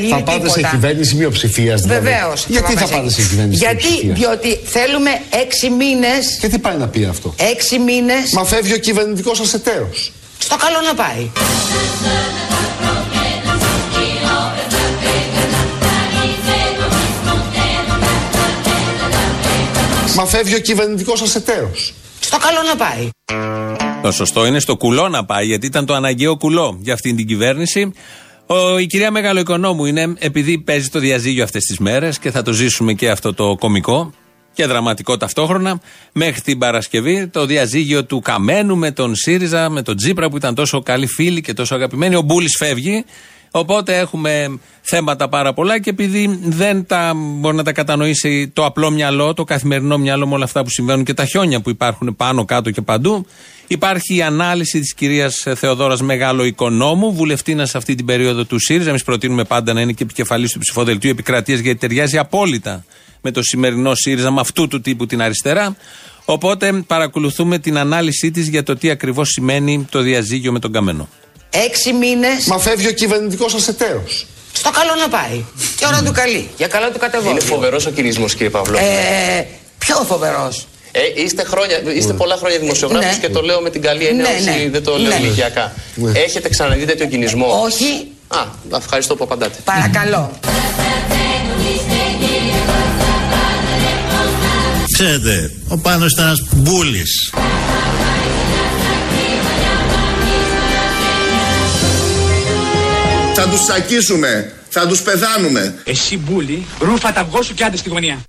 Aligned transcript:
γίνει 0.00 0.12
Θα 0.12 0.22
πάτε 0.22 0.38
τίποτα. 0.38 0.60
σε 0.60 0.68
κυβέρνηση 0.70 1.14
μειοψηφίας 1.14 1.80
δηλαδή. 1.80 2.00
Βεβαίως. 2.00 2.44
Γιατί 2.48 2.72
θα 2.74 2.86
πάτε 2.88 3.10
σε 3.10 3.22
κυβέρνηση 3.22 3.58
Γιατί, 3.64 3.84
μειοψηφίας; 3.86 4.18
διότι 4.18 4.60
θέλουμε 4.64 5.10
έξι 5.42 5.70
μήνες. 5.70 6.38
Και 6.40 6.48
τι 6.48 6.58
πάει 6.58 6.76
να 6.76 6.88
πει 6.88 7.04
αυτό; 7.04 7.34
Έξι 7.52 7.78
μήνες. 7.78 8.32
Μα 8.32 8.44
φεύγει 8.44 8.72
ο 8.72 8.78
κυβερνητικός 8.78 9.40
σα 9.42 9.56
εταίρος. 9.56 10.12
Στο 10.38 10.56
καλό 10.56 10.80
να 10.86 10.94
πάει. 10.94 11.30
Μα 20.16 20.26
φεύγει 20.26 20.54
ο 20.54 20.58
κυβερνητικός 20.58 21.22
σα 21.24 21.38
εταίρος. 21.38 21.94
Στο 22.20 22.38
καλό 22.38 22.58
να 22.68 22.76
πάει. 22.76 23.08
Το 24.02 24.12
σωστό 24.12 24.46
είναι 24.46 24.60
στο 24.60 24.76
κουλό 24.76 25.08
να 25.08 25.24
πάει, 25.24 25.46
γιατί 25.46 25.66
ήταν 25.66 25.86
το 25.86 25.94
αναγκαίο 25.94 26.36
κουλό 26.36 26.78
για 26.80 26.94
αυτήν 26.94 27.16
την 27.16 27.26
κυβέρνηση. 27.26 27.92
Ο, 28.52 28.78
η 28.78 28.86
κυρία 28.86 29.10
Μεγαλοοικονόμου 29.10 29.84
είναι 29.84 30.14
επειδή 30.18 30.58
παίζει 30.58 30.88
το 30.88 30.98
διαζύγιο 30.98 31.44
αυτές 31.44 31.64
τις 31.64 31.78
μέρες 31.78 32.18
και 32.18 32.30
θα 32.30 32.42
το 32.42 32.52
ζήσουμε 32.52 32.92
και 32.92 33.10
αυτό 33.10 33.34
το 33.34 33.56
κομικό 33.58 34.12
και 34.52 34.66
δραματικό 34.66 35.16
ταυτόχρονα. 35.16 35.80
Μέχρι 36.12 36.40
την 36.40 36.58
Παρασκευή 36.58 37.26
το 37.26 37.46
διαζύγιο 37.46 38.04
του 38.04 38.20
Καμένου 38.20 38.76
με 38.76 38.90
τον 38.90 39.14
ΣΥΡΙΖΑ, 39.14 39.68
με 39.68 39.82
τον 39.82 39.96
Τζίπρα 39.96 40.28
που 40.28 40.36
ήταν 40.36 40.54
τόσο 40.54 40.82
καλοί 40.82 41.06
φίλοι 41.06 41.40
και 41.40 41.52
τόσο 41.52 41.74
αγαπημένοι. 41.74 42.14
Ο 42.14 42.22
Μπούλης 42.22 42.56
φεύγει. 42.58 43.04
Οπότε 43.50 43.98
έχουμε 43.98 44.58
θέματα 44.80 45.28
πάρα 45.28 45.52
πολλά 45.52 45.80
και 45.80 45.90
επειδή 45.90 46.40
δεν 46.42 46.86
τα 46.86 47.12
μπορεί 47.14 47.56
να 47.56 47.62
τα 47.62 47.72
κατανοήσει 47.72 48.48
το 48.48 48.64
απλό 48.64 48.90
μυαλό, 48.90 49.34
το 49.34 49.44
καθημερινό 49.44 49.98
μυαλό 49.98 50.26
με 50.26 50.34
όλα 50.34 50.44
αυτά 50.44 50.62
που 50.62 50.70
συμβαίνουν 50.70 51.04
και 51.04 51.14
τα 51.14 51.24
χιόνια 51.24 51.60
που 51.60 51.70
υπάρχουν 51.70 52.16
πάνω, 52.16 52.44
κάτω 52.44 52.70
και 52.70 52.80
παντού, 52.80 53.26
υπάρχει 53.66 54.16
η 54.16 54.22
ανάλυση 54.22 54.80
της 54.80 54.94
κυρίας 54.94 55.46
Θεοδόρας 55.54 56.02
Μεγάλο 56.02 56.44
Οικονόμου, 56.44 57.12
βουλευτήνα 57.12 57.66
σε 57.66 57.76
αυτή 57.76 57.94
την 57.94 58.06
περίοδο 58.06 58.44
του 58.44 58.58
ΣΥΡΙΖΑ. 58.58 58.88
Εμείς 58.88 59.04
προτείνουμε 59.04 59.44
πάντα 59.44 59.72
να 59.72 59.80
είναι 59.80 59.92
και 59.92 60.02
επικεφαλής 60.02 60.52
του 60.52 60.58
ψηφοδελτίου 60.58 61.10
επικρατείας 61.10 61.58
γιατί 61.58 61.78
ταιριάζει 61.78 62.18
απόλυτα 62.18 62.84
με 63.20 63.30
το 63.30 63.42
σημερινό 63.42 63.94
ΣΥΡΙΖΑ, 63.94 64.30
με 64.30 64.40
αυτού 64.40 64.68
του 64.68 64.80
τύπου 64.80 65.06
την 65.06 65.22
αριστερά. 65.22 65.76
Οπότε 66.24 66.72
παρακολουθούμε 66.86 67.58
την 67.58 67.78
ανάλυσή 67.78 68.30
της 68.30 68.48
για 68.48 68.62
το 68.62 68.76
τι 68.76 68.90
ακριβώς 68.90 69.28
σημαίνει 69.28 69.86
το 69.90 70.00
διαζύγιο 70.00 70.52
με 70.52 70.58
τον 70.58 70.72
Καμένο. 70.72 71.08
Έξι 71.50 71.92
μήνες. 71.92 72.44
Μα 72.46 72.58
φεύγει 72.58 72.86
ο 72.86 72.92
κυβερνητικός 72.92 73.54
σα 73.62 73.70
εταίρος. 73.70 74.26
Στο 74.52 74.70
καλό 74.70 74.94
να 75.00 75.08
πάει. 75.08 75.44
Και 75.76 75.86
ώρα 75.86 76.02
του 76.02 76.12
καλή. 76.12 76.48
Για 76.56 76.66
καλό 76.66 76.86
του 76.86 76.92
Είναι 76.96 77.06
κατεβόλου. 77.06 77.40
φοβερός 77.42 77.86
ο 77.86 77.90
κυρισμό, 77.90 78.26
κύριε 78.26 78.48
Παυλό. 78.50 78.78
Ε, 78.78 79.46
πιο 79.78 79.96
φοβερός. 80.08 80.66
Ε, 80.92 81.00
είστε, 81.22 81.44
χρόνια, 81.44 81.82
είστε 81.94 82.12
πολλά 82.12 82.36
χρόνια 82.36 82.58
δημοσιογράφος 82.58 83.06
Ναι. 83.16 83.20
και 83.20 83.28
το 83.28 83.40
λέω 83.42 83.60
με 83.60 83.70
την 83.70 83.82
καλή 83.82 84.04
έννοια, 84.06 84.22
Ναι, 84.22 84.36
όσοι 84.38 84.62
ναι. 84.64 84.68
δεν 84.70 84.84
το 84.84 84.96
λέω 84.98 85.08
Ναι. 85.08 85.14
ηλικιακά. 85.24 85.72
Έχετε 86.12 86.48
ξαναδεί 86.48 86.84
τέτοιο 86.84 87.06
κινησμό; 87.06 87.46
Όχι, 87.64 88.06
Α, 88.28 88.38
ευχαριστώ 88.76 89.16
που 89.16 89.24
απαντάτε. 89.24 89.58
παρακαλώ. 89.64 90.30
Ξέρετε, 94.92 95.50
ο 95.68 95.78
Πάνος 95.78 96.12
ήταν 96.12 96.24
ένας 96.26 96.42
μπούλης. 96.54 97.32
Θα 103.42 103.48
τους 103.48 103.64
σακίσουμε, 103.64 104.52
θα 104.68 104.86
τους 104.86 105.02
πεθάνουμε. 105.02 105.74
Εσύ 105.84 106.18
μπούλι, 106.18 106.66
ρούφα 106.80 107.12
τα 107.12 107.20
αυγό 107.20 107.42
σου 107.42 107.54
και 107.54 107.64
άντε 107.64 107.76
στη 107.76 107.88
γωνία. 107.88 108.22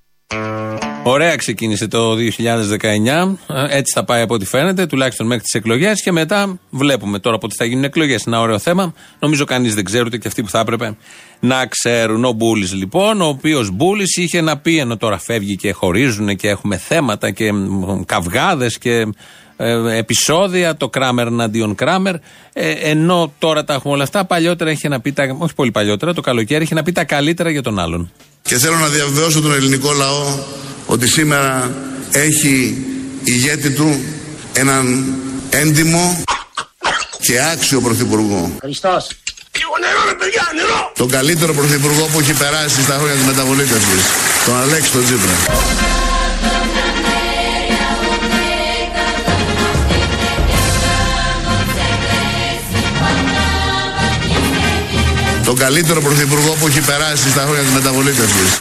Ωραία 1.04 1.36
ξεκίνησε 1.36 1.88
το 1.88 2.16
2019. 2.16 3.38
Ε, 3.48 3.78
Έτσι 3.78 3.94
θα 3.94 4.04
πάει 4.04 4.22
από 4.22 4.34
ό,τι 4.34 4.46
φαίνεται, 4.46 4.86
τουλάχιστον 4.86 5.28
μέχρι 5.28 5.44
τις 5.44 5.54
εκλογές. 5.54 6.02
Και 6.02 6.12
μετά 6.12 6.60
βλέπουμε 6.70 7.20
τώρα 7.20 7.38
πότε 7.38 7.56
θα 7.58 7.66
γίνουν 7.66 7.84
εκλογές. 7.84 8.24
Ένα 8.26 8.40
ωραίο 8.40 8.60
θέμα. 8.60 8.94
Νομίζω 9.20 9.46
κανείς 9.46 9.76
δεν 9.76 9.84
ξέρει, 9.84 10.06
ούτε 10.06 10.18
και 10.18 10.28
αυτοί 10.28 10.44
που 10.44 10.50
θα 10.50 10.60
έπρεπε 10.60 10.98
να 11.40 11.66
ξέρουν. 11.66 12.26
Ο 12.26 12.32
Μπούλης 12.32 12.74
λοιπόν, 12.74 13.22
ο 13.22 13.26
οποίος 13.26 13.72
Μπούλης 13.72 14.18
είχε 14.18 14.42
να 14.42 14.58
πει, 14.58 14.78
ενώ 14.78 14.98
τώρα 14.98 15.18
φεύγει 15.18 15.56
και 15.56 15.72
χωρίζουν 15.72 16.36
και 16.36 16.48
έχουμε 16.48 16.78
θέματα 16.78 17.32
και 17.32 17.52
καυγάδες 18.06 18.78
και 18.78 19.08
ε, 19.62 19.98
επεισόδια, 19.98 20.76
το 20.78 20.90
Κράμερ 20.90 21.28
εναντίον 21.28 21.76
Κράμερ. 21.76 22.16
Ε, 22.54 22.72
ενώ 22.72 23.34
τώρα 23.40 23.64
τα 23.64 23.74
έχουμε 23.74 23.94
όλα 23.94 24.04
αυτά, 24.04 24.26
παλιότερα 24.26 24.72
είχε 24.72 24.88
να 24.88 25.00
πει, 25.00 25.12
τα, 25.12 25.36
όχι 25.38 25.54
πολύ 25.54 25.72
παλιότερα, 25.72 26.14
το 26.14 26.22
καλοκαίρι 26.22 26.64
είχε 26.64 26.74
να 26.74 26.84
πει 26.84 26.92
τα 26.92 27.04
καλύτερα 27.04 27.50
για 27.50 27.62
τον 27.62 27.80
άλλον. 27.80 28.12
Και 28.42 28.58
θέλω 28.58 28.76
να 28.76 28.88
διαβεβαιώσω 28.88 29.42
τον 29.42 29.54
ελληνικό 29.54 29.92
λαό 29.92 30.40
ότι 30.86 31.08
σήμερα 31.08 31.72
έχει 32.12 32.86
ηγέτη 33.24 33.72
του 33.72 34.02
έναν 34.54 35.14
έντιμο 35.50 36.24
και 37.22 37.42
άξιο 37.54 37.82
πρωθυπουργό. 37.82 38.52
Χριστός. 38.62 39.08
Τον 40.96 41.10
καλύτερο 41.10 41.54
πρωθυπουργό 41.54 42.06
που 42.14 42.20
έχει 42.20 42.34
περάσει 42.34 42.82
στα 42.82 42.94
χρόνια 42.94 43.16
της 43.16 43.26
μεταβολήτευσης. 43.26 44.02
Τον 44.46 44.56
Αλέξη 44.56 44.92
τον 44.92 45.04
Τζίπρα. 45.04 46.01
Τον 55.52 55.60
καλύτερο 55.60 56.02
πρωθυπουργό 56.02 56.56
που 56.60 56.68
έχει 56.68 56.86
περάσει 56.86 57.30
στα 57.30 57.42
χρόνια 57.42 57.62
της 57.62 57.74
μεταβολήτευσης. 57.74 58.60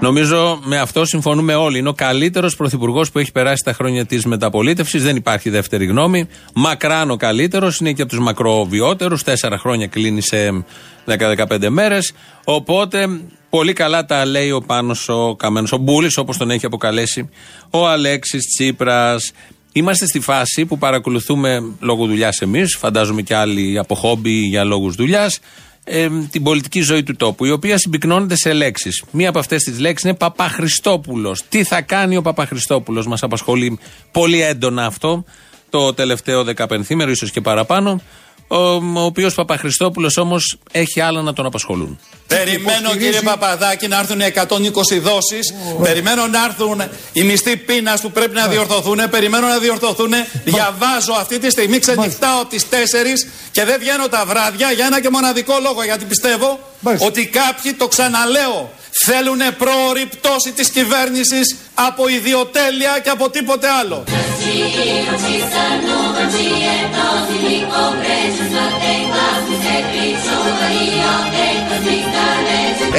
Νομίζω 0.00 0.60
με 0.64 0.78
αυτό 0.78 1.04
συμφωνούμε 1.04 1.54
όλοι. 1.54 1.78
Είναι 1.78 1.88
ο 1.88 1.92
καλύτερος 1.92 2.56
πρωθυπουργός 2.56 3.10
που 3.10 3.18
έχει 3.18 3.32
περάσει 3.32 3.62
τα 3.64 3.72
χρόνια 3.72 4.06
της 4.06 4.24
μεταπολίτευση. 4.24 4.98
Δεν 4.98 5.16
υπάρχει 5.16 5.50
δεύτερη 5.50 5.86
γνώμη. 5.86 6.28
Μακράν 6.54 7.10
ο 7.10 7.16
καλύτερος. 7.16 7.78
Είναι 7.78 7.92
και 7.92 8.02
από 8.02 8.10
τους 8.10 8.20
μακροβιότερους. 8.20 9.22
Τέσσερα 9.22 9.58
χρόνια 9.58 9.86
κλείνει 9.86 10.20
σε 10.20 10.64
10-15 11.04 11.68
μέρες. 11.68 12.12
Οπότε 12.44 13.06
πολύ 13.50 13.72
καλά 13.72 14.04
τα 14.04 14.24
λέει 14.24 14.50
ο 14.50 14.60
Πάνος 14.60 15.08
ο 15.08 15.36
Καμένος. 15.36 15.72
Ο 15.72 15.76
Μπούλης, 15.76 16.16
όπως 16.16 16.36
τον 16.36 16.50
έχει 16.50 16.66
αποκαλέσει 16.66 17.28
ο 17.70 17.88
Αλέξης 17.88 18.46
Τσίπρας. 18.46 19.32
Είμαστε 19.72 20.06
στη 20.06 20.20
φάση 20.20 20.66
που 20.66 20.78
παρακολουθούμε 20.78 21.62
λόγω 21.80 22.06
δουλειάς 22.06 22.40
εμείς, 22.40 22.76
φαντάζομαι 22.78 23.22
και 23.22 23.34
άλλοι 23.34 23.78
από 23.78 23.94
χόμπι 23.94 24.30
για 24.30 24.64
λόγους 24.64 24.94
δουλειάς, 24.94 25.38
ε, 25.84 26.08
την 26.30 26.42
πολιτική 26.42 26.80
ζωή 26.80 27.02
του 27.02 27.16
τόπου, 27.16 27.44
η 27.44 27.50
οποία 27.50 27.78
συμπυκνώνεται 27.78 28.36
σε 28.36 28.52
λέξεις. 28.52 29.04
Μία 29.10 29.28
από 29.28 29.38
αυτές 29.38 29.62
τις 29.62 29.78
λέξεις 29.78 30.08
είναι 30.08 30.16
Παπαχριστόπουλο. 30.18 31.36
Τι 31.48 31.64
θα 31.64 31.82
κάνει 31.82 32.16
ο 32.16 32.22
Παπαχριστόπουλο, 32.22 33.04
μας 33.06 33.22
απασχολεί 33.22 33.78
πολύ 34.10 34.42
έντονα 34.42 34.86
αυτό 34.86 35.24
το 35.70 35.94
τελευταίο 35.94 36.44
δεκαπενθήμερο, 36.44 37.10
ίσως 37.10 37.30
και 37.30 37.40
παραπάνω. 37.40 38.00
Ο, 38.48 38.56
ο 38.74 39.04
οποίος 39.04 39.34
Παπαχριστόπουλος 39.34 40.16
όμως 40.16 40.58
έχει 40.72 41.00
άλλα 41.00 41.22
να 41.22 41.32
τον 41.32 41.46
απασχολούν. 41.46 41.98
Περιμένω 42.26 42.90
κύριε 42.90 43.20
Παπαδάκη 43.20 43.88
να 43.88 43.98
έρθουν 43.98 44.20
120 44.20 45.00
δόσεις. 45.00 45.54
Περιμένω 45.82 46.26
να 46.26 46.44
έρθουν 46.44 46.82
οι 47.12 47.22
μισθοί 47.22 47.56
πείνας 47.56 48.00
που 48.00 48.10
πρέπει 48.10 48.34
να 48.34 48.46
διορθωθούν 48.46 49.00
Περιμένω 49.10 49.46
να 49.46 49.58
διορθωθούν 49.58 50.12
Διαβάζω 50.44 51.12
αυτή 51.12 51.38
τη 51.38 51.50
στιγμή 51.50 51.78
ξενυχτάω 51.78 52.40
από 52.40 52.48
τις 52.48 52.66
4 52.70 52.74
Και 53.50 53.64
δεν 53.64 53.76
βγαίνω 53.78 54.08
τα 54.08 54.24
βράδια 54.26 54.70
για 54.72 54.86
ένα 54.86 55.00
και 55.00 55.10
μοναδικό 55.10 55.54
λόγο 55.62 55.82
Γιατί 55.84 56.04
πιστεύω 56.04 56.58
ότι 56.98 57.26
κάποιοι 57.26 57.72
το 57.72 57.88
ξαναλέω 57.88 58.70
Θέλουν 59.04 59.38
πρόορη 59.58 60.06
πτώση 60.06 60.52
της 60.52 60.68
κυβέρνησης 60.70 61.56
Από 61.74 62.08
ιδιοτέλεια 62.08 63.00
και 63.02 63.10
από 63.10 63.30
τίποτε 63.30 63.68
άλλο 63.80 64.04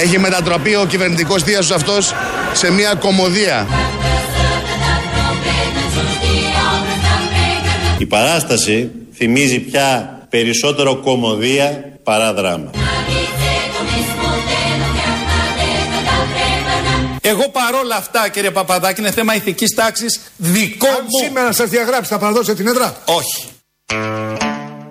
Έχει 0.04 0.20
μετατραπεί 0.20 0.76
ο 0.76 0.86
κυβερνητικός 0.86 1.44
θείασος 1.44 1.72
αυτός 1.72 2.14
σε 2.54 2.72
μια 2.72 2.94
κομμωδία. 2.94 3.68
Η 7.98 8.06
παράσταση 8.06 8.92
θυμίζει 9.14 9.60
πια 9.60 10.18
περισσότερο 10.30 10.96
κομμωδία 10.96 11.98
παρά 12.04 12.34
δράμα. 12.34 12.83
Εγώ 17.26 17.50
παρόλα 17.50 17.96
αυτά 17.96 18.30
κύριε 18.30 18.52
Παπαδάκη 18.52 19.02
είναι 19.02 19.12
θέμα 19.12 19.36
ηθικής 19.36 19.76
τάξης 19.76 20.22
δικό 20.38 20.88
μου 20.88 21.26
Σήμερα 21.26 21.52
σας 21.52 21.70
διαγράψει, 21.70 22.10
θα 22.10 22.18
παραδώσετε 22.18 22.58
την 22.64 22.68
έδρα; 22.68 22.98
Όχι 23.06 23.48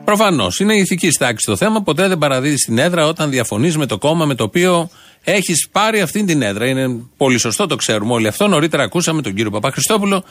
Προφανώς. 0.05 0.61
Είναι 0.61 0.75
ηθικής 0.75 1.17
τάξης 1.17 1.45
το 1.45 1.57
θέμα. 1.57 1.83
Ποτέ 1.83 2.09
δεν 2.09 2.19
παραδίδεις 2.19 2.65
την 2.65 2.79
έδρα 2.79 3.07
όταν 3.07 3.31
διαφωνείς 3.31 3.77
με 3.77 3.87
το 3.87 3.99
κόμμα 3.99 4.25
με 4.25 4.35
το 4.35 4.45
οποίο 4.45 4.91
έχεις 5.25 5.69
πάρει 5.73 6.01
αυτή 6.01 6.25
την 6.25 6.43
έδρα. 6.43 6.67
Είναι 6.67 6.89
πολύ 7.17 7.39
σωστό, 7.39 7.67
το 7.67 7.77
ξέρουμε 7.77 8.13
όλοι 8.13 8.27
αυτό. 8.27 8.49
Νωρίτερα 8.49 8.83
ακούσαμε 8.83 9.23
τον 9.23 9.35
κύριο 9.35 9.51
Παπαχριστόπουλο 9.51 10.25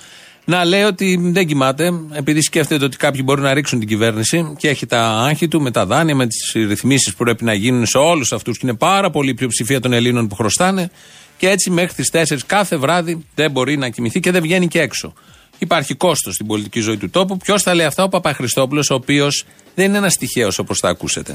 να 0.46 0.66
λέει 0.66 0.82
ότι 0.82 1.20
δεν 1.22 1.48
κοιμάται, 1.48 1.94
επειδή 2.12 2.42
σκέφτεται 2.42 2.86
ότι 2.86 2.98
κάποιοι 2.98 3.22
μπορεί 3.24 3.42
να 3.42 3.54
ρίξουν 3.54 3.80
την 3.80 3.88
κυβέρνηση 3.88 4.54
και 4.58 4.70
έχει 4.70 4.86
τα 4.86 5.02
άγχη 5.02 5.48
του 5.48 5.62
με 5.62 5.72
τα 5.72 5.86
δάνεια, 5.86 6.16
με 6.16 6.28
τις 6.28 6.52
ρυθμίσεις 6.54 7.14
που 7.16 7.24
πρέπει 7.24 7.44
να 7.44 7.54
γίνουν 7.54 7.86
σε 7.86 7.98
όλους 7.98 8.32
αυτούς. 8.32 8.58
Και 8.58 8.68
είναι 8.68 8.78
πάρα 8.78 9.10
πολύ 9.10 9.30
η 9.30 9.34
πλειοψηφία 9.34 9.80
των 9.80 9.94
Ελλήνων 9.94 10.28
που 10.28 10.36
χρωστάνε. 10.36 10.92
Και 11.42 11.50
έτσι 11.50 11.70
μέχρι 11.70 11.94
τις 11.94 12.10
4 12.14 12.38
κάθε 12.56 12.76
βράδυ 12.84 13.26
δεν 13.36 13.52
μπορεί 13.52 13.78
να 13.78 13.88
κοιμηθεί 13.90 14.20
και 14.20 14.32
δεν 14.36 14.42
βγαίνει 14.42 14.68
και 14.74 14.82
έξω. 14.82 15.08
Υπάρχει 15.68 15.94
κόστος 16.06 16.34
στην 16.34 16.46
πολιτική 16.48 16.80
ζωή 16.88 16.98
του 16.98 17.10
τόπου. 17.10 17.38
Ποιος 17.38 17.60
θα 17.66 17.72
λέει 17.78 17.86
αυτά, 17.92 18.04
ο 18.04 18.10
Παπαχριστόπουλο, 18.16 18.82
ο 18.92 18.94
οποίος 19.02 19.34
δεν 19.76 19.86
είναι 19.88 19.98
ένας 20.04 20.14
τυχαίος 20.22 20.56
όπως 20.64 20.78
θα 20.84 20.90
ακούσετε. 20.96 21.32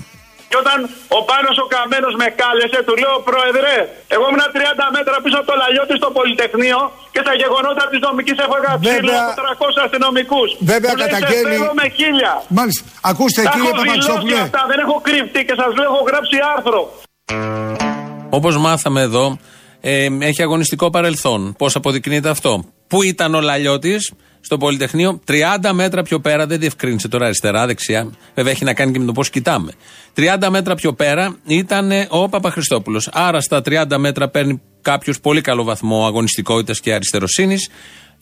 Και 0.50 0.56
όταν 0.62 0.78
ο 1.18 1.20
Πάνος 1.30 1.56
ο 1.64 1.66
Καμένος 1.74 2.14
με 2.22 2.26
κάλεσε, 2.40 2.78
του 2.86 2.94
λέω 3.02 3.14
Πρόεδρε, 3.30 3.74
εγώ 4.14 4.24
ήμουν 4.30 4.44
30 4.56 4.86
μέτρα 4.96 5.14
πίσω 5.24 5.36
από 5.40 5.46
το 5.50 5.54
Λαλιώτη 5.60 5.94
στο 6.00 6.08
Πολυτεχνείο 6.18 6.78
και 7.14 7.20
στα 7.24 7.34
γεγονότα 7.42 7.84
της 7.92 8.00
νομικής 8.08 8.36
έφαγα 8.46 8.70
ψήλο 8.82 8.94
Βέβαια. 8.96 9.20
από 9.26 9.32
300 9.40 9.78
αστυνομικούς. 9.86 10.48
Βέβαια, 10.72 10.90
Μου 10.92 10.98
λέει, 11.00 11.08
καταγγέλει- 11.14 11.46
«Σε 11.46 11.56
θέλω 11.60 11.72
με 11.80 11.86
χίλια. 11.98 12.32
Μάλιστα. 12.58 12.82
Ακούστε 13.10 13.40
Τα 13.46 13.50
κύριε 13.54 13.70
έχω 13.72 13.80
δηλώσει 13.82 13.98
Παπαξόπουλε. 14.08 14.38
αυτά, 14.46 14.60
δεν 14.70 14.78
έχω 14.84 14.96
κρυφτεί 15.06 15.40
και 15.48 15.54
σας 15.60 15.70
λέω, 15.78 15.88
έχω 15.92 16.02
γράψει 16.10 16.36
άρθρο. 16.54 16.80
Όπως 18.38 18.54
μάθαμε 18.66 19.00
εδώ, 19.10 19.24
ε, 19.88 20.08
έχει 20.18 20.42
αγωνιστικό 20.42 20.90
παρελθόν. 20.90 21.54
Πώς 21.58 21.76
αποδεικνύεται 21.76 22.28
αυτό; 22.28 22.64
Πού 22.86 23.02
ήταν 23.02 23.34
ο 23.34 23.40
Λαλιώτης, 23.40 24.12
στο 24.40 24.58
Πολυτεχνείο, 24.58 25.20
30 25.26 25.70
μέτρα 25.72 26.02
πιο 26.02 26.20
πέρα, 26.20 26.46
δεν 26.46 26.58
διευκρίνησε 26.58 27.08
τώρα 27.08 27.24
αριστερά, 27.24 27.66
δεξιά. 27.66 28.10
Βέβαια 28.34 28.52
έχει 28.52 28.64
να 28.64 28.74
κάνει 28.74 28.92
και 28.92 28.98
με 28.98 29.04
το 29.04 29.12
πώς 29.12 29.30
κοιτάμε. 29.30 29.72
30 30.16 30.48
μέτρα 30.50 30.74
πιο 30.74 30.92
πέρα 30.92 31.36
ήταν 31.46 31.90
ο 32.08 32.28
Παπαχριστόπουλος. 32.28 33.08
Άρα 33.12 33.40
στα 33.40 33.62
30 33.64 33.96
μέτρα 33.98 34.28
παίρνει 34.28 34.60
κάποιος 34.82 35.20
πολύ 35.20 35.40
καλό 35.40 35.64
βαθμό 35.64 36.06
αγωνιστικότητας 36.06 36.80
και 36.80 36.92
αριστεροσύνης 36.94 37.68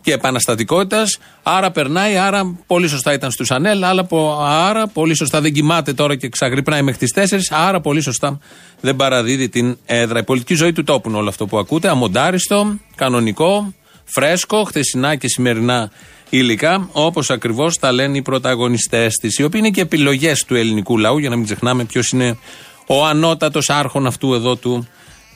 και 0.05 0.13
επαναστατικότητας. 0.13 1.19
Άρα 1.43 1.71
περνάει, 1.71 2.17
άρα 2.17 2.57
πολύ 2.67 2.89
σωστά 2.89 3.13
ήταν 3.13 3.31
στους 3.31 3.51
Ανέλ, 3.51 3.85
άρα, 3.85 4.05
πο- 4.05 4.39
άρα 4.43 4.87
πολύ 4.87 5.17
σωστά 5.17 5.41
δεν 5.41 5.53
κοιμάται 5.53 5.93
τώρα 5.93 6.17
και 6.17 6.29
ξαγρυπνάει 6.29 6.83
μέχρι 6.83 6.99
τις 6.99 7.13
4, 7.13 7.39
άρα 7.51 7.81
πολύ 7.81 8.01
σωστά 8.01 8.39
δεν 8.81 8.97
παραδίδει 8.97 9.49
την 9.49 9.79
έδρα. 9.87 10.19
Η 10.19 10.25
πολιτική 10.25 10.55
ζωή 10.55 10.73
του 10.73 10.85
τόπου 10.85 11.09
είναι 11.09 11.19
όλο 11.19 11.29
αυτό 11.29 11.47
που 11.47 11.59
ακούτε. 11.59 11.89
Αμοντάριστο, 11.89 12.75
κανονικό, 12.95 13.73
φρέσκο, 14.05 14.65
χθεσινά 14.65 15.15
και 15.15 15.29
σημερινά 15.29 15.91
υλικά, 16.31 16.89
όπως 16.93 17.31
ακριβώς 17.31 17.79
τα 17.79 17.93
λένε 17.93 18.17
οι 18.17 18.23
πρωταγωνιστές 18.23 19.15
της, 19.15 19.39
οι 19.39 19.43
οποίοι 19.45 19.61
είναι 19.65 19.75
και 19.75 19.81
επιλογές 19.81 20.45
του 20.45 20.55
ελληνικού 20.55 20.99
λαού, 20.99 21.19
για 21.19 21.29
να 21.29 21.37
μην 21.37 21.45
ξεχνάμε 21.45 21.85
ποιος 21.85 22.09
είναι 22.09 22.39
ο 22.87 23.07
ανώτατος 23.07 23.71
άρχον 23.71 24.07
αυτού 24.07 24.35
εδώ 24.35 24.57
του 24.57 24.89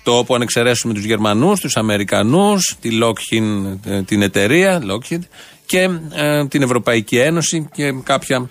τόπου, 0.09 0.35
αν 0.35 0.43
εξαιρέσουμε 0.43 0.95
τους 0.95 1.05
Γερμανούς, 1.05 1.61
τους 1.61 1.77
Αμερικανούς, 1.77 2.77
τη 2.81 2.99
Lockheed, 3.03 3.79
ε, 3.87 4.03
την 4.03 4.23
εταιρεία 4.23 4.83
Lockheed 4.83 5.21
και 5.67 5.89
ε, 6.15 6.47
την 6.47 6.63
Ευρωπαϊκή 6.63 7.17
Ένωση 7.19 7.69
και 7.73 7.93
κάποια 8.03 8.51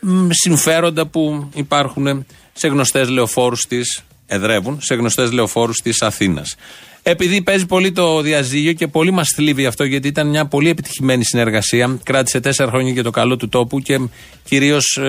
μ, 0.00 0.28
συμφέροντα 0.30 1.06
που 1.06 1.50
υπάρχουν 1.54 2.26
σε 2.52 2.68
γνωστές 2.68 3.08
λεωφόρους 3.08 3.60
της. 3.60 4.02
Εδρεύουν 4.26 4.78
σε 4.82 4.94
γνωστές 4.94 5.32
λεωφόρους 5.32 5.80
της 5.82 6.02
Αθήνας. 6.02 6.56
Επειδή 7.02 7.42
παίζει 7.42 7.66
πολύ 7.66 7.92
το 7.92 8.20
διαζύγιο 8.20 8.72
και 8.72 8.86
πολύ 8.86 9.10
μας 9.10 9.28
θλίβει 9.36 9.66
αυτό, 9.66 9.84
γιατί 9.84 10.08
ήταν 10.08 10.28
μια 10.28 10.46
πολύ 10.46 10.68
επιτυχημένη 10.68 11.24
συνεργασία, 11.24 11.98
κράτησε 12.02 12.40
τέσσερα 12.40 12.70
χρόνια 12.70 12.92
για 12.92 13.02
το 13.02 13.10
καλό 13.10 13.36
του 13.36 13.48
τόπου 13.48 13.80
και 13.80 14.00
κυρίως 14.44 15.00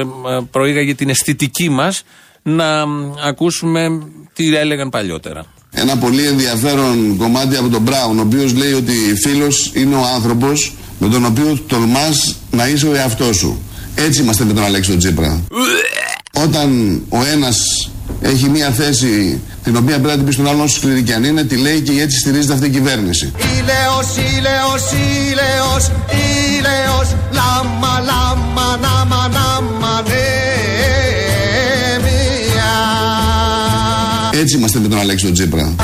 προήγαγε 0.52 0.96
την 0.96 1.10
αισθητική 1.10 1.70
μας 1.70 2.04
να 2.44 2.86
μ, 2.86 3.14
ακούσουμε 3.24 4.12
τι 4.34 4.56
έλεγαν 4.56 4.90
παλιότερα. 4.90 5.55
Ένα 5.78 5.98
πολύ 5.98 6.26
ενδιαφέρον 6.28 7.18
κομμάτι 7.18 7.56
από 7.56 7.70
τον 7.70 7.82
Μπράουν, 7.82 8.20
ο 8.20 8.22
οποίος 8.22 8.54
λέει 8.54 8.74
ότι 8.74 8.94
φίλος 9.24 9.72
είναι 9.74 9.96
ο 9.96 10.06
άνθρωπος 10.16 10.74
με 11.00 11.08
τον 11.08 11.26
οποίο 11.26 11.60
τολμάς 11.68 12.36
να 12.52 12.68
είσαι 12.68 12.88
ο 12.88 12.96
εαυτός 12.96 13.38
σου. 13.38 13.62
Έτσι 13.96 14.22
είμαστε 14.22 14.44
με 14.44 14.54
τον 14.54 14.64
Αλέξη 14.64 14.90
τον 14.90 15.00
Τσίπρα. 15.00 15.44
Όταν 16.44 17.02
ο 17.10 17.18
ένας 17.34 17.90
έχει 18.22 18.50
μία 18.50 18.70
θέση 18.70 19.42
την 19.64 19.76
οποία 19.76 20.00
πρέπει 20.00 20.08
να 20.08 20.16
την 20.16 20.26
πει 20.26 20.32
στον 20.32 20.48
άλλον 20.48 20.70
σκληρή 20.70 21.04
και 21.04 21.14
αν 21.14 21.24
είναι, 21.24 21.44
τη 21.44 21.56
λέει 21.56 21.82
και 21.82 21.92
έτσι 22.02 22.18
στηρίζεται 22.20 22.54
αυτή 22.54 22.66
η 22.66 22.70
κυβέρνηση. 22.70 23.32
Ήλαιος, 23.38 24.08
ήλαιος, 24.38 24.84
ήλαιος, 25.32 25.92
ήλαιος, 26.58 27.16
λάμα, 27.32 28.00
λάμα, 28.06 28.78
νάμα, 28.82 29.28
νάμα, 29.28 30.02
νέμια. 30.02 31.05
Έτσι 34.46 34.58
είμαστε 34.58 34.80
με 34.80 34.88
τον 34.88 35.00
Αλέξη 35.00 35.26
τον 35.26 35.34
Τσίπρα. 35.34 35.76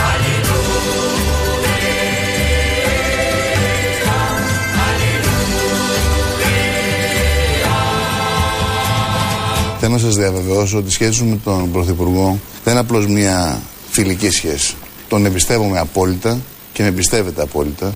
Θέλω 9.79 9.91
να 9.93 9.97
σας 9.97 10.15
διαβεβαιώσω 10.15 10.77
ότι 10.77 10.87
η 10.87 10.91
σχέση 10.91 11.23
μου 11.23 11.29
με 11.29 11.39
τον 11.43 11.71
Πρωθυπουργό 11.71 12.39
δεν 12.63 12.73
είναι 12.73 12.81
απλώς 12.81 13.07
μια 13.07 13.61
φιλική 13.89 14.29
σχέση. 14.29 14.75
Τον 15.07 15.25
εμπιστεύομαι 15.25 15.79
απόλυτα 15.79 16.39
και 16.73 16.81
με 16.81 16.87
εμπιστεύεται 16.87 17.41
απόλυτα. 17.41 17.91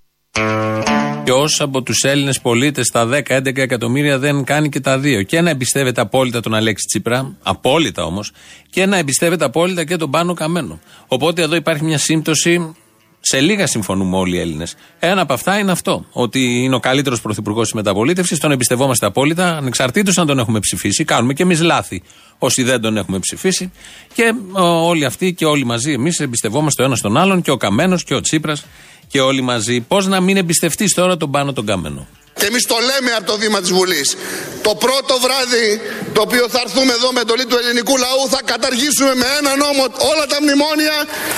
Ποιο 1.25 1.45
από 1.59 1.81
τους 1.81 2.03
Έλληνες 2.03 2.41
πολίτες, 2.41 2.87
τα 2.87 3.05
10-11 3.05 3.61
εκατομμύρια, 3.61 4.19
δεν 4.19 4.43
κάνει 4.43 4.69
και 4.69 4.79
τα 4.79 4.99
δύο. 4.99 5.21
Και 5.21 5.41
να 5.41 5.49
εμπιστεύεται 5.49 6.01
απόλυτα 6.01 6.39
τον 6.39 6.53
Αλέξη 6.53 6.85
Τσίπρα, 6.87 7.35
απόλυτα 7.43 8.03
όμως, 8.03 8.31
και 8.69 8.85
να 8.85 8.97
εμπιστεύεται 8.97 9.45
απόλυτα 9.45 9.83
και 9.83 9.95
τον 9.95 10.11
Πάνο 10.11 10.33
Καμένο. 10.33 10.79
Οπότε 11.07 11.41
εδώ 11.41 11.55
υπάρχει 11.55 11.83
μια 11.83 11.97
σύμπτωση. 11.97 12.75
Σε 13.19 13.39
λίγα 13.39 13.67
συμφωνούμε 13.67 14.17
όλοι 14.17 14.35
οι 14.35 14.39
Έλληνες. 14.39 14.75
Ένα 14.99 15.21
από 15.21 15.33
αυτά 15.33 15.59
είναι 15.59 15.71
αυτό. 15.71 16.05
Ότι 16.11 16.63
είναι 16.63 16.75
ο 16.75 16.79
καλύτερος 16.79 17.21
πρωθυπουργός 17.21 17.63
της 17.63 17.73
μεταπολίτευσης, 17.73 18.39
τον 18.39 18.51
εμπιστευόμαστε 18.51 19.05
απόλυτα, 19.05 19.57
ανεξαρτήτως 19.57 20.17
αν 20.17 20.27
τον 20.27 20.39
έχουμε 20.39 20.59
ψηφίσει. 20.59 21.03
Κάνουμε 21.03 21.33
και 21.33 21.43
εμείς 21.43 21.61
λάθη 21.61 22.01
όσοι 22.37 22.63
δεν 22.63 22.81
τον 22.81 22.97
έχουμε 22.97 23.19
ψηφίσει. 23.19 23.71
Και 24.13 24.33
ο, 24.51 24.61
όλοι 24.61 25.05
αυτοί 25.05 25.33
και 25.33 25.45
όλοι 25.45 25.65
μαζί 25.65 25.91
εμείς 25.91 26.19
εμπιστευόμαστε 26.19 26.81
ο 26.81 26.85
ένας 26.85 27.01
τον 27.01 27.17
άλλον, 27.17 27.41
και 27.41 27.51
ο 27.51 27.57
Καμένος 27.57 28.03
και 28.03 28.15
ο 28.15 28.21
Τσίπρας 28.21 28.65
και 29.07 29.19
όλοι 29.21 29.41
μαζί. 29.41 29.81
Πώς 29.81 30.07
να 30.07 30.19
μην 30.21 30.37
εμπιστευτείς 30.37 30.93
τώρα 30.93 31.17
τον 31.17 31.31
Πάνο 31.31 31.53
τον 31.53 31.65
Καμένο. 31.65 32.07
Και 32.39 32.45
εμείς 32.51 32.63
το 32.71 32.77
λέμε 32.89 33.11
από 33.19 33.25
το 33.31 33.35
βήμα 33.41 33.59
της 33.63 33.71
Βουλής. 33.77 34.07
Το 34.67 34.71
πρώτο 34.85 35.13
βράδυ 35.25 35.67
το 36.15 36.19
οποίο 36.27 36.43
θα 36.53 36.59
έρθουμε 36.65 36.91
εδώ 36.97 37.09
με 37.15 37.19
εντολή 37.25 37.45
του 37.51 37.57
ελληνικού 37.61 37.95
λαού 38.05 38.21
θα 38.33 38.41
καταργήσουμε 38.51 39.13
με 39.21 39.27
ένα 39.39 39.51
νόμο 39.63 39.83
όλα 40.11 40.25
τα 40.31 40.37
μνημόνια 40.43 40.95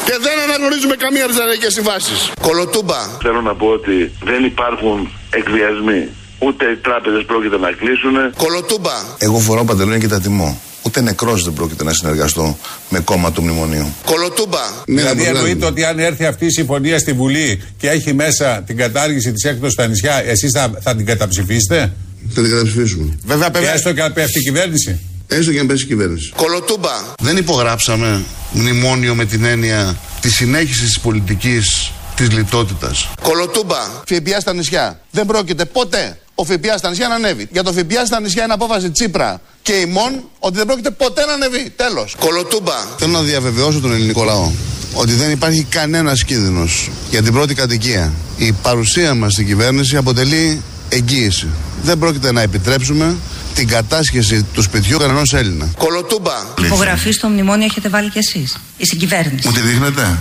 και 0.08 0.16
δεν 0.26 0.36
αναγνωρίζουμε 0.46 0.96
καμία 1.04 1.24
από 1.26 1.32
τι 1.34 1.40
αναλογικέ 1.42 1.70
συμβάσει. 1.78 2.14
Κολοτούμπα. 2.48 3.02
Θέλω 3.26 3.42
να 3.50 3.54
πω 3.60 3.68
ότι 3.78 3.96
δεν 4.30 4.42
υπάρχουν 4.52 4.98
εκβιασμοί. 5.40 6.02
Ούτε 6.46 6.64
οι 6.74 6.78
τράπεζες 6.88 7.24
πρόκειται 7.30 7.58
να 7.66 7.70
κλείσουν. 7.80 8.16
Κολοτούμπα. 8.44 8.96
Εγώ 9.28 9.38
φοράω 9.48 9.66
παντελόνια 9.70 10.02
και 10.04 10.12
τα 10.16 10.20
τιμώ. 10.26 10.50
Ούτε 10.82 11.02
νεκρός 11.02 11.44
δεν 11.44 11.54
πρόκειται 11.54 11.84
να 11.84 11.94
συνεργαστώ 11.94 12.58
με 12.90 13.00
κόμμα 13.00 13.32
του 13.32 13.42
μνημονίου. 13.44 13.94
Κολοτούμπα. 14.06 14.60
Δηλαδή 14.86 15.24
εννοείται 15.24 15.66
ότι 15.66 15.84
αν 15.84 16.00
έρθει 16.00 16.26
αυτή 16.26 16.46
η 16.46 16.50
συμφωνία 16.50 17.00
στη 17.00 17.14
Βουλή 17.14 17.62
και 17.78 17.90
έχει 17.90 18.14
μέσα 18.14 18.64
την 18.66 18.78
κατάργηση 18.78 19.32
της 19.32 19.44
έκδοσης 19.44 19.74
στα 19.74 19.88
νησιά, 19.88 20.24
εσείς 20.26 20.52
θα, 20.52 20.72
θα 20.82 20.96
την 20.96 21.06
καταψηφίσετε; 21.06 21.94
Θα 22.34 22.42
την 22.42 22.52
καταψηφίσουμε. 22.52 23.18
Βέβαια, 23.26 23.50
Και 23.50 23.68
έστω 23.68 23.94
και 23.94 24.02
αν 24.02 24.14
πέφτει 24.14 24.40
η 24.40 24.44
κυβέρνηση. 24.44 25.00
Έστω 25.28 25.52
και 25.52 25.60
αν 25.60 25.68
πέσει 25.68 25.84
η 25.84 25.88
κυβέρνηση. 25.88 26.32
Κολοτούμπα. 26.36 26.92
Δεν 27.22 27.38
υπογράψαμε 27.38 28.24
μνημόνιο 28.52 29.16
με 29.16 29.26
την 29.26 29.46
έννοια 29.46 29.98
της 30.22 30.36
συνέχισης 30.36 30.86
της 30.86 31.00
πολιτικής 31.00 31.92
της 32.16 32.32
λιτότητας. 32.32 33.10
Κολοτούμπα. 33.22 33.80
ΦΠΑ 34.06 34.40
στα 34.40 34.54
νησιά. 34.54 35.00
Δεν 35.12 35.26
πρόκειται 35.26 35.66
ποτέ 35.66 36.18
ο 36.40 36.44
ΦΠΑ 36.44 36.78
στα 36.78 36.90
νησιά 36.90 37.08
να 37.08 37.16
ανέβει. 37.16 37.48
Για 37.52 37.64
το 37.64 37.74
ΦΠΑ 37.74 38.06
στα 38.06 38.20
νησιά 38.20 38.44
είναι 38.44 38.54
απόφαση 38.54 38.92
Τσίπρα 38.92 39.42
και 39.62 39.72
ημών 39.74 40.12
ότι 40.40 40.58
δεν 40.58 40.66
πρόκειται 40.66 40.90
ποτέ 40.90 41.26
να 41.26 41.34
ανέβει. 41.34 41.74
Τέλος. 41.76 42.16
Κολοτούμπα. 42.20 42.78
Θέλω 42.98 43.12
να 43.12 43.22
διαβεβαιώσω 43.22 43.80
τον 43.80 43.94
ελληνικό 43.94 44.24
λαό 44.24 44.52
ότι 44.94 45.14
δεν 45.14 45.32
υπάρχει 45.32 45.64
κανένας 45.64 46.24
κίνδυνος 46.24 46.90
για 47.10 47.22
την 47.22 47.34
πρώτη 47.34 47.54
κατοικία. 47.54 48.14
Η 48.38 48.52
παρουσία 48.52 49.14
μας 49.14 49.32
στην 49.34 49.46
κυβέρνηση 49.46 49.98
αποτελεί 49.98 50.62
εγγύηση. 50.90 51.48
Δεν 51.84 51.98
πρόκειται 51.98 52.32
να 52.32 52.42
επιτρέψουμε 52.42 53.16
την 53.56 53.68
κατάσχεση 53.68 54.44
του 54.54 54.62
σπιτιού 54.62 54.98
κανένα 54.98 55.22
Έλληνα. 55.32 55.70
Κολοτούμπα. 55.78 56.34
Υπογραφή 56.66 57.12
στο 57.12 57.28
μνημόνιο 57.28 57.66
έχετε 57.66 57.90
βάλει 57.90 58.10
κι 58.10 58.18
εσείς, 58.18 58.58
η 58.78 58.86
συγκυβέρνηση. 58.86 59.48
Μου 59.48 59.54
τη 59.54 59.60
δείχνετε; 59.62 60.18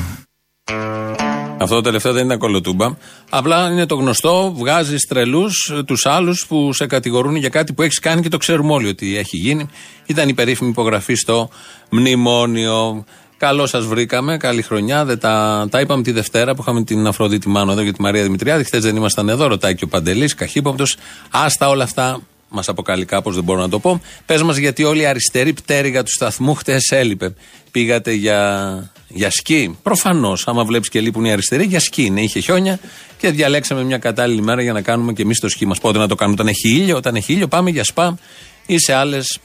Αυτό 1.58 1.75
το 1.75 1.80
τελευταίο 1.80 2.12
δεν 2.12 2.25
ήταν 2.25 2.38
κολοτούμπα. 2.38 2.96
Απλά 3.30 3.70
είναι 3.70 3.86
το 3.86 3.94
γνωστό, 3.94 4.52
βγάζεις 4.56 5.06
τρελούς 5.06 5.72
τους 5.86 6.06
άλλους 6.06 6.46
που 6.48 6.72
σε 6.72 6.86
κατηγορούν 6.86 7.36
για 7.36 7.48
κάτι 7.48 7.72
που 7.72 7.82
έχεις 7.82 7.98
κάνει 7.98 8.22
και 8.22 8.28
το 8.28 8.36
ξέρουμε 8.36 8.72
όλοι 8.72 8.88
ότι 8.88 9.16
έχει 9.16 9.36
γίνει. 9.36 9.68
Ήταν 10.06 10.28
η 10.28 10.34
περίφημη 10.34 10.70
υπογραφή 10.70 11.14
στο 11.14 11.48
μνημόνιο. 11.88 13.04
Καλώ 13.36 13.66
σας 13.66 13.84
βρήκαμε, 13.86 14.36
καλή 14.36 14.62
χρονιά. 14.62 15.04
Δεν 15.04 15.18
τα, 15.18 15.66
τα 15.70 15.80
είπαμε 15.80 16.02
τη 16.02 16.12
Δευτέρα 16.12 16.54
που 16.54 16.62
είχαμε 16.62 16.84
την 16.84 17.06
Αφροδίτη 17.06 17.48
Μάνο 17.48 17.72
εδώ 17.72 17.80
για 17.80 17.92
τη 17.92 18.00
Μαρία 18.02 18.22
Δημητριάδη. 18.22 18.64
Χθες 18.64 18.82
δεν 18.82 18.96
ήμασταν 18.96 19.28
εδώ, 19.28 19.46
ρωτάει 19.46 19.75
και 19.75 19.84
ο 19.84 19.88
Παντελής, 19.88 20.34
καχύποπτος. 20.34 20.96
Άστα 21.30 21.68
όλα 21.68 21.84
αυτά, 21.84 22.20
μας 22.56 22.68
αποκαλεί 22.68 23.04
κάπως, 23.04 23.34
δεν 23.34 23.44
μπορώ 23.44 23.60
να 23.60 23.68
το 23.68 23.78
πω. 23.78 24.00
Πες 24.26 24.42
μας 24.42 24.56
γιατί 24.56 24.84
όλη 24.84 25.00
η 25.00 25.06
αριστερή 25.06 25.52
πτέρυγα 25.52 26.02
του 26.02 26.10
σταθμού 26.10 26.54
χτες 26.54 26.90
έλειπε. 26.90 27.34
Πήγατε 27.70 28.12
για, 28.12 28.92
για 29.08 29.30
σκι; 29.30 29.78
Προφανώς, 29.82 30.48
άμα 30.48 30.64
βλέπεις 30.64 30.88
και 30.88 31.00
λείπουν 31.00 31.25
οι 31.25 31.32
αριστεροί, 31.32 31.64
για 31.64 31.80
σκι 31.80 32.02
είναι. 32.04 32.20
Είχε 32.20 32.40
χιόνια 32.40 32.78
και 33.18 33.30
διαλέξαμε 33.30 33.84
μια 33.84 33.98
κατάλληλη 33.98 34.42
μέρα 34.42 34.62
για 34.62 34.72
να 34.72 34.82
κάνουμε 34.82 35.12
και 35.12 35.22
εμείς 35.22 35.40
το 35.40 35.48
σκι 35.48 35.66
μας. 35.66 35.78
Πότε 35.78 35.98
να 35.98 36.08
το 36.08 36.14
κάνουμε 36.14 36.36
όταν 36.40 36.52
έχει 36.52 36.68
ήλιο. 36.68 36.96
Όταν 36.96 37.14
έχει 37.14 37.32
ήλιο, 37.32 37.48
πάμε 37.48 37.70
για 37.70 37.84
σπα 37.84 38.18
ή 38.66 38.78
σε 38.78 38.92
άλλες 38.92 39.38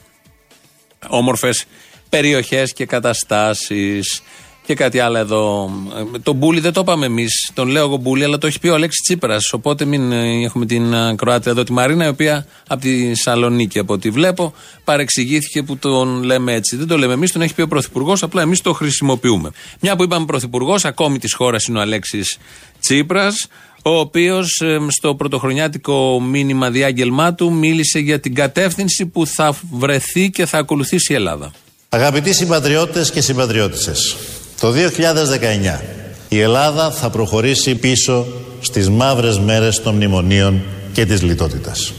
όμορφες 1.08 1.64
περιοχές 2.08 2.72
και 2.72 2.86
καταστάσεις. 2.86 4.22
Και 4.66 4.74
κάτι 4.74 4.98
άλλο 4.98 5.18
εδώ. 5.18 5.70
Ε, 6.14 6.18
τον 6.18 6.36
Μπούλι 6.36 6.60
δεν 6.60 6.72
το 6.72 6.80
είπαμε 6.80 7.06
εμείς. 7.06 7.50
Τον 7.54 7.68
λέω 7.68 7.84
εγώ 7.84 7.96
Μπούλι, 7.96 8.24
αλλά 8.24 8.38
το 8.38 8.46
έχει 8.46 8.58
πει 8.58 8.68
ο 8.68 8.74
Αλέξης 8.74 9.00
Τσίπρας. 9.00 9.52
Οπότε 9.52 9.84
μην 9.84 10.12
ε, 10.12 10.44
έχουμε 10.44 10.66
την 10.66 10.92
ε, 10.92 11.14
Κροάτρια 11.14 11.52
εδώ 11.52 11.62
τη 11.62 11.72
Μαρίνα, 11.72 12.04
η 12.04 12.08
οποία 12.08 12.46
από 12.68 12.80
τη 12.80 13.14
Σαλονίκη, 13.14 13.78
από 13.78 13.92
ό,τι 13.92 14.10
βλέπω, 14.10 14.54
παρεξηγήθηκε 14.84 15.62
που 15.62 15.76
τον 15.76 16.22
λέμε 16.22 16.54
έτσι. 16.54 16.76
Δεν 16.76 16.86
το 16.86 16.98
λέμε 16.98 17.12
εμείς, 17.12 17.32
τον 17.32 17.42
έχει 17.42 17.54
πει 17.54 17.62
ο 17.62 17.68
Πρωθυπουργός, 17.68 18.22
απλά 18.22 18.42
εμείς 18.42 18.60
το 18.60 18.72
χρησιμοποιούμε. 18.72 19.50
Μια 19.80 19.96
που 19.96 20.02
είπαμε 20.02 20.26
Πρωθυπουργός, 20.26 20.84
ακόμη 20.84 21.18
της 21.18 21.34
χώρας 21.34 21.66
είναι 21.66 21.78
ο 21.78 21.80
Αλέξης 21.80 22.38
Τσίπρας, 22.80 23.46
ο 23.82 23.98
οποίος 23.98 24.62
στο 24.88 25.14
πρωτοχρονιάτικο 25.14 26.20
μήνυμα 26.20 26.70
διάγγελμά 26.70 27.34
του 27.34 27.52
μίλησε 27.52 27.98
για 27.98 28.20
την 28.20 28.34
κατεύθυνση 28.34 29.06
που 29.06 29.26
θα 29.26 29.54
βρεθεί 29.70 30.30
και 30.30 30.46
θα 30.46 30.58
ακολουθήσει 30.58 31.12
η 31.12 31.16
Ελλάδα. 31.16 31.50
Αγαπητοί 31.88 32.32
συμπατριώτες 32.34 33.10
και 33.10 33.20
συμπατριώτησες, 33.20 34.16
το 34.62 34.72
2019 34.72 35.80
η 36.28 36.40
Ελλάδα 36.40 36.90
θα 36.90 37.10
προχωρήσει 37.10 37.74
πίσω 37.74 38.26
στις 38.60 38.88
μαύρες 38.90 39.38
μέρες 39.38 39.82
των 39.82 39.94
μνημονίων 39.94 40.62
και 40.92 41.06
της 41.06 41.22
λιτότητας. 41.22 41.92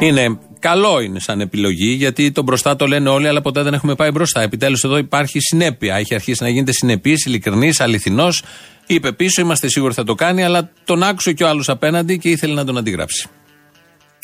Είναι 0.00 0.38
καλό 0.58 1.00
είναι 1.00 1.20
σαν 1.20 1.40
επιλογή, 1.40 1.92
γιατί 1.92 2.32
τον 2.32 2.44
μπροστά 2.44 2.76
το 2.76 2.86
λένε 2.86 3.08
όλοι, 3.08 3.28
αλλά 3.28 3.40
ποτέ 3.40 3.62
δεν 3.62 3.74
έχουμε 3.74 3.94
πάει 3.94 4.10
μπροστά. 4.10 4.40
Επιτέλους 4.40 4.84
εδώ 4.84 4.96
υπάρχει 4.96 5.40
συνέπεια. 5.40 5.96
Έχει 5.96 6.14
αρχίσει 6.14 6.42
να 6.42 6.48
γίνεται 6.48 6.72
συνεπής, 6.72 7.24
ειλικρινής, 7.24 7.80
αληθινός. 7.80 8.42
Είπε 8.86 9.12
πίσω, 9.12 9.40
είμαστε 9.40 9.68
σίγουροι 9.68 9.94
θα 9.94 10.04
το 10.04 10.14
κάνει, 10.14 10.44
αλλά 10.44 10.70
τον 10.84 11.02
άκουσε 11.02 11.32
και 11.32 11.44
ο 11.44 11.48
άλλος 11.48 11.68
απέναντι 11.68 12.18
και 12.18 12.28
ήθελε 12.28 12.54
να 12.54 12.64
τον 12.64 12.76
αντιγράψει. 12.76 13.28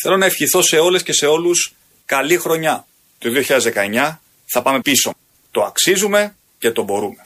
Θέλω 0.03 0.17
να 0.17 0.27
ευχηθώ 0.27 0.63
σε 0.63 0.77
όλες 0.77 1.03
και 1.03 1.13
σε 1.13 1.27
όλους 1.27 1.73
καλή 2.05 2.37
χρονιά. 2.37 2.87
Το 3.19 3.29
2019 3.31 4.21
θα 4.47 4.63
πάμε 4.63 4.81
πίσω. 4.81 5.15
Το 5.51 5.63
αξίζουμε 5.63 6.33
και 6.59 6.71
το 6.71 6.83
μπορούμε. 6.83 7.17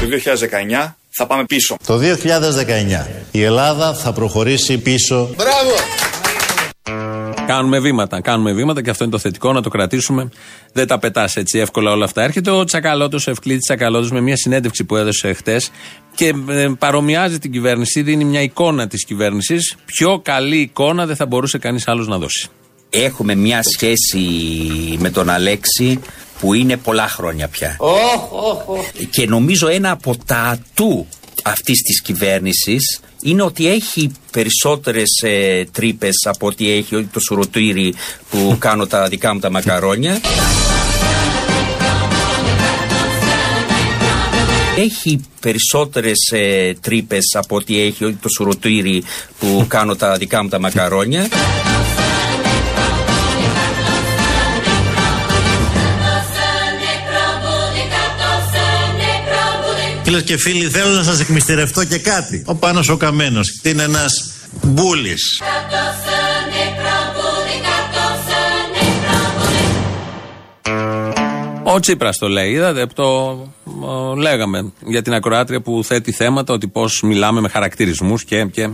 Το 0.00 0.08
2019 0.84 0.94
θα 1.10 1.26
πάμε 1.26 1.44
πίσω. 1.44 1.76
Το 1.86 2.00
2019 3.02 3.06
η 3.30 3.42
Ελλάδα 3.42 3.94
θα 3.94 4.12
προχωρήσει 4.12 4.78
πίσω. 4.78 5.30
Μπράβο! 5.36 6.11
Κάνουμε 7.46 7.78
βήματα. 7.78 8.20
Κάνουμε 8.20 8.52
βήματα 8.52 8.82
και 8.82 8.90
αυτό 8.90 9.04
είναι 9.04 9.12
το 9.12 9.18
θετικό 9.18 9.52
να 9.52 9.62
το 9.62 9.68
κρατήσουμε. 9.68 10.28
Δεν 10.72 10.86
τα 10.86 10.98
πετάς 10.98 11.36
έτσι 11.36 11.58
εύκολα 11.58 11.90
όλα 11.90 12.04
αυτά. 12.04 12.22
Έρχεται 12.22 12.50
ο 12.50 12.64
Τσακαλώτος, 12.64 13.26
ο 13.26 13.30
Ευκλήτη 13.30 13.58
Τσακαλώτος, 13.58 14.10
με 14.10 14.20
μια 14.20 14.36
συνέντευξη 14.36 14.84
που 14.84 14.96
έδωσε 14.96 15.32
χτες 15.32 15.70
και 16.14 16.34
ε, 16.48 16.68
παρομοιάζει 16.78 17.38
την 17.38 17.52
κυβέρνηση, 17.52 18.02
δίνει 18.02 18.24
μια 18.24 18.42
εικόνα 18.42 18.86
της 18.86 19.04
κυβέρνησης. 19.04 19.76
Πιο 19.84 20.20
καλή 20.24 20.56
εικόνα 20.56 21.06
δεν 21.06 21.16
θα 21.16 21.26
μπορούσε 21.26 21.58
κανείς 21.58 21.88
άλλος 21.88 22.08
να 22.08 22.18
δώσει. 22.18 22.48
Έχουμε 22.90 23.34
μια 23.34 23.62
σχέση 23.62 24.26
με 24.98 25.10
τον 25.10 25.30
Αλέξη 25.30 26.00
που 26.40 26.54
είναι 26.54 26.76
πολλά 26.76 27.08
χρόνια 27.08 27.48
πια. 27.48 27.76
Και 29.10 29.26
νομίζω 29.26 29.68
ένα 29.68 29.90
από 29.90 30.16
τα 30.26 30.36
ατού 30.36 31.06
αυτής 31.42 31.82
της 31.82 32.02
κυβέρνησης 32.02 33.00
είναι 33.22 33.42
ότι 33.42 33.68
έχει 33.68 34.12
περισσότερες 34.30 35.08
ε, 35.22 35.64
τρύπες 35.72 36.14
από 36.24 36.46
ότι 36.46 36.70
έχει 36.70 37.08
το 37.12 37.20
σουρωτήρι 37.20 37.94
που 38.30 38.56
κάνω 38.58 38.86
τα 38.86 39.08
δικά 39.08 39.34
μου 39.34 39.40
τα 39.40 39.50
μακαρόνια. 39.50 40.20
Έχει 44.76 45.20
περισσότερες 45.40 46.30
ε, 46.32 46.74
τρύπες 46.80 47.24
από 47.32 47.56
ότι 47.56 47.80
έχει 47.80 48.12
το 48.12 48.28
σουρωτήρι 48.36 49.02
που 49.38 49.64
κάνω 49.68 49.96
τα 49.96 50.16
δικά 50.16 50.42
μου 50.42 50.48
τα 50.48 50.60
μακαρόνια. 50.60 51.28
Φίλες 60.12 60.26
και 60.26 60.36
φίλοι, 60.38 60.68
θέλω 60.68 60.90
να 60.94 61.02
σας 61.02 61.20
εκμυστηρευτώ 61.20 61.84
και 61.84 61.98
κάτι. 61.98 62.42
Ο 62.46 62.54
Πάνος 62.54 62.88
ο 62.88 62.96
Καμένος 62.96 63.60
είναι 63.62 63.82
ένας 63.82 64.32
μπούλης. 64.62 65.40
Ο 71.62 71.80
Τσίπρας 71.80 72.18
το 72.18 72.28
λέει. 72.28 72.50
Είδατε, 72.50 72.86
το 72.86 73.04
ο, 73.80 74.14
λέγαμε 74.16 74.72
για 74.86 75.02
την 75.02 75.14
ακροάτρια 75.14 75.60
που 75.60 75.84
θέτει 75.84 76.12
θέματα 76.12 76.52
ότι 76.52 76.68
πώς 76.68 77.02
μιλάμε 77.02 77.40
με 77.40 77.48
χαρακτηρισμούς 77.48 78.24
και, 78.24 78.44
και 78.44 78.68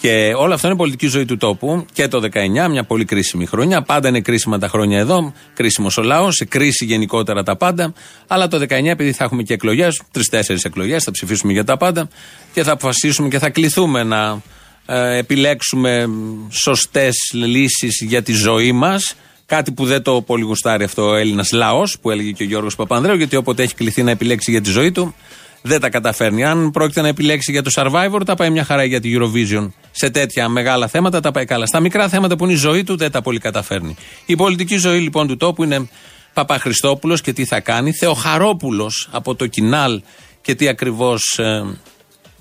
και 0.00 0.32
όλο 0.36 0.54
αυτό 0.54 0.66
είναι 0.66 0.76
πολιτική 0.76 1.06
ζωή 1.06 1.24
του 1.24 1.36
τόπου 1.36 1.86
και 1.92 2.08
το 2.08 2.20
19, 2.32 2.68
μια 2.70 2.84
πολύ 2.84 3.04
κρίσιμη 3.04 3.46
χρονιά. 3.46 3.82
Πάντα 3.82 4.08
είναι 4.08 4.20
κρίσιμα 4.20 4.58
τα 4.58 4.68
χρόνια 4.68 4.98
εδώ, 4.98 5.32
κρίσιμος 5.54 5.96
ο 5.96 6.02
λαός, 6.02 6.34
σε 6.34 6.44
κρίση 6.44 6.84
γενικότερα 6.84 7.42
τα 7.42 7.56
πάντα. 7.56 7.92
Αλλά 8.26 8.48
το 8.48 8.58
19, 8.58 8.84
επειδή 8.84 9.12
θα 9.12 9.24
έχουμε 9.24 9.42
και 9.42 9.54
εκλογές, 9.54 10.02
τρει-τέσσερι 10.10 10.60
εκλογές, 10.64 11.04
θα 11.04 11.10
ψηφίσουμε 11.10 11.52
για 11.52 11.64
τα 11.64 11.76
πάντα 11.76 12.08
και 12.52 12.62
θα 12.62 12.72
αποφασίσουμε 12.72 13.28
και 13.28 13.38
θα 13.38 13.50
κληθούμε 13.50 14.02
να 14.02 14.42
ε, 14.86 15.16
επιλέξουμε 15.16 16.08
σωστές 16.50 17.14
λύσεις 17.32 18.00
για 18.00 18.22
τη 18.22 18.32
ζωή 18.32 18.72
μας. 18.72 19.14
Κάτι 19.46 19.72
που 19.72 19.84
δεν 19.84 20.02
το 20.02 20.22
πολύ 20.22 20.42
γουστάρει 20.42 20.84
αυτό 20.84 21.08
ο 21.08 21.14
Έλληνας 21.14 21.52
λαός, 21.52 21.98
που 22.00 22.10
έλεγε 22.10 22.30
και 22.30 22.42
ο 22.42 22.46
Γιώργος 22.46 22.76
Παπανδρέου, 22.76 23.16
γιατί 23.16 23.36
όποτε 23.36 23.62
έχει 23.62 23.74
κληθεί 23.74 24.02
να 24.02 24.10
επιλέξει 24.10 24.50
για 24.50 24.60
τη 24.60 24.70
ζωή 24.70 24.92
του, 24.92 25.14
δεν 25.62 25.80
τα 25.80 25.90
καταφέρνει. 25.90 26.44
Αν 26.44 26.70
πρόκειται 26.70 27.00
να 27.00 27.08
επιλέξει 27.08 27.52
για 27.52 27.62
το 27.62 27.70
survivor, 27.74 28.20
τα 28.24 28.34
πάει 28.34 28.50
μια 28.50 28.64
χαρά 28.64 28.84
για 28.84 29.00
τη 29.00 29.16
Eurovision. 29.18 29.68
Σε 30.00 30.10
τέτοια 30.10 30.48
μεγάλα 30.48 30.88
θέματα 30.88 31.20
τα 31.20 31.30
πάει 31.30 31.44
καλά. 31.44 31.66
Στα 31.66 31.80
μικρά 31.80 32.08
θέματα 32.08 32.36
που 32.36 32.44
είναι 32.44 32.52
η 32.52 32.56
ζωή 32.56 32.84
του, 32.84 32.96
δεν 32.96 33.10
τα 33.10 33.22
πολύ 33.22 33.38
καταφέρνει. 33.38 33.96
Η 34.26 34.36
πολιτική 34.36 34.76
ζωή 34.76 35.00
λοιπόν 35.00 35.26
του 35.26 35.36
τόπου 35.36 35.64
είναι 35.64 35.88
Παπαχριστόπουλος 36.32 37.20
και 37.20 37.32
τι 37.32 37.44
θα 37.44 37.60
κάνει. 37.60 37.92
Θεοχαρόπουλος 37.92 39.08
από 39.10 39.34
το 39.34 39.46
Κινάλ 39.46 40.02
και 40.40 40.54
τι 40.54 40.68
ακριβώς 40.68 41.38
ε, 41.38 41.64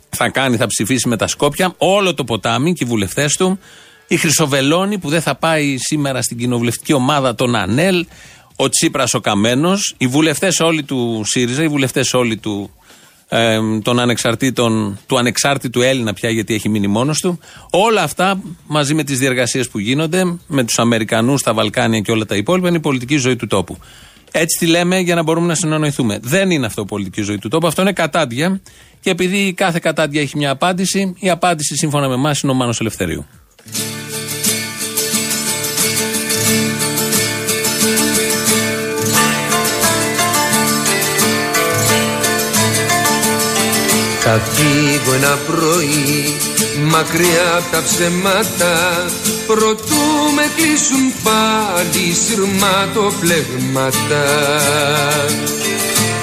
θα 0.09 0.29
κάνει, 0.29 0.57
θα 0.57 0.67
ψηφίσει 0.67 1.07
με 1.07 1.17
τα 1.17 1.27
Σκόπια. 1.27 1.73
Όλο 1.77 2.13
το 2.13 2.23
ποτάμι 2.23 2.73
και 2.73 2.83
οι 2.83 2.87
βουλευτές 2.87 3.33
του. 3.33 3.59
Η 4.07 4.17
Χρυσοβελώνη 4.17 4.97
που 4.97 5.09
δεν 5.09 5.21
θα 5.21 5.35
πάει 5.35 5.77
σήμερα 5.77 6.21
στην 6.21 6.37
κοινοβουλευτική 6.37 6.93
ομάδα 6.93 7.35
των 7.35 7.55
ΑΝΕΛ. 7.55 8.05
Ο 8.55 8.69
Τσίπρας 8.69 9.13
ο 9.13 9.19
Καμένος. 9.19 9.95
Οι 9.97 10.07
βουλευτές 10.07 10.59
όλοι 10.59 10.83
του 10.83 11.21
ΣΥΡΙΖΑ, 11.25 11.63
οι 11.63 11.67
βουλευτές 11.67 12.13
όλοι 12.13 12.37
του 12.37 12.71
ε, 13.29 13.59
των 13.81 13.99
ανεξαρτήτων, 13.99 14.99
του 15.05 15.17
ανεξάρτητου 15.17 15.81
Έλληνα 15.81 16.13
πια 16.13 16.29
γιατί 16.29 16.53
έχει 16.53 16.69
μείνει 16.69 16.87
μόνος 16.87 17.19
του. 17.19 17.39
Όλα 17.69 18.03
αυτά 18.03 18.41
μαζί 18.67 18.93
με 18.93 19.03
τις 19.03 19.19
διεργασίες 19.19 19.69
που 19.69 19.79
γίνονται 19.79 20.37
με 20.47 20.63
τους 20.63 20.79
Αμερικανούς, 20.79 21.43
τα 21.43 21.53
Βαλκάνια 21.53 21.99
και 21.99 22.11
όλα 22.11 22.25
τα 22.25 22.35
υπόλοιπα 22.35 22.67
είναι 22.67 22.77
η 22.77 22.81
πολιτική 22.81 23.17
ζωή 23.17 23.35
του 23.35 23.47
τόπου. 23.47 23.77
Έτσι 24.31 24.59
τη 24.59 24.65
λέμε 24.65 24.99
για 24.99 25.15
να 25.15 25.23
μπορούμε 25.23 25.47
να 25.47 25.55
συνεννοηθούμε. 25.55 26.19
Δεν 26.21 26.51
είναι 26.51 26.65
αυτό 26.65 26.85
πολιτική 26.85 27.21
ζωή 27.21 27.37
του 27.37 27.47
τόπου, 27.47 27.67
αυτό 27.67 27.81
είναι 27.81 27.93
κατάντια. 27.93 28.61
Και 28.99 29.09
επειδή 29.09 29.53
κάθε 29.53 29.79
κατάντια 29.79 30.21
έχει 30.21 30.37
μια 30.37 30.51
απάντηση, 30.51 31.15
η 31.19 31.29
απάντηση 31.29 31.75
σύμφωνα 31.75 32.07
με 32.07 32.13
εμάς 32.13 32.41
είναι 32.41 32.51
ο 32.51 32.55
Μάνος 32.55 32.79
Ελευθερίου. 32.79 33.25
Θα 44.29 44.41
φύγω 44.53 45.13
ένα 45.13 45.37
πρωί 45.47 46.35
μακριά 46.81 47.55
από 47.57 47.71
τα 47.71 47.83
ψεμάτα 47.83 49.05
Προτού 49.47 50.05
με 50.35 50.45
κλείσουν 50.55 51.13
πάλι 51.23 52.13
σειρματοπλεγμάτα 52.13 54.25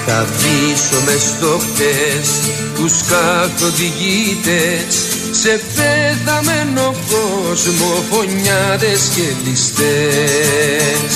Θα 0.05 0.25
βήσω 0.37 0.99
μες 1.05 1.21
στο 1.21 1.59
χτες 1.59 2.29
τους 2.75 2.93
καθοδηγητές. 3.09 4.95
Σε 5.31 5.61
πεθαμένο 5.75 6.95
κόσμο 7.09 7.91
φωνιάδες 8.11 9.01
και 9.15 9.27
ληστές. 9.45 11.13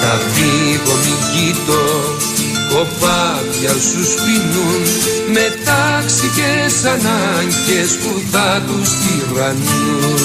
Θα 0.00 0.12
φύγω 0.32 0.94
μη 1.04 1.14
κοιτώ 1.32 1.86
κοπάδια 2.68 3.70
σου 3.70 4.02
σπινούν 4.12 4.82
με 5.32 5.46
ταξικές 5.64 6.84
ανάγκες 6.84 7.90
που 7.96 8.12
θα 8.30 8.62
τους 8.66 8.90
τυραννούν. 8.90 10.20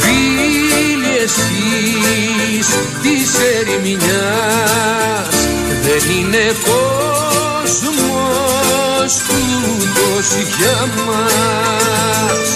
Φίλοι 0.00 1.16
εσείς 1.22 2.66
της 3.02 3.30
ερημινιάς 3.56 5.36
δεν 5.82 6.04
είναι 6.16 6.44
κόσμος 6.64 8.02
τούτος 9.28 10.26
για 10.58 10.80
μας 11.06 12.48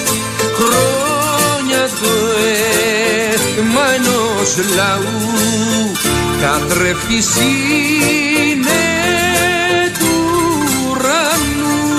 Μάνος 3.74 4.74
λαού 4.74 5.92
καθρέφτης 6.40 7.36
είναι 8.56 8.82
του 9.98 10.14
ουρανού. 10.90 11.98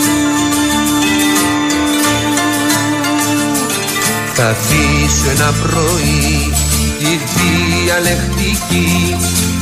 Θα 4.33 4.55
δεις 4.69 5.25
ένα 5.35 5.53
πρωί 5.63 6.51
τη 6.99 7.19
διαλεκτική 7.35 9.17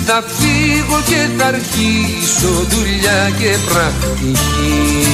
θα 0.08 0.24
φύγω 0.28 1.02
και 1.06 1.28
θα 1.38 1.46
αρχίσω 1.46 2.66
δουλειά 2.70 3.32
και 3.40 3.58
πρακτική. 3.66 5.06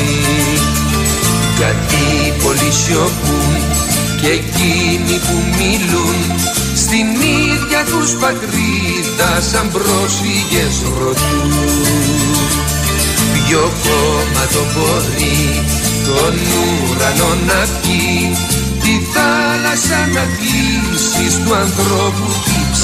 Γιατί 1.57 2.33
πολλοί 2.43 2.71
σιωπούν 2.71 3.70
και 4.21 4.27
εκείνοι 4.27 5.17
που 5.25 5.37
μιλούν 5.57 6.19
Στην 6.75 7.07
ίδια 7.41 7.81
τους 7.91 8.11
πατρίδα 8.21 9.31
σαν 9.51 9.71
πρόσφυγες 9.71 10.75
ρωτούν. 10.99 11.51
Ποιο 13.33 13.71
κόμμα 13.83 14.43
το 14.53 14.63
μπορεί 14.73 15.63
τον 16.07 16.35
ουρανό 16.57 17.33
να 17.49 17.61
πει 17.81 18.01
Τη 18.83 18.93
θάλασσα 19.13 19.99
να 20.15 20.23
κλείσεις 20.37 21.33
του 21.43 21.55
ανθρώπου 21.55 22.27
της 22.45 22.80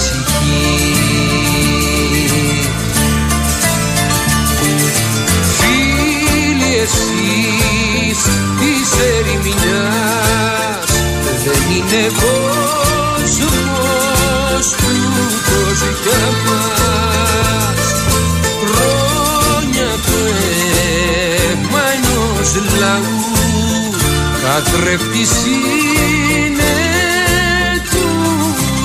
καθρέφτης 24.88 25.46
είναι 25.46 26.64
του 27.92 28.08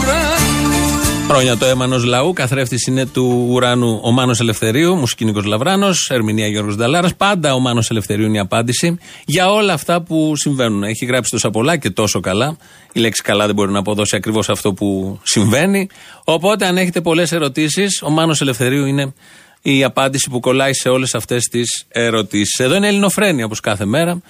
ουρανού 0.01 1.27
Χρόνια 1.29 1.57
το 1.57 1.67
αίμα 1.67 1.85
ενός 1.85 2.05
λαού, 2.05 2.33
καθρέφτης 2.33 2.87
είναι 2.87 3.07
του 3.07 3.47
ουρανού 3.51 4.01
ο 4.03 4.11
Μάνος 4.11 4.41
Ελευθερίου, 4.41 4.95
μουσική 4.95 5.25
Νίκος 5.25 5.45
Λαβράνος, 5.45 6.11
ερμηνεία 6.11 6.47
Γιώργος 6.47 6.77
Νταλάρας. 6.77 7.15
Πάντα 7.15 7.55
ο 7.55 7.59
Μάνος 7.59 7.91
Ελευθερίου 7.91 8.27
είναι 8.27 8.37
η 8.37 8.41
απάντηση 8.41 8.99
για 9.25 9.51
όλα 9.53 9.73
αυτά 9.73 10.03
που 10.03 10.37
συμβαίνουν. 10.37 10.83
Έχει 10.83 11.05
γράψει 11.05 11.31
τόσα 11.31 11.51
πολλά 11.51 11.77
και 11.77 11.91
τόσο 11.91 12.21
καλά. 12.21 12.57
Η 12.93 13.01
λέξη 13.01 13.23
καλά 13.23 13.47
δεν 13.47 13.55
μπορεί 13.55 13.73
να 13.73 13.79
αποδώσει 13.79 14.17
ακριβώς 14.17 14.49
αυτό 14.49 14.73
που 14.73 15.21
συμβαίνει. 15.23 15.89
Οπότε, 16.25 16.67
αν 16.67 16.77
έχετε 16.77 17.01
πολλές 17.01 17.33
ερωτήσεις, 17.33 18.03
ο 18.03 18.11
Μάνος 18.11 18.41
Ελευθερίου 18.41 18.87
είναι 18.87 19.13
η 19.63 19.85
απάντηση 19.85 20.31
που 20.31 20.41
κολλάει 20.41 20.75
σε 20.75 20.89
όλες 20.89 21.15
αυτές 21.15 21.45
τις 21.45 21.85
ερωτήσεις. 21.89 22.59
Εδώ 22.59 22.75
είναι 22.75 22.89
Ελληνοφρένια 22.89 23.45
όπως 23.45 23.61
κάθε 23.61 23.85
μέρα. 23.85 24.21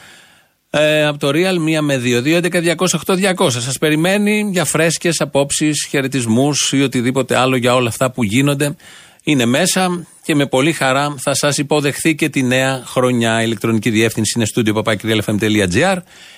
Ε, 0.74 1.06
από 1.06 1.18
το 1.18 1.28
Real 1.28 1.78
1 1.78 1.80
με 1.80 1.96
2, 1.96 2.22
2, 2.22 2.36
11, 2.36 2.74
200, 2.76 2.98
8, 3.06 3.34
200. 3.36 3.50
Σας 3.50 3.78
περιμένει 3.78 4.48
για 4.50 4.64
φρέσκες 4.64 5.20
απόψεις, 5.20 5.86
χαιρετισμούς 5.88 6.72
ή 6.72 6.82
οτιδήποτε 6.82 7.36
άλλο 7.36 7.56
για 7.56 7.74
όλα 7.74 7.88
αυτά 7.88 8.10
που 8.10 8.22
γίνονται. 8.22 8.76
Είναι 9.22 9.44
μέσα 9.44 10.06
και 10.22 10.34
με 10.34 10.46
πολύ 10.46 10.72
χαρά 10.72 11.14
θα 11.18 11.34
σας 11.34 11.58
υποδεχθεί 11.58 12.14
και 12.14 12.28
τη 12.28 12.42
νέα 12.42 12.82
χρονιά. 12.86 13.40
Η 13.40 13.42
ηλεκτρονική 13.46 13.90
διεύθυνση 13.90 14.32
είναι 14.36 14.46
studio.papakirialfm.gr. 14.54 15.96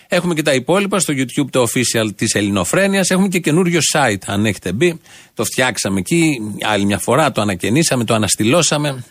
Έχουμε 0.09 0.35
και 0.35 0.43
τα 0.43 0.55
υπόλοιπα 0.55 0.99
στο 0.99 1.15
YouTube 1.17 1.51
το 1.51 1.63
official 1.63 2.09
της 2.17 2.35
Ελληνοφρένειας. 2.35 3.11
Έχουμε 3.11 3.29
και 3.29 3.39
καινούριο 3.39 3.81
site 3.93 4.23
αν 4.27 4.47
έχετε 4.47 4.73
μπει. 4.73 5.01
Το 5.35 5.45
φτιάξαμε 5.45 5.99
εκεί 5.99 6.41
άλλη 6.63 6.85
μια 6.85 6.99
φορά, 6.99 7.33
το 7.33 7.41
ανακαινήσαμε, 7.41 8.05
το 8.05 8.15
αναστηλώσαμε. 8.15 9.05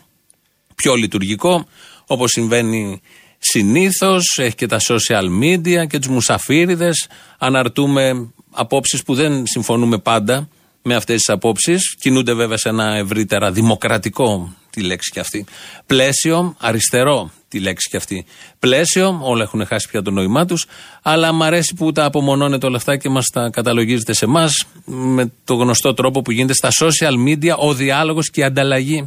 Πιο 0.74 0.94
λειτουργικό 0.94 1.66
όπως 2.06 2.30
συμβαίνει 2.30 3.00
Συνήθως 3.46 4.38
έχει 4.38 4.54
και 4.54 4.66
τα 4.66 4.78
social 4.88 5.24
media 5.42 5.86
και 5.88 5.98
τους 5.98 6.08
μουσαφίριδες. 6.08 7.06
Αναρτούμε 7.38 8.32
απόψεις 8.50 9.02
που 9.02 9.14
δεν 9.14 9.46
συμφωνούμε 9.46 9.98
πάντα 9.98 10.48
με 10.82 10.94
αυτές 10.94 11.16
τις 11.16 11.28
απόψεις. 11.28 11.96
Κινούνται 12.00 12.34
βέβαια 12.34 12.56
σε 12.56 12.68
ένα 12.68 12.96
ευρύτερα 12.96 13.52
δημοκρατικό, 13.52 14.54
τη 14.70 14.80
λέξη 14.80 15.10
και 15.10 15.20
αυτή, 15.20 15.44
πλαίσιο, 15.86 16.56
αριστερό, 16.58 17.30
τη 17.48 17.60
λέξη 17.60 17.88
και 17.88 17.96
αυτή. 17.96 18.24
Πλαίσιο, 18.58 19.20
όλα 19.22 19.42
έχουν 19.42 19.66
χάσει 19.66 19.88
πια 19.88 20.02
το 20.02 20.10
νόημά 20.10 20.44
τους, 20.44 20.66
αλλά 21.02 21.32
μου 21.32 21.44
αρέσει 21.44 21.74
που 21.74 21.92
τα 21.92 22.04
απομονώνετε 22.04 22.66
όλα 22.66 22.76
αυτά 22.76 22.96
και 22.96 23.08
μας 23.08 23.26
τα 23.32 23.50
καταλογίζετε 23.50 24.12
σε 24.12 24.24
εμάς 24.24 24.64
με 24.84 25.32
το 25.44 25.54
γνωστό 25.54 25.94
τρόπο 25.94 26.22
που 26.22 26.30
γίνεται 26.30 26.54
στα 26.54 26.68
social 26.80 27.28
media, 27.28 27.56
ο 27.56 27.74
διάλογος 27.74 28.30
και 28.30 28.40
η 28.40 28.44
ανταλλαγή 28.44 29.06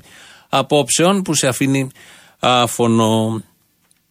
απόψεων 0.50 1.22
που 1.22 1.34
σε 1.34 1.48
αφήνει 1.48 1.90
άφωνο. 2.40 3.42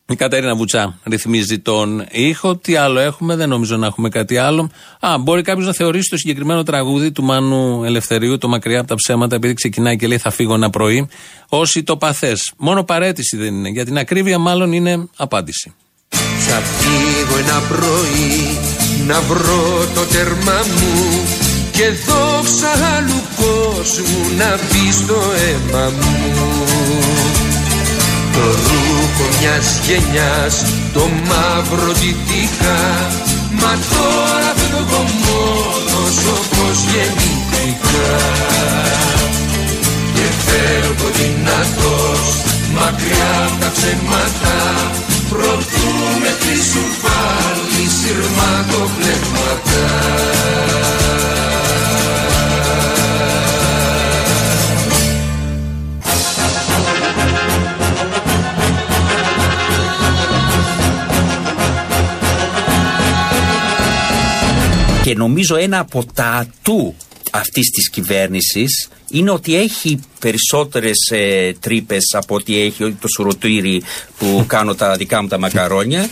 Η 0.08 0.16
Κατέρινα 0.16 0.54
Βουτσά 0.54 0.98
ρυθμίζει 1.04 1.58
τον 1.58 2.06
ήχο. 2.10 2.56
Τι 2.56 2.76
άλλο 2.76 2.98
έχουμε, 2.98 3.36
δεν 3.36 3.48
νομίζω 3.48 3.76
να 3.76 3.86
έχουμε 3.86 4.08
κάτι 4.08 4.36
άλλο. 4.36 4.70
Α, 5.00 5.18
μπορεί 5.18 5.42
κάποιος 5.42 5.66
να 5.66 5.72
θεωρήσει 5.72 6.10
το 6.10 6.16
συγκεκριμένο 6.16 6.62
τραγούδι 6.62 7.12
του 7.12 7.22
Μάνου 7.22 7.84
Ελευθερίου, 7.84 8.38
το 8.38 8.48
μακριά 8.48 8.78
από 8.78 8.88
τα 8.88 8.94
ψέματα, 8.94 9.36
επειδή 9.36 9.54
ξεκινάει 9.54 9.96
και 9.96 10.06
λέει 10.06 10.18
Θα 10.18 10.30
φύγω 10.30 10.54
ένα 10.54 10.70
πρωί, 10.70 11.08
όσοι 11.48 11.82
το 11.82 11.96
παθές. 11.96 12.52
Μόνο 12.56 12.84
παρέτηση 12.84 13.36
δεν 13.36 13.54
είναι. 13.54 13.68
Για 13.68 13.84
την 13.84 13.98
ακρίβεια, 13.98 14.38
μάλλον 14.38 14.72
είναι 14.72 15.08
απάντηση. 15.16 15.74
Θα 16.48 16.56
φύγω 16.56 17.38
ένα 17.38 17.60
πρωί 17.68 18.58
να 19.06 19.20
βρω 19.20 19.86
το 19.94 20.04
τέρμα 20.04 20.60
μου 20.66 21.22
και 21.72 21.88
δόξα 22.06 22.70
άλλου 22.96 23.22
κόσμου 23.36 24.36
να 24.38 24.56
μπει 24.56 24.92
στο 24.92 25.20
αίμα 25.36 25.84
μου. 25.84 27.35
Το 28.36 28.46
ρούχο 28.66 29.26
μιας 29.38 29.68
γενιάς 29.86 30.54
το 30.92 31.04
μαύρο 31.28 31.92
τυπικά 32.00 32.80
Μα 33.60 33.72
τώρα 33.92 34.50
φεύγω 34.56 35.02
μόνος 35.24 36.16
όπως 36.36 36.76
γεννήθηκα. 36.90 38.14
Και 40.14 40.26
φεύγω 40.46 41.08
δυνατός 41.18 42.26
μακριά 42.74 43.34
από 43.46 43.56
τα 43.60 43.70
ψέματα 43.74 44.56
Προτού 45.28 45.90
με 46.20 46.30
κλείσουν 46.40 46.90
πάλι 47.02 47.82
σειρματοπλεύματα 47.98 49.84
Και 65.06 65.14
νομίζω 65.14 65.56
ένα 65.56 65.78
από 65.78 66.04
τα 66.14 66.24
ατού 66.24 66.94
αυτής 67.30 67.70
της 67.70 67.90
κυβέρνησης 67.90 68.88
είναι 69.10 69.30
ότι 69.30 69.56
έχει 69.56 70.00
περισσότερες 70.18 70.96
ε, 71.10 71.52
τρύπες 71.60 72.02
από 72.12 72.34
ότι 72.34 72.60
έχει 72.60 72.92
το 72.92 73.08
σουρωτήρι 73.08 73.82
που 74.18 74.44
κάνω 74.46 74.74
τα 74.74 74.96
δικά 74.96 75.22
μου 75.22 75.28
τα 75.28 75.38
μακαρόνια. 75.38 76.08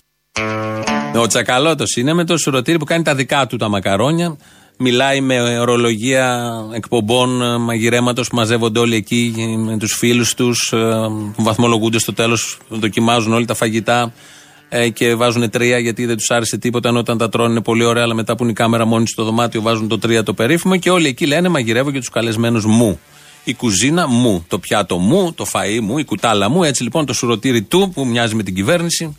Ο 1.16 1.26
Τσακαλώτος 1.26 1.96
είναι 1.96 2.12
με 2.12 2.24
το 2.24 2.36
σουρωτήρι 2.38 2.78
που 2.78 2.84
κάνει 2.84 3.02
τα 3.02 3.14
δικά 3.14 3.46
του 3.46 3.56
τα 3.56 3.68
μακαρόνια. 3.68 4.36
Μιλάει 4.78 5.20
με 5.20 5.58
ορολογία 5.58 6.50
εκπομπών 6.74 7.42
ε, 7.42 7.58
μαγειρέματος 7.58 8.28
που 8.28 8.36
μαζεύονται 8.36 8.78
όλοι 8.78 8.94
εκεί 8.94 9.34
με 9.58 9.78
τους 9.78 9.94
φίλους 9.94 10.34
τους, 10.34 10.68
που 11.36 11.42
βαθμολογούνται 11.42 11.98
στο 11.98 12.12
τέλος, 12.12 12.58
δοκιμάζουν 12.68 13.32
όλοι 13.32 13.44
τα 13.44 13.54
φαγητά 13.54 14.12
ε, 14.68 14.88
και 14.88 15.14
βάζουν 15.14 15.50
τρία 15.50 15.78
γιατί 15.78 16.06
δεν 16.06 16.16
τους 16.16 16.30
άρεσε 16.30 16.58
τίποτα. 16.58 16.88
Ενώ 16.88 16.98
όταν 16.98 17.18
τα 17.18 17.28
τρώνε 17.28 17.50
είναι 17.50 17.62
πολύ 17.62 17.84
ωραία, 17.84 18.02
αλλά 18.02 18.14
μετά 18.14 18.36
που 18.36 18.42
είναι 18.42 18.52
η 18.52 18.54
κάμερα 18.54 18.84
μόνη 18.84 19.08
στο 19.08 19.24
δωμάτιο 19.24 19.62
βάζουν 19.62 19.88
το 19.88 19.98
τρία 19.98 20.22
το 20.22 20.34
περίφημο 20.34 20.76
και 20.76 20.90
όλοι 20.90 21.06
εκεί 21.06 21.26
λένε 21.26 21.48
μαγειρεύω 21.48 21.90
για 21.90 22.00
τους 22.00 22.08
καλεσμένους 22.08 22.64
μου. 22.64 23.00
Η 23.44 23.54
κουζίνα 23.54 24.08
μου, 24.08 24.44
το 24.48 24.58
πιάτο 24.58 24.96
μου, 24.96 25.32
το 25.32 25.46
φαΐ 25.52 25.80
μου, 25.80 25.98
η 25.98 26.04
κουτάλα 26.04 26.48
μου. 26.48 26.62
Έτσι 26.62 26.82
λοιπόν 26.82 27.06
το 27.06 27.12
σουρωτήρι 27.12 27.62
του 27.62 27.90
που 27.94 28.06
μοιάζει 28.06 28.34
με 28.34 28.42
την 28.42 28.54
κυβέρνηση 28.54 29.16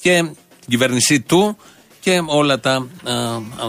και 0.00 0.12
την 0.60 0.68
κυβέρνησή 0.68 1.20
του 1.20 1.56
και 2.04 2.22
όλα 2.26 2.60
τα, 2.60 2.72
α, 2.72 2.86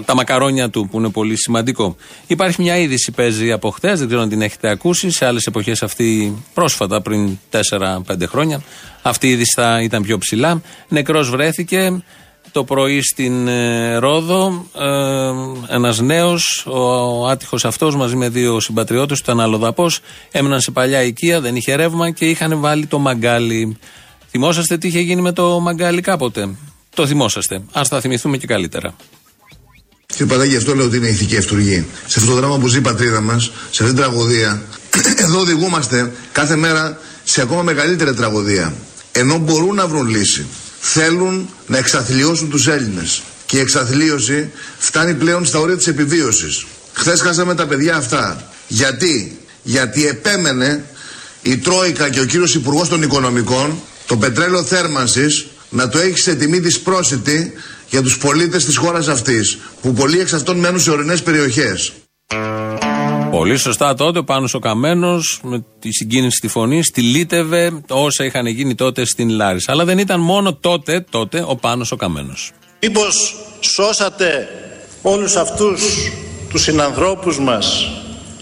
τα 0.05 0.15
μακαρόνια 0.15 0.69
του 0.69 0.87
που 0.91 0.97
είναι 0.97 1.09
πολύ 1.09 1.37
σημαντικό. 1.37 1.95
Υπάρχει 2.27 2.61
μια 2.61 2.77
είδηση 2.77 3.11
παίζει 3.11 3.51
από 3.51 3.69
χτες, 3.69 3.99
δεν 3.99 4.07
ξέρω 4.07 4.21
αν 4.21 4.29
την 4.29 4.41
έχετε 4.41 4.69
ακούσει. 4.69 5.11
Σε 5.11 5.25
άλλες 5.25 5.45
εποχές 5.45 5.83
αυτή 5.83 6.35
πρόσφατα, 6.53 7.01
πριν 7.01 7.37
4-5 7.49 8.27
χρόνια, 8.27 8.61
αυτή 9.01 9.27
η 9.27 9.29
είδηση 9.29 9.51
θα 9.55 9.81
ήταν 9.81 10.01
πιο 10.03 10.17
ψηλά. 10.17 10.61
Νεκρός 10.87 11.29
βρέθηκε 11.29 12.03
το 12.51 12.63
πρωί 12.63 13.01
στην 13.01 13.47
ε, 13.47 13.95
Ρόδο. 13.95 14.65
Ε, 15.69 15.73
Ένας 15.75 15.99
νέος, 15.99 16.65
ο 16.67 17.27
άτυχος 17.27 17.65
αυτός, 17.65 17.95
μαζί 17.95 18.15
με 18.15 18.29
δύο 18.29 18.59
συμπατριώτες 18.59 19.17
του, 19.17 19.23
ήταν 19.31 19.39
αλλοδαπός. 19.39 19.99
Έμειναν 20.31 20.61
σε 20.61 20.71
παλιά 20.71 21.03
οικία, 21.03 21.41
δεν 21.41 21.55
είχε 21.55 21.75
ρεύμα 21.75 22.11
και 22.11 22.29
είχαν 22.29 22.59
βάλει 22.59 22.85
το 22.85 22.99
μαγκάλι. 22.99 23.77
Θυμόσαστε 24.29 24.77
τι 24.77 24.87
είχε 24.87 24.99
γίνει 24.99 25.21
με 25.21 25.31
το 25.31 25.59
μαγκάλι 25.59 26.01
κάποτε; 26.01 26.49
Το 26.95 27.07
θυμόσαστε. 27.07 27.61
Α 27.71 27.81
τα 27.89 28.01
θυμηθούμε 28.01 28.37
και 28.37 28.47
καλύτερα. 28.47 28.95
Κύριε 30.05 30.25
Παντάκη, 30.25 30.49
γι' 30.49 30.57
αυτό 30.57 30.75
λέω 30.75 30.85
ότι 30.85 30.97
είναι 30.97 31.07
ηθική 31.07 31.37
αυτούργη. 31.37 31.85
Σε 32.07 32.19
αυτό 32.19 32.31
το 32.31 32.37
δράμα 32.37 32.57
που 32.57 32.67
ζει 32.67 32.77
η 32.77 32.81
πατρίδα 32.81 33.21
μας, 33.21 33.43
σε 33.45 33.83
αυτή 33.83 33.95
την 33.95 33.95
τραγωδία, 33.95 34.61
εδώ 35.25 35.39
οδηγούμαστε 35.39 36.11
κάθε 36.31 36.55
μέρα 36.55 36.99
σε 37.23 37.41
ακόμα 37.41 37.61
μεγαλύτερη 37.61 38.13
τραγωδία. 38.13 38.73
Ενώ 39.11 39.37
μπορούν 39.37 39.75
να 39.75 39.87
βρουν 39.87 40.07
λύση. 40.07 40.45
Θέλουν 40.79 41.49
να 41.67 41.77
εξαθλιώσουν 41.77 42.49
τους 42.49 42.67
Έλληνες. 42.67 43.21
Και 43.45 43.55
και 43.55 43.57
η 43.57 43.59
εξαθλίωση 43.59 44.51
φτάνει 44.77 45.13
πλέον 45.13 45.45
στα 45.45 45.59
όρια 45.59 45.77
της 45.77 45.87
επιβίωσης. 45.87 46.65
Χθες 46.93 47.21
χάσαμε 47.21 47.55
τα 47.55 47.65
παιδιά 47.65 47.95
αυτά. 47.95 48.49
Γιατί; 48.67 49.39
Γιατί 49.63 50.07
επέμενε 50.07 50.85
η 51.41 51.57
Τρόικα 51.57 52.09
και 52.09 52.19
ο 52.19 52.25
κύριος 52.25 52.55
Υπουργός 52.55 52.89
των 52.89 53.01
Οικονομικών 53.01 53.79
το 54.07 54.17
πετρέλαιο 54.17 54.63
θέρμανσης 54.63 55.47
να 55.75 55.89
το 55.89 55.99
έχεις 55.99 56.23
σε 56.23 56.35
τιμή 56.35 56.59
της 56.59 56.79
πρόσιτη 56.79 57.53
για 57.89 58.01
τους 58.01 58.17
πολίτες 58.17 58.65
της 58.65 58.77
χώρας 58.77 59.07
αυτής 59.07 59.57
που 59.81 59.93
πολλοί 59.93 60.19
εξ 60.19 60.33
αυτών 60.33 60.57
μένουν 60.57 60.79
σε 60.79 60.91
ορεινές 60.91 61.23
περιοχές. 61.23 61.91
Πολύ 63.31 63.57
σωστά 63.57 63.93
τότε 63.93 64.19
ο 64.19 64.23
Πάνος 64.23 64.53
ο 64.53 64.59
Καμένος 64.59 65.39
με 65.43 65.65
τη 65.79 65.93
συγκίνηση 65.93 66.37
στη 66.37 66.47
φωνή 66.47 66.83
στυλίτευε 66.83 67.81
όσα 67.89 68.25
είχαν 68.25 68.45
γίνει 68.45 68.75
τότε 68.75 69.05
στην 69.05 69.29
Λάρισα. 69.29 69.71
Αλλά 69.71 69.85
δεν 69.85 69.97
ήταν 69.97 70.19
μόνο 70.19 70.55
τότε, 70.55 71.05
τότε 71.09 71.43
ο 71.47 71.55
Πάνος 71.55 71.91
ο 71.91 71.95
Καμένος. 71.95 72.51
Μήπως 72.81 73.35
σώσατε 73.59 74.47
όλους 75.01 75.35
αυτούς 75.35 75.83
τους 76.49 76.61
συνανθρώπους 76.61 77.39
μας 77.39 77.91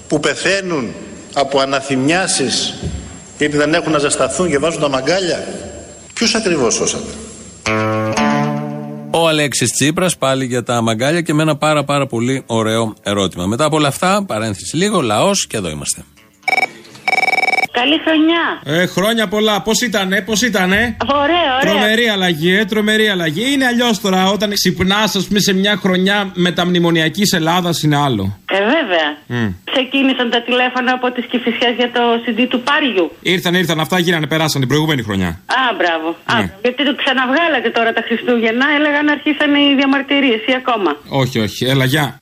που 0.07 0.19
πεθαίνουν 0.19 0.93
από 1.33 1.59
αναθυμιάσεις 1.59 2.73
γιατί 3.37 3.57
δεν 3.57 3.73
έχουν 3.73 3.91
να 3.91 3.99
ζεσταθούν 3.99 4.49
και 4.49 4.57
βάζουν 4.57 4.81
τα 4.81 4.89
μαγκάλια; 4.89 5.47
Ποιους 6.13 6.35
ακριβώς 6.35 6.73
σώσατε; 6.73 7.11
Ο 9.11 9.27
Αλέξης 9.27 9.71
Τσίπρας 9.71 10.17
πάλι 10.17 10.45
για 10.45 10.63
τα 10.63 10.81
μαγκάλια 10.81 11.21
και 11.21 11.33
με 11.33 11.41
ένα 11.41 11.55
πάρα 11.57 11.83
πάρα 11.83 12.07
πολύ 12.07 12.43
ωραίο 12.45 12.93
ερώτημα. 13.03 13.45
Μετά 13.45 13.65
από 13.65 13.75
όλα 13.75 13.87
αυτά, 13.87 14.23
παρένθεση 14.25 14.75
λίγο, 14.75 15.01
λαός 15.01 15.47
και 15.47 15.57
εδώ 15.57 15.69
είμαστε. 15.69 16.03
Καλή 17.83 17.99
χρονιά. 18.05 18.43
Ε, 18.81 18.85
χρόνια 18.85 19.27
πολλά. 19.27 19.61
Πώς 19.61 19.81
ήτανε, 19.81 20.21
πώς 20.21 20.41
ήτανε; 20.41 20.97
Ωραία, 21.13 21.23
ωραία. 21.61 21.71
Τρομερή 21.71 22.07
αλλαγή, 22.07 22.51
ε, 22.55 22.65
τρομερή 22.65 23.07
αλλαγή. 23.07 23.51
Είναι 23.53 23.65
αλλιώς 23.65 23.99
τώρα 24.01 24.29
όταν 24.29 24.53
ξυπνάς, 24.53 25.15
ας 25.15 25.25
πούμε, 25.27 25.39
σε 25.39 25.53
μια 25.53 25.75
χρονιά 25.83 26.31
μεταμνημονιακής 26.33 27.31
Ελλάδας 27.33 27.81
είναι 27.83 27.97
άλλο. 27.97 28.37
Ε, 28.51 28.57
βέβαια. 28.75 29.07
Μμ. 29.27 29.49
Ξεκίνησαν 29.71 30.29
τα 30.29 30.41
τηλέφωνα 30.41 30.91
από 30.91 31.11
τις 31.11 31.25
κυφισιέ 31.31 31.69
για 31.77 31.91
το 31.91 32.01
CD 32.25 32.47
του 32.49 32.61
Πάριου. 32.61 33.11
Ήρθαν, 33.21 33.53
ήρθαν 33.53 33.79
αυτά, 33.79 33.99
γίνανε, 33.99 34.27
περάσαν 34.27 34.59
την 34.59 34.69
προηγούμενη 34.69 35.01
χρονιά. 35.03 35.27
Α, 35.45 35.61
μπράβο. 35.77 36.07
Α, 36.25 36.37
Ναι. 36.39 36.51
γιατί 36.61 36.85
το 36.85 36.95
ξαναβγάλατε 36.95 37.69
τώρα 37.69 37.93
τα 37.93 38.01
Χριστούγεννα, 38.07 38.65
έλεγαν 38.77 39.05
να 39.05 39.11
αρχίσαν 39.11 39.55
οι 39.55 39.75
διαμαρτυρίες 39.75 40.41
ή 40.47 40.53
ακόμα. 40.61 40.91
Όχι, 41.07 41.39
όχι, 41.39 41.65
έλα, 41.65 41.85
γεια. 41.85 42.17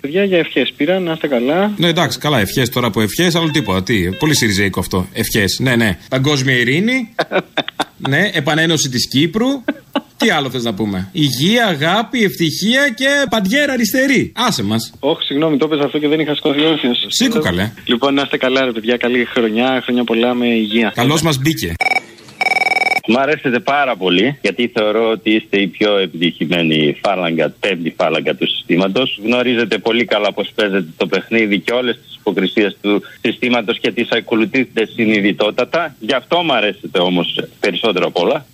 Παιδιά 0.00 0.24
για 0.24 0.38
ευχές 0.38 0.72
πήρα, 0.76 1.00
να 1.00 1.12
είστε 1.12 1.26
καλά. 1.26 1.72
Ναι, 1.76 1.88
εντάξει, 1.88 2.18
καλά, 2.18 2.40
ευχές 2.40 2.68
τώρα 2.68 2.90
που 2.90 3.00
ευχές, 3.00 3.34
άλλο 3.34 3.50
τίποτα. 3.50 3.82
Τι, 3.82 4.10
πολύ 4.18 4.36
σιριζέικο 4.36 4.80
αυτό. 4.80 5.06
Ευχές, 5.12 5.58
ναι, 5.60 5.76
ναι. 5.76 5.98
Παγκόσμια 6.08 6.56
ειρήνη. 6.56 7.14
ναι, 8.08 8.30
επανένωση 8.32 8.88
της 8.88 9.08
Κύπρου. 9.08 9.48
Τι 10.16 10.30
άλλο 10.30 10.50
θες 10.50 10.62
να 10.62 10.74
πούμε. 10.74 11.08
Υγεία, 11.12 11.66
αγάπη, 11.66 12.24
ευτυχία 12.24 12.88
και 12.88 13.06
παντιέρα 13.30 13.72
αριστερή. 13.72 14.32
Άσε 14.36 14.62
μας. 14.62 14.92
Όχι, 15.00 15.22
συγγνώμη, 15.22 15.56
το 15.56 15.64
έπαιζα 15.64 15.84
αυτό 15.84 15.98
και 15.98 16.08
δεν 16.08 16.20
είχα 16.20 16.34
σηκωθεί 16.34 16.64
όρθιο. 16.64 16.90
Σήκω 17.06 17.38
καλέ. 17.38 17.72
Λοιπόν, 17.84 18.14
να 18.14 18.22
είστε 18.22 18.36
καλά, 18.36 18.64
ρε 18.64 18.72
παιδιά. 18.72 18.96
Καλή 18.96 19.24
χρονιά, 19.24 19.80
χρόνια 19.84 20.04
πολλά 20.04 20.34
με 20.34 20.46
υγεία. 20.46 20.92
Καλώς 20.94 21.22
μας 21.22 21.38
μπήκε. 21.38 21.74
Μ' 23.12 23.18
αρέσετε 23.18 23.58
πάρα 23.60 23.96
πολύ 23.96 24.38
γιατί 24.40 24.70
θεωρώ 24.74 25.10
ότι 25.10 25.30
είστε 25.30 25.60
η 25.60 25.66
πιο 25.66 25.96
επιτυχημένη 25.96 26.96
φάλαγγα, 27.02 27.54
πέμπτη 27.60 27.94
φάλαγγα 27.96 28.34
του 28.34 28.46
συστήματος. 28.48 29.20
Γνωρίζετε 29.24 29.78
πολύ 29.78 30.04
καλά 30.04 30.32
πώς 30.32 30.50
παίζετε 30.54 30.86
το 30.96 31.06
παιχνίδι 31.06 31.58
και 31.58 31.72
όλες 31.72 31.94
τις 31.96 32.16
υποκρισίες 32.18 32.76
του 32.82 33.02
συστήματος 33.22 33.78
και 33.78 33.90
τις 33.92 34.08
ακολουθείτε 34.10 34.86
συνειδητότατα. 34.94 35.94
Γι' 35.98 36.12
αυτό 36.14 36.42
μ' 36.42 36.52
αρέσετε 36.52 36.98
όμως 36.98 37.26
περισσότερο 37.60 38.06
απ' 38.06 38.18
όλα. 38.18 38.46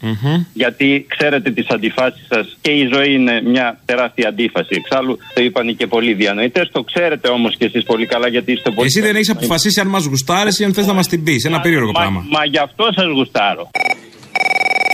Γιατί 0.53 1.07
ξέρετε 1.09 1.51
τις 1.51 1.67
αντιφάσεις 1.69 2.27
σας 2.29 2.57
και 2.61 2.71
η 2.71 2.89
ζωή 2.93 3.13
είναι 3.15 3.43
μια 3.45 3.81
τεράστια 3.85 4.29
αντίφαση. 4.29 4.69
Εξάλλου 4.71 5.19
το 5.35 5.43
είπαν 5.43 5.77
και 5.77 5.87
πολλοί 5.87 6.13
διανοητές. 6.15 6.69
Το 6.73 6.83
ξέρετε 6.83 7.29
όμως 7.29 7.57
κι 7.57 7.65
εσείς 7.65 7.83
πολύ 7.85 8.07
καλά 8.07 8.29
γιατί 8.29 8.53
είστε 8.53 8.71
πολύ. 8.71 8.87
Εσύ 8.87 9.01
δεν 9.01 9.15
έχεις 9.15 9.31
αποφασίσει 9.31 9.81
αν 9.81 9.87
μας 9.87 10.05
γουστάρεις 10.05 10.59
ή 10.59 10.65
αν 10.65 10.75
θες 10.75 10.87
να 10.87 10.93
μας 10.93 11.07
την 11.09 11.25
πεις. 11.25 11.45
Ένα 11.45 11.61
περίεργο 11.61 11.93
Μα, 11.93 12.01
πράγμα. 12.01 12.25
μα 12.31 12.45
γι' 12.45 12.59
αυτό 12.59 12.89
σας 12.95 13.07
γουστάρω. 13.07 13.71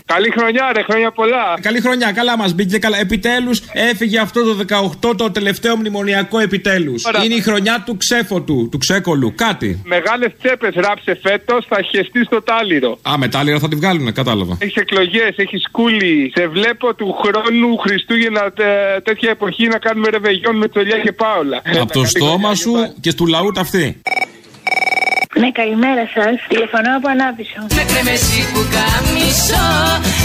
Καλή 0.06 0.30
χρονιά, 0.38 0.72
ρε, 0.76 0.82
χρόνια 0.82 1.10
πολλά. 1.12 1.44
Καλή 1.60 1.80
χρονιά, 1.80 2.12
καλά 2.12 2.36
μας 2.36 2.52
μπήκε. 2.54 2.78
Καλά. 2.78 2.98
Επιτέλους 2.98 3.62
έφυγε 3.72 4.18
αυτό 4.18 4.42
το 4.44 4.64
18 5.10 5.14
το 5.16 5.30
τελευταίο 5.30 5.76
μνημονιακό 5.76 6.38
επιτέλους. 6.38 7.04
Ωραία. 7.04 7.24
Είναι 7.24 7.34
η 7.34 7.40
χρονιά 7.40 7.82
του 7.86 7.96
ξέφωτου, 7.96 8.68
του 8.70 8.78
ξέκολου. 8.78 9.32
Κάτι. 9.36 9.80
Μεγάλες 9.84 10.32
τσέπες 10.42 10.74
ράψε 10.74 11.18
φέτος, 11.22 11.66
θα 11.68 11.82
χεστεί 11.82 12.24
στο 12.24 12.42
τάλιρο. 12.42 12.98
Α, 13.10 13.18
μετάλλερα 13.18 13.58
θα 13.58 13.68
τη 13.68 13.76
βγάλουν, 13.76 14.12
κατάλαβα. 14.12 14.56
Έχεις 14.60 14.74
εκλογές, 14.76 15.34
έχεις 15.36 15.62
σκούλι. 15.62 16.32
Σε 16.36 16.46
βλέπω 16.48 16.94
του 16.94 17.16
χρόνου 17.22 17.76
Χριστούγεννα 17.76 18.52
τε- 18.52 19.02
τέτοια 19.04 19.30
εποχή 19.30 19.66
να 19.66 19.78
κάνουμε 19.78 20.08
ρεβεγιόν 20.10 20.56
με 20.56 20.68
τσολιά 20.68 20.98
και 20.98 21.12
πάολα. 21.12 21.62
Από 21.80 21.92
το 21.92 22.04
στόμα 22.04 22.54
σου 22.54 22.72
και 23.00 23.12
του 23.12 23.26
λαού 23.26 23.50
ταυτή. 23.52 24.00
Ναι, 25.40 25.50
καλημέρα 25.50 26.04
σας. 26.14 26.34
Τηλεφωνώ 26.48 26.90
από 26.96 27.08
Ανάπησο. 27.08 27.60
Με 27.76 27.82
κρεμεσί 27.90 28.42
που 28.52 28.60
καμισό 28.76 29.68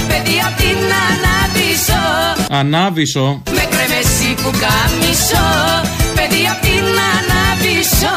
Παιδί 0.09 0.37
απ' 0.47 0.57
την 0.63 0.79
ανάπησο 1.07 2.03
Ανάβησο. 2.49 3.43
Με 3.57 3.63
κρεμεσί 3.73 4.31
που 4.41 4.51
καμισό 4.63 5.47
Παιδί 6.15 6.43
απ' 6.53 6.61
την 6.67 6.85
ανάπησο 7.15 8.15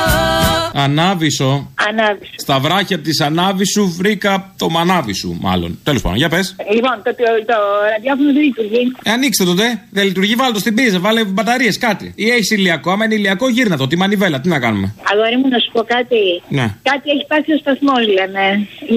Ανάβησο. 0.74 1.70
Ανάβησο. 1.88 2.32
Στα 2.36 2.58
βράχια 2.58 2.98
της 2.98 3.20
Ανάβησου 3.20 3.92
βρήκα 4.00 4.54
το 4.58 4.70
μανάβι 4.70 5.12
σου, 5.14 5.38
μάλλον. 5.40 5.78
Τέλος 5.82 6.02
πάντων, 6.02 6.18
για 6.18 6.28
πες. 6.28 6.56
Λοιπόν, 6.74 6.94
το, 7.04 7.10
το, 7.14 7.24
το 7.46 7.56
ραδιόφωνο 7.92 8.32
δεν 8.32 8.42
λειτουργεί. 8.42 8.82
Ε, 9.02 9.10
ανοίξτε 9.10 9.44
το, 9.44 9.54
τε. 9.54 9.68
Δεν 9.90 10.04
λειτουργεί, 10.04 10.34
βάλτε 10.34 10.52
το 10.52 10.58
στην 10.58 10.74
πίζα, 10.74 10.98
βάλε 10.98 11.24
μπαταρίες, 11.24 11.78
κάτι. 11.78 12.12
Ή 12.16 12.30
έχεις 12.30 12.50
ηλιακό. 12.50 12.90
Άμα 12.90 13.04
είναι 13.04 13.14
ηλιακό, 13.14 13.48
γύρνα 13.48 13.76
το. 13.76 13.86
Τη 13.86 13.96
μανιβέλα, 13.96 14.40
τι 14.40 14.48
να 14.48 14.58
κάνουμε; 14.58 14.94
Αγόρι 15.12 15.36
μου, 15.36 15.48
να 15.48 15.58
σου 15.58 15.70
πω 15.72 15.82
κάτι. 15.82 16.20
Ναι. 16.48 16.66
Κάτι 16.90 17.06
έχει 17.14 17.24
πάθει 17.32 17.52
ο 17.52 17.58
σταθμός, 17.58 18.02
λένε. 18.16 18.44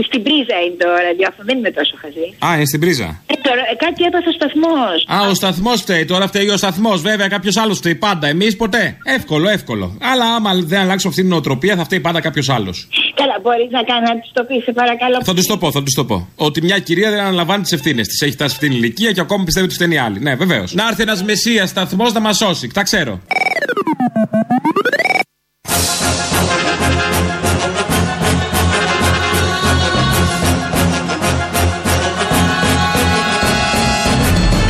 Στην 0.08 0.24
πρίζα 0.26 0.58
είναι 0.66 0.78
το 0.84 0.88
ραδιόφωνο, 1.08 1.44
δεν 1.50 1.58
είμαι 1.58 1.72
τόσο 1.80 1.94
χαζή. 2.02 2.28
Α, 2.46 2.48
είναι 2.56 2.66
στην 2.72 2.80
πρίζα. 2.84 3.10
Ε, 3.34 3.36
τώρα, 3.48 3.62
ε, 3.72 3.76
κάτι 3.86 4.02
έπαθε 4.10 4.30
ο 4.34 4.36
σταθμός. 4.40 4.98
Α, 5.16 5.18
ο 5.32 5.34
σταθμός 5.42 5.78
φταίει. 5.82 6.06
Τώρα 6.06 6.26
φταίει 6.28 6.50
ο 6.50 6.58
σταθμός. 6.64 6.98
Βέβαια, 7.10 7.28
κάποιος 7.36 7.56
άλλος 7.58 7.78
φταίει 7.78 7.96
πάντα. 7.96 8.26
Εμείς 8.28 8.56
ποτέ. 8.56 8.84
Εύκολο, 9.18 9.48
εύκολο. 9.58 9.86
Αλλά 10.12 10.26
άμα 10.36 10.52
δεν 10.72 10.80
αλλάξουμε 10.84 11.10
αυτή 11.14 11.22
την 11.22 11.30
νοοτροπία, 11.30 11.76
θα 11.80 11.84
φταίει 11.84 12.00
πάντα 12.08 12.20
κάποιος 12.28 12.50
άλλος. 12.50 12.73
Καλά, 13.20 13.36
μπορείς 13.42 13.70
να 13.78 13.84
κάνεις 13.84 14.10
να 14.10 14.16
τη 14.20 14.28
το 14.34 14.44
πεις, 14.44 14.64
σε 14.64 14.72
παρακαλώ. 14.72 15.18
Θα 15.24 15.34
τους 15.34 15.46
το 15.46 15.58
πω, 15.58 15.72
θα 15.72 15.84
τους 15.84 15.94
το 15.94 16.06
πω. 16.06 16.28
Ότι 16.36 16.62
μια 16.62 16.80
κυρία 16.80 17.10
δεν 17.10 17.20
αναλαμβάνει 17.20 17.62
τις 17.62 17.72
ευθύνες 17.72 18.08
της. 18.08 18.22
Έχει 18.22 18.32
φτάσει 18.32 18.54
αυτή 18.56 18.68
την 18.68 18.78
ηλικία 18.78 19.12
και 19.12 19.22
ακόμα 19.22 19.44
πιστεύει 19.44 19.66
ότι 19.66 19.76
φταίνει 19.76 19.98
άλλη. 19.98 20.20
Ναι, 20.20 20.36
βεβαίως. 20.36 20.74
Να 20.74 20.88
έρθει 20.88 21.02
ένας 21.02 21.24
μεσία 21.24 21.66
σταθμός 21.66 22.14
να 22.14 22.20
μας 22.20 22.38
σώσει. 22.38 22.68
Τα 22.68 22.84
ξέρω. 22.84 23.22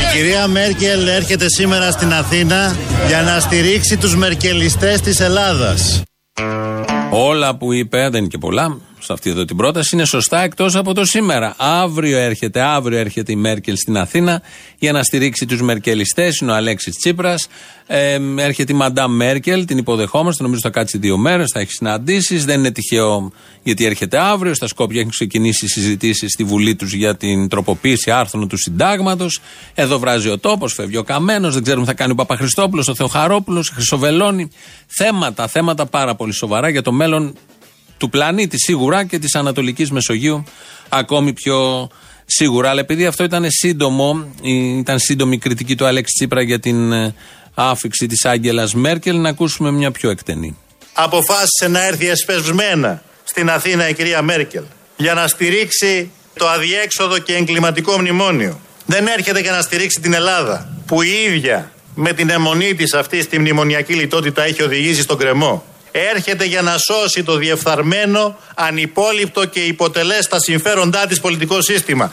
Η 0.01 0.15
κυρία 0.15 0.47
Μέρκελ 0.47 1.07
έρχεται 1.07 1.49
σήμερα 1.49 1.91
στην 1.91 2.13
Αθήνα 2.13 2.75
για 3.07 3.21
να 3.21 3.39
στηρίξει 3.39 3.97
τους 3.97 4.15
μερκελιστές 4.15 5.01
της 5.01 5.19
Ελλάδας. 5.19 6.03
Όλα 7.15 7.55
που 7.55 7.73
είπε, 7.73 8.09
δεν 8.09 8.19
είναι 8.19 8.27
και 8.27 8.37
πολλά, 8.37 8.77
σε 8.99 9.13
αυτή 9.13 9.29
εδώ 9.29 9.45
την 9.45 9.55
πρόταση, 9.57 9.95
είναι 9.95 10.05
σωστά 10.05 10.41
εκτός 10.41 10.75
από 10.75 10.93
το 10.93 11.05
σήμερα. 11.05 11.55
Αύριο 11.57 12.17
έρχεται, 12.17 12.61
αύριο 12.61 12.97
έρχεται 12.97 13.31
η 13.31 13.35
Μέρκελ 13.35 13.75
στην 13.77 13.97
Αθήνα 13.97 14.41
για 14.79 14.91
να 14.91 15.03
στηρίξει 15.03 15.45
τους 15.45 15.61
Μερκελιστές. 15.61 16.37
Είναι 16.37 16.51
ο 16.51 16.55
Αλέξης 16.55 16.97
Τσίπρας. 16.97 17.47
Ε, 17.87 18.19
έρχεται 18.37 18.73
η 18.73 18.75
Μαντάμ 18.75 19.15
Μέρκελ, 19.15 19.65
την 19.65 19.77
υποδεχόμαστε. 19.77 20.43
Νομίζω 20.43 20.59
θα 20.63 20.69
κάτσει 20.69 20.97
δύο 20.97 21.17
μέρες, 21.17 21.51
θα 21.53 21.59
έχει 21.59 21.71
συναντήσεις. 21.71 22.45
Δεν 22.45 22.59
είναι 22.59 22.71
τυχαίο 22.71 23.31
γιατί 23.63 23.85
έρχεται 23.85 24.17
αύριο. 24.17 24.53
Στα 24.53 24.67
Σκόπια 24.67 24.99
έχουν 24.99 25.11
ξεκινήσει 25.11 25.67
συζητήσεις 25.67 26.31
στη 26.31 26.43
Βουλή 26.43 26.75
τους 26.75 26.93
για 26.93 27.15
την 27.15 27.47
τροποποίηση 27.47 28.11
άρθρων 28.11 28.47
του 28.47 28.57
συντάγματος. 28.57 29.39
Εδώ 29.73 29.99
βράζει 29.99 30.29
ο 30.29 30.37
τόπος, 30.37 30.73
φεύγει 30.73 30.97
ο 30.97 31.03
Καμένος. 31.03 31.53
Δεν 31.53 31.63
ξέρουμε 31.63 31.85
τι 31.85 31.89
θα 31.91 31.97
κάνει 31.97 32.11
ο 32.11 32.15
Παπαχριστόπουλος, 32.15 32.87
ο 32.87 32.95
Θεοχαρόπουλος, 32.95 33.69
η 33.69 33.73
Χρυσοβελώνη. 33.73 34.49
Θέματα, 34.87 35.47
θέματα 35.47 35.85
πάρα 35.85 36.15
πολύ 36.15 36.33
σοβαρά 36.33 36.69
για 36.69 36.81
το 36.81 36.91
μέλλον 37.03 37.35
του 37.97 38.09
πλανήτη 38.09 38.57
σίγουρα 38.59 39.05
και 39.05 39.19
της 39.19 39.35
Ανατολικής 39.35 39.91
Μεσογείου 39.91 40.43
ακόμη 40.89 41.33
πιο 41.33 41.89
σίγουρα. 42.25 42.69
Αλλά 42.69 42.79
επειδή 42.79 43.05
αυτό 43.05 43.23
ήταν 43.23 43.45
σύντομο, 43.49 44.27
ήταν 44.79 44.99
σύντομη 44.99 45.35
η 45.35 45.37
κριτική 45.37 45.75
του 45.75 45.85
Αλέξη 45.85 46.13
Τσίπρα 46.17 46.41
για 46.41 46.59
την 46.59 46.91
ε, 46.91 47.15
άφηξη 47.53 48.07
της 48.07 48.25
Άγγελας 48.25 48.73
Μέρκελ, 48.73 49.19
να 49.19 49.29
ακούσουμε 49.29 49.71
μια 49.71 49.91
πιο 49.91 50.09
εκτενή. 50.09 50.57
Αποφάσισε 50.93 51.67
να 51.67 51.85
έρθει 51.85 52.09
εσπεσμένα 52.09 53.03
στην 53.23 53.49
Αθήνα 53.49 53.89
η 53.89 53.93
κυρία 53.93 54.21
Μέρκελ 54.21 54.63
για 54.97 55.13
να 55.13 55.27
στηρίξει 55.27 56.11
το 56.33 56.47
αδιέξοδο 56.47 57.17
και 57.17 57.35
εγκληματικό 57.35 57.99
μνημόνιο. 57.99 58.59
Δεν 58.85 59.07
έρχεται 59.07 59.39
για 59.39 59.51
να 59.51 59.61
στηρίξει 59.61 59.99
την 60.01 60.13
Ελλάδα 60.13 60.77
που 60.85 61.01
η 61.01 61.09
ίδια 61.27 61.71
με 61.95 62.13
την 62.13 62.29
αιμονή 62.29 62.75
της 62.75 62.93
αυτής 62.93 63.23
στη 63.23 63.39
μνημονιακή 63.39 63.93
λιτότητα 63.93 64.43
έχει 64.43 64.61
οδηγήσει 64.61 65.01
στον 65.01 65.17
κρεμό. 65.17 65.63
Έρχεται 65.95 66.45
για 66.45 66.61
να 66.61 66.77
σώσει 66.77 67.23
το 67.23 67.35
διεφθαρμένο, 67.35 68.37
ανυπόλοιπτο 68.55 69.45
και 69.45 69.59
υποτελές 69.59 70.27
τα 70.27 70.39
συμφέροντά 70.39 71.07
της 71.07 71.19
πολιτικό 71.19 71.61
σύστημα. 71.61 72.09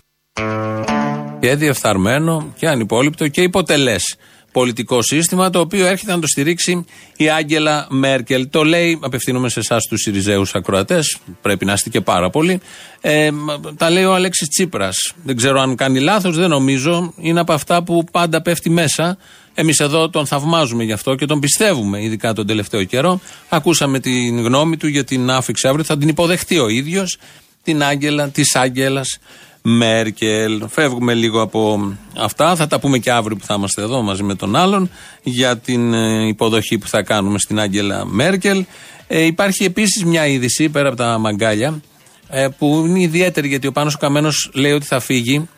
Και 1.41 1.55
διεφθαρμένο 1.55 2.53
και 2.59 2.69
ανυπόλοιπτο 2.69 3.29
και 3.29 3.43
υποτελές 3.43 4.17
πολιτικό 4.53 5.03
σύστημα, 5.03 5.51
το 5.51 5.61
οποίο 5.61 5.87
έρχεται 5.87 6.13
να 6.13 6.19
το 6.19 6.27
στηρίξει 6.27 6.85
η 7.17 7.31
Άγγελα 7.31 7.87
Μέρκελ. 7.91 8.49
Το 8.51 8.65
λέει, 8.65 8.99
απευθύνομαι 9.03 9.49
σε 9.49 9.61
εσάς 9.61 9.87
τους 9.89 10.01
Σιριζέου 10.01 10.45
ακροατές, 10.53 11.19
πρέπει 11.43 11.65
να 11.65 11.73
είστε 11.73 11.89
και 11.89 12.01
πάρα 12.01 12.31
πολύ. 12.31 12.61
Ε, 13.01 13.31
τα 13.77 13.91
λέει 13.91 14.05
ο 14.05 14.15
Αλέξης 14.15 14.49
Τσίπρας. 14.49 14.97
Δεν 15.23 15.37
ξέρω 15.37 15.61
αν 15.61 15.77
κάνει 15.77 16.01
λάθος, 16.01 16.37
δεν 16.37 16.49
νομίζω. 16.49 17.13
Είναι 17.17 17.41
από 17.41 17.53
αυτά 17.53 17.83
που 17.83 18.05
πάντα 18.13 18.43
πέφτει 18.43 18.71
μέσα. 18.71 19.19
Εμείς 19.61 19.79
εδώ 19.79 20.11
τον 20.11 20.27
θαυμάζουμε 20.27 20.85
γι' 20.85 20.93
αυτό 20.93 21.15
και 21.15 21.27
τον 21.27 21.41
πιστεύουμε, 21.41 22.03
ειδικά 22.03 22.33
τον 22.33 22.47
τελευταίο 22.47 22.85
καιρό. 22.85 23.21
Ακούσαμε 23.49 24.01
την 24.01 24.41
γνώμη 24.41 24.77
του 24.77 24.87
για 24.87 25.05
την 25.05 25.31
άφηξη 25.31 25.69
αύριο, 25.69 25.85
θα 25.85 25.99
την 25.99 26.09
υποδεχτεί 26.09 26.59
ο 26.59 26.69
ίδιος, 26.69 27.19
την 27.63 27.83
Άγγελα, 27.83 28.29
της 28.29 28.55
Άγγελας 28.55 29.19
Μέρκελ. 29.63 30.69
Φεύγουμε 30.69 31.15
λίγο 31.15 31.41
από 31.41 31.93
αυτά. 32.17 32.57
Θα 32.57 32.67
τα 32.67 32.81
πούμε 32.81 32.99
και 32.99 33.11
αύριο 33.11 33.37
που 33.37 33.45
θα 33.45 33.55
είμαστε 33.55 33.83
εδώ 33.83 34.03
μαζί 34.03 34.23
με 34.23 34.35
τον 34.35 34.57
άλλον 34.57 34.91
για 35.23 35.59
την 35.59 35.95
ε, 35.95 36.27
υποδοχή 36.27 36.79
που 36.79 36.89
θα 36.89 37.03
κάνουμε 37.03 37.39
στην 37.39 37.61
Άγγελα 37.61 38.05
Μέρκελ. 38.07 38.65
Ε, 39.07 39.25
υπάρχει 39.25 39.65
επίσης 39.65 40.05
μια 40.05 40.27
είδηση 40.27 40.69
πέρα 40.69 40.89
από 40.89 40.97
τα 40.97 41.19
μαγκάλια 41.19 41.81
ε, 42.29 42.49
που 42.59 42.85
είναι 42.87 43.01
ιδιαίτερη 43.01 43.49
γιατί 43.49 43.67
ο 43.67 43.73
Πάνος 43.73 43.97
Καμένος 43.97 44.51
λέει 44.55 44.73
ότι 44.73 44.87
θα 44.87 45.01
φύγει. 45.01 45.49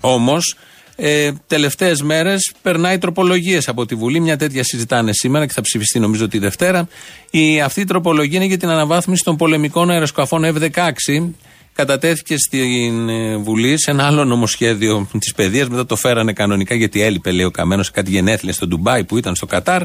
Όμως, 0.00 0.56
ε, 1.02 1.32
τελευταίες 1.46 2.02
μέρες 2.02 2.52
περνάει 2.62 2.98
τροπολογίες 2.98 3.68
από 3.68 3.86
τη 3.86 3.94
Βουλή. 3.94 4.20
Μια 4.20 4.36
τέτοια 4.36 4.64
συζητάνε 4.64 5.12
σήμερα 5.12 5.46
και 5.46 5.52
θα 5.52 5.60
ψηφιστεί 5.60 5.98
νομίζω 5.98 6.28
τη 6.28 6.38
Δευτέρα. 6.38 6.88
Η, 7.30 7.60
αυτή 7.60 7.80
η 7.80 7.84
τροπολογία 7.84 8.36
είναι 8.36 8.46
για 8.46 8.58
την 8.58 8.68
αναβάθμιση 8.68 9.24
των 9.24 9.36
πολεμικών 9.36 9.90
αεροσκαφών 9.90 10.44
F-16 10.44 11.28
κατατέθηκε 11.72 12.36
στην 12.36 13.08
ε, 13.08 13.36
Βουλή 13.36 13.80
σε 13.80 13.90
ένα 13.90 14.06
άλλο 14.06 14.24
νομοσχέδιο 14.24 15.08
της 15.18 15.34
παιδείας. 15.34 15.68
Μετά 15.68 15.86
το 15.86 15.96
φέρανε 15.96 16.32
κανονικά 16.32 16.74
γιατί 16.74 17.02
έλειπε, 17.02 17.30
λέει 17.30 17.44
ο 17.44 17.50
Καμένος, 17.50 17.86
σε 17.86 17.92
κάτι 17.92 18.10
γενέθλια 18.10 18.52
στο 18.52 18.66
Ντουμπάι 18.66 19.04
που 19.04 19.16
ήταν 19.16 19.34
στο 19.34 19.46
Κατάρ. 19.46 19.82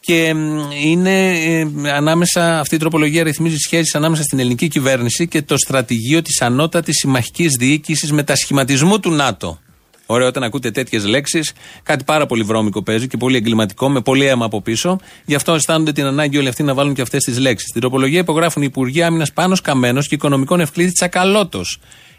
Και 0.00 0.34
είναι 0.82 1.30
ε, 1.30 1.66
ανάμεσα, 1.94 2.60
αυτή 2.60 2.74
η 2.74 2.78
τροπολογία 2.78 3.22
ρυθμίζει 3.22 3.56
σχέσεις 3.56 3.94
ανάμεσα 3.94 4.22
στην 4.22 4.38
ελληνική 4.38 4.68
κυβέρνηση 4.68 5.28
και 5.28 5.42
το 5.42 5.56
στρατηγείο 5.56 6.22
της 6.22 6.40
ανώτατης 6.42 6.96
συμμαχικής 6.96 7.56
διοίκησης 7.58 8.12
μετασχηματισμού 8.12 9.00
του 9.00 9.10
ΝΑΤΟ. 9.10 9.58
Ωραίο 10.06 10.26
όταν 10.26 10.42
ακούτε 10.42 10.70
τέτοιες 10.70 11.06
λέξεις. 11.06 11.52
Κάτι 11.82 12.04
πάρα 12.04 12.26
πολύ 12.26 12.42
βρώμικο 12.42 12.82
παίζει 12.82 13.08
και 13.08 13.16
πολύ 13.16 13.36
εγκληματικό, 13.36 13.88
με 13.88 14.00
πολύ 14.00 14.26
αίμα 14.26 14.44
από 14.44 14.62
πίσω. 14.62 15.00
Γι' 15.24 15.34
αυτό 15.34 15.54
αισθάνονται 15.54 15.92
την 15.92 16.04
ανάγκη 16.04 16.38
όλοι 16.38 16.48
αυτοί 16.48 16.62
να 16.62 16.74
βάλουν 16.74 16.94
και 16.94 17.02
αυτές 17.02 17.24
τις 17.24 17.38
λέξεις. 17.38 17.70
Την 17.72 17.80
τροπολογία 17.80 18.20
υπογράφουν 18.20 18.62
οι 18.62 18.66
Υπουργοί 18.68 19.02
Άμυνας 19.02 19.32
Πάνος 19.32 19.60
Καμένος 19.60 20.08
και 20.08 20.14
Οικονομικών 20.14 20.60
Ευκλήδης 20.60 20.92
Τσακαλώτος. 20.92 21.78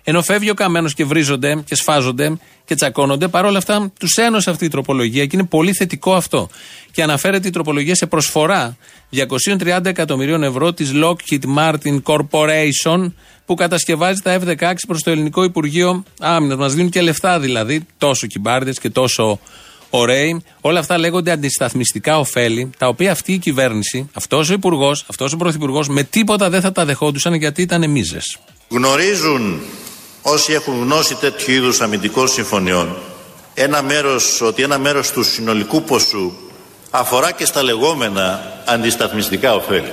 Ενώ 0.09 0.21
φεύγει 0.21 0.49
ο 0.49 0.53
Καμένος 0.53 0.93
και 0.93 1.05
βρίζονται 1.05 1.63
και 1.65 1.75
σφάζονται 1.75 2.37
και 2.65 2.75
τσακώνονται, 2.75 3.27
παρόλα 3.27 3.57
αυτά 3.57 3.91
τους 3.99 4.15
ένωσε 4.15 4.49
αυτή 4.49 4.65
η 4.65 4.67
τροπολογία 4.67 5.25
και 5.25 5.35
είναι 5.35 5.45
πολύ 5.45 5.73
θετικό 5.73 6.15
αυτό. 6.15 6.49
Και 6.91 7.03
αναφέρεται 7.03 7.47
η 7.47 7.51
τροπολογία 7.51 7.95
σε 7.95 8.05
προσφορά 8.05 8.77
230 9.59 9.85
εκατομμυρίων 9.85 10.43
ευρώ 10.43 10.73
της 10.73 10.91
Lockheed 10.93 11.43
Martin 11.57 12.01
Corporation 12.03 13.11
που 13.45 13.55
κατασκευάζει 13.55 14.21
τα 14.21 14.39
F-16 14.41 14.73
προς 14.87 15.03
το 15.03 15.11
Ελληνικό 15.11 15.43
Υπουργείο 15.43 16.03
Άμυνας. 16.19 16.57
Μας 16.57 16.73
δίνουν 16.73 16.89
και 16.89 17.01
λεφτά 17.01 17.39
δηλαδή, 17.39 17.85
τόσο 17.97 18.27
κυμπάρδες 18.27 18.79
και 18.79 18.89
τόσο 18.89 19.39
ωραίοι. 19.89 20.41
Όλα 20.61 20.79
αυτά 20.79 20.97
λέγονται 20.97 21.31
αντισταθμιστικά 21.31 22.19
ωφέλη, 22.19 22.69
τα 22.77 22.87
οποία 22.87 23.11
αυτή 23.11 23.33
η 23.33 23.37
κυβέρνηση, 23.37 24.09
αυτός 24.13 24.49
ο 24.49 24.53
Υπουργός, 24.53 25.05
αυτός 25.09 25.33
ο 25.33 25.37
Πρωθυπουργός, 25.37 25.87
με 25.87 26.03
τίποτα 26.03 26.49
δεν 26.49 26.61
θα 26.61 26.71
τα 26.71 26.85
δεχόντουσαν 26.85 27.33
γιατί 27.33 27.61
ήταν 27.61 27.89
μίζες. 27.89 28.37
Γνωρίζουν 28.69 29.61
όσοι 30.29 30.53
έχουν 30.53 30.81
γνώση 30.81 31.15
τέτοιου 31.15 31.53
είδους 31.53 31.81
αμυντικών 31.81 32.27
συμφωνιών 32.27 32.97
ένα 33.53 33.81
μέρος, 33.81 34.41
ότι 34.41 34.63
ένα 34.63 34.77
μέρος 34.77 35.11
του 35.11 35.23
συνολικού 35.23 35.83
ποσού 35.83 36.33
αφορά 36.89 37.31
και 37.31 37.45
στα 37.45 37.63
λεγόμενα 37.63 38.53
αντισταθμιστικά 38.65 39.53
ωφέλη. 39.53 39.91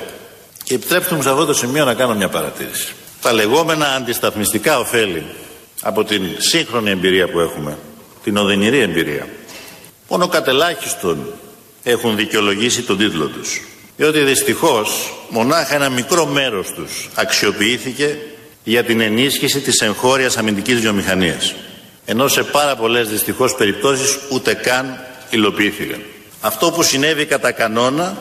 Και 0.62 0.74
επιτρέψτε 0.74 1.14
μου 1.14 1.22
σε 1.22 1.30
αυτό 1.30 1.44
το 1.44 1.52
σημείο 1.54 1.84
να 1.84 1.94
κάνω 1.94 2.14
μια 2.14 2.28
παρατήρηση. 2.28 2.94
Τα 3.20 3.32
λεγόμενα 3.32 3.86
αντισταθμιστικά 3.86 4.78
ωφέλη 4.78 5.24
από 5.82 6.04
την 6.04 6.22
σύγχρονη 6.38 6.90
εμπειρία 6.90 7.28
που 7.28 7.40
έχουμε, 7.40 7.78
την 8.22 8.36
οδυνηρή 8.36 8.78
εμπειρία, 8.78 9.28
μόνο 10.08 10.28
κατελάχιστον 10.28 11.26
έχουν 11.82 12.16
δικαιολογήσει 12.16 12.82
τον 12.82 12.98
τίτλο 12.98 13.26
τους. 13.26 13.60
Διότι 13.96 14.20
δυστυχώς 14.20 15.14
μονάχα 15.28 15.74
ένα 15.74 15.88
μικρό 15.88 16.26
μέρος 16.26 16.72
τους 16.72 17.08
αξιοποιήθηκε 17.14 18.18
για 18.64 18.84
την 18.84 19.00
ενίσχυση 19.00 19.60
της 19.60 19.80
εγχώριας 19.80 20.36
αμυντικής 20.36 20.80
βιομηχανίας. 20.80 21.54
Ενώ 22.04 22.28
σε 22.28 22.42
πάρα 22.42 22.76
πολλές 22.76 23.08
δυστυχώς 23.08 23.54
περιπτώσεις 23.54 24.18
ούτε 24.30 24.54
καν 24.54 24.98
υλοποιήθηκαν. 25.30 26.02
Αυτό 26.40 26.70
που 26.70 26.82
συνέβη 26.82 27.24
κατά 27.24 27.52
κανόνα 27.52 28.18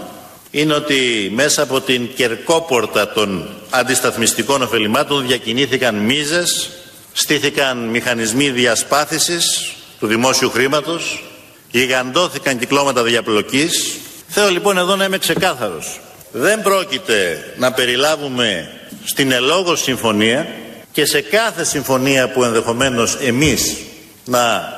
είναι 0.51 0.73
ότι 0.73 1.31
μέσα 1.33 1.61
από 1.61 1.81
την 1.81 2.09
κερκόπορτα 2.15 3.09
των 3.09 3.49
αντισταθμιστικών 3.69 4.61
ωφελημάτων 4.61 5.27
διακινήθηκαν 5.27 5.95
μίζες, 5.95 6.69
στήθηκαν 7.13 7.77
μηχανισμοί 7.77 8.49
διασπάθησης 8.49 9.71
του 9.99 10.07
δημόσιου 10.07 10.49
χρήματος, 10.49 11.23
γιγαντώθηκαν 11.71 12.59
κυκλώματα 12.59 13.03
διαπλοκής. 13.03 13.97
Θέλω 14.27 14.49
λοιπόν 14.49 14.77
εδώ 14.77 14.95
να 14.95 15.05
είμαι 15.05 15.17
ξεκάθαρος. 15.17 15.99
Δεν 16.31 16.61
πρόκειται 16.61 17.43
να 17.57 17.71
περιλάβουμε 17.71 18.69
στην 19.03 19.31
ελόγω 19.31 19.75
συμφωνία 19.75 20.47
και 20.91 21.05
σε 21.05 21.21
κάθε 21.21 21.63
συμφωνία 21.63 22.29
που 22.29 22.43
ενδεχομένως 22.43 23.17
εμείς 23.21 23.77
να 24.25 24.73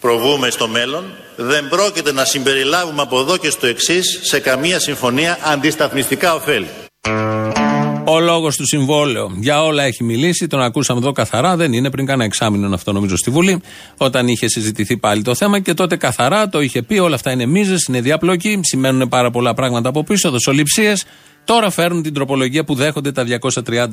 προβούμε 0.00 0.50
στο 0.50 0.68
μέλλον 0.68 1.04
δεν 1.36 1.68
πρόκειται 1.68 2.12
να 2.12 2.24
συμπεριλάβουμε 2.24 3.02
από 3.02 3.20
εδώ 3.20 3.36
και 3.36 3.50
στο 3.50 3.66
εξής 3.66 4.20
σε 4.22 4.40
καμία 4.40 4.78
συμφωνία 4.78 5.38
αντισταθμιστικά 5.42 6.34
ωφέλη. 6.34 6.68
Ο 8.04 8.20
λόγος 8.20 8.56
του 8.56 8.66
συμβόλαιο 8.66 9.30
για 9.40 9.62
όλα 9.62 9.82
έχει 9.82 10.04
μιλήσει, 10.04 10.46
τον 10.46 10.60
ακούσαμε 10.60 11.00
εδώ 11.00 11.12
καθαρά. 11.12 11.56
Δεν 11.56 11.72
είναι 11.72 11.90
πριν 11.90 12.06
κάνα 12.06 12.24
εξάμεινο 12.24 12.74
αυτό 12.74 12.92
νομίζω 12.92 13.16
στη 13.16 13.30
Βουλή, 13.30 13.62
όταν 13.96 14.28
είχε 14.28 14.48
συζητηθεί 14.48 14.96
πάλι 14.96 15.22
το 15.22 15.34
θέμα 15.34 15.60
και 15.60 15.74
τότε 15.74 15.96
καθαρά 15.96 16.48
το 16.48 16.60
είχε 16.60 16.82
πει. 16.82 16.98
Όλα 16.98 17.14
αυτά 17.14 17.30
είναι 17.30 17.46
μίζες, 17.46 17.84
είναι 17.88 18.00
διαπλοκή, 18.00 18.60
σημαίνουν 18.62 19.08
πάρα 19.08 19.30
πολλά 19.30 19.54
πράγματα 19.54 19.88
από 19.88 20.04
πίσω, 20.04 20.30
δοσοληψίες. 20.30 21.04
Τώρα 21.44 21.70
φέρνουν 21.70 22.02
την 22.02 22.14
τροπολογία 22.14 22.64
που 22.64 22.74
δέχονται 22.74 23.12
τα 23.12 23.24
230 23.24 23.88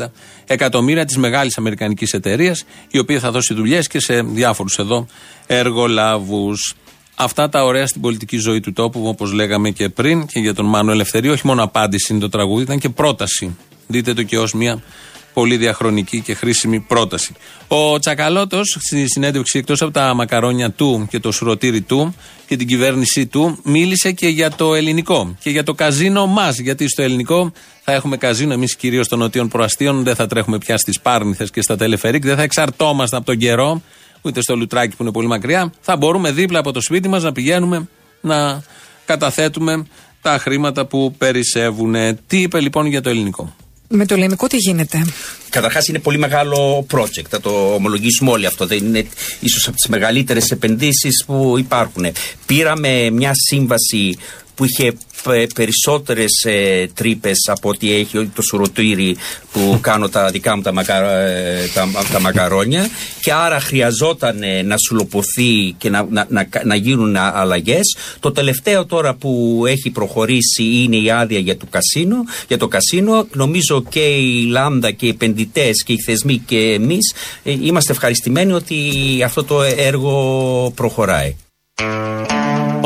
εκατομμύρια 0.46 1.06
της 1.06 1.18
μεγάλης 1.18 1.58
Αμερικανικής 1.58 2.14
εταιρείας, 2.14 2.66
η 2.92 3.00
οποία 3.00 3.20
θα 3.20 3.32
δώσει 3.32 3.54
δουλειές 3.54 3.88
και 3.88 4.00
σε 4.00 4.22
διάφορους 4.22 4.78
εδώ 4.78 5.08
εργολάβους. 5.48 6.76
Αυτά 7.16 7.50
τα 7.50 7.64
ωραία 7.64 7.88
στην 7.88 8.02
πολιτική 8.02 8.38
ζωή 8.38 8.60
του 8.60 8.74
τόπου, 8.74 9.08
όπως 9.08 9.32
λέγαμε 9.32 9.70
και 9.70 9.90
πριν 9.90 10.26
και 10.26 10.40
για 10.40 10.54
τον 10.54 10.66
Μάνο 10.66 10.92
Ελευθερίου, 10.92 11.32
όχι 11.32 11.48
μόνο 11.48 11.64
απάντηση 11.64 12.14
είναι 12.14 12.22
το 12.22 12.30
τραγούδι, 12.30 12.64
ήταν 12.64 12.80
και 12.80 12.90
πρόταση. 12.90 13.58
Δείτε 13.88 14.14
το 14.14 14.24
και 14.24 14.38
ως 14.38 14.54
μια 14.54 14.82
πολύ 15.38 15.58
διαχρονική 15.58 16.22
και 16.22 16.34
χρήσιμη 16.34 16.80
πρόταση. 16.80 17.34
Ο 17.68 18.00
Τσακαλώτος 18.00 18.78
στη 18.80 19.06
συνέντευξη 19.08 19.58
εκτός 19.58 19.82
από 19.82 19.92
τα 19.92 20.14
μακαρόνια 20.14 20.72
του 20.72 21.08
και 21.10 21.20
το 21.20 21.32
σουρωτήρι 21.32 21.82
του 21.82 22.16
και 22.48 22.56
την 22.56 22.68
κυβέρνησή 22.68 23.26
του, 23.26 23.60
μίλησε 23.64 24.12
και 24.12 24.28
για 24.28 24.52
το 24.52 24.76
ελληνικό 24.76 25.36
και 25.40 25.50
για 25.50 25.64
το 25.64 25.74
καζίνο 25.74 26.28
μας. 26.28 26.60
Γιατί 26.60 26.88
στο 26.88 27.02
ελληνικό 27.02 27.52
θα 27.84 27.94
έχουμε 27.94 28.18
καζίνο 28.18 28.54
εμείς 28.54 28.76
κυρίως 28.76 29.08
των 29.08 29.20
νοτιών 29.20 29.48
προαστίων, 29.48 30.04
δεν 30.04 30.16
θα 30.16 30.28
τρέχουμε 30.28 30.58
πια 30.58 30.78
στις 30.78 31.00
Πάρνηθες 31.00 31.52
και 31.52 31.62
στα 31.62 31.76
Τελεφερίκ, 31.76 32.24
δεν 32.24 32.36
θα 32.36 32.42
εξαρτώμαστε 32.42 33.16
από 33.16 33.26
τον 33.26 33.38
καιρό, 33.38 33.82
ούτε 34.22 34.42
στο 34.42 34.56
Λουτράκι 34.56 34.96
που 34.96 35.04
είναι 35.04 35.12
πολύ 35.12 35.28
μακριά. 35.28 35.74
Θα 35.82 35.98
μπορούμε 35.98 36.32
δίπλα 36.32 36.60
από 36.60 36.72
το 36.72 36.82
σπίτι 36.82 37.08
μας 37.08 37.24
να 37.24 37.32
πηγαίνουμε 37.32 37.88
να 38.22 38.64
καταθέτουμε 39.06 39.86
τα 40.22 40.38
χρήματα 40.38 40.86
που 40.86 41.16
περισσεύουν. 41.18 41.96
Τι 42.28 42.42
είπε 42.42 42.60
λοιπόν 42.60 42.86
για 42.86 43.02
το 43.02 43.10
ελληνικό; 43.10 43.56
Με 43.88 44.06
το 44.06 44.14
ελληνικό 44.14 44.48
τι 44.48 44.58
γίνεται; 44.58 45.06
Καταρχάς 45.50 45.88
είναι 45.88 46.00
πολύ 46.00 46.18
μεγάλο 46.18 46.86
project, 46.94 47.26
θα 47.30 47.40
το 47.42 47.74
ομολογήσουμε 47.74 48.32
όλοι 48.32 48.46
αυτό. 48.46 48.66
Δεν 48.68 48.78
είναι 48.78 49.06
ίσως 49.40 49.68
από 49.68 49.76
τις 49.76 49.88
μεγαλύτερες 49.90 50.52
επενδύσεις 50.52 51.24
που 51.26 51.56
υπάρχουν. 51.58 52.06
Πήραμε 52.46 53.10
μια 53.10 53.32
σύμβαση 53.34 54.18
που 54.58 54.66
είχε 54.66 54.94
περισσότερες 55.56 56.32
ε, 56.46 56.88
τρύπες 56.94 57.38
από 57.46 57.70
ότι 57.70 57.94
έχει 57.94 58.32
το 58.36 58.42
σουρωτήρι 58.42 59.16
που 59.52 59.78
κάνω 59.82 60.10
τα 60.10 60.30
δικά 60.30 60.56
μου 60.56 60.62
τα, 60.62 60.74
μακα, 60.74 61.10
ε, 61.10 61.70
τα, 61.74 61.88
τα 62.12 62.20
μακαρόνια 62.20 62.90
και 63.22 63.34
άρα 63.34 63.60
χρειαζόταν 63.60 64.40
να 64.66 64.76
σουλοποθεί 64.88 65.76
και 65.78 65.90
να, 65.90 66.08
να, 66.10 66.26
να, 66.30 66.48
να 66.64 66.76
γίνουν 66.76 67.16
αλλαγές. 67.16 67.96
Το 68.20 68.32
τελευταίο 68.32 68.86
τώρα 68.86 69.14
που 69.16 69.64
έχει 69.68 69.90
προχωρήσει 69.90 70.64
είναι 70.64 70.96
η 70.96 71.12
άδεια 71.12 71.40
για 71.40 71.58
το 71.58 71.66
κασίνο. 71.70 72.16
Για 72.48 72.58
το 72.58 72.68
κασίνο 72.68 73.28
νομίζω 73.34 73.84
και 73.90 74.00
η 74.00 74.46
Λάμδα 74.46 74.92
και 74.92 75.06
οι 75.06 75.10
επενδυτές 75.10 75.84
και 75.86 75.94
οι 75.94 76.02
θεσμοί 76.06 76.38
και 76.38 76.58
εμείς 76.58 77.14
ε, 77.44 77.52
είμαστε 77.52 77.92
ευχαριστημένοι 77.92 78.54
ότι 78.54 78.76
αυτό 79.26 79.44
το 79.44 79.62
έργο 79.62 80.72
προχωράει. 80.76 81.36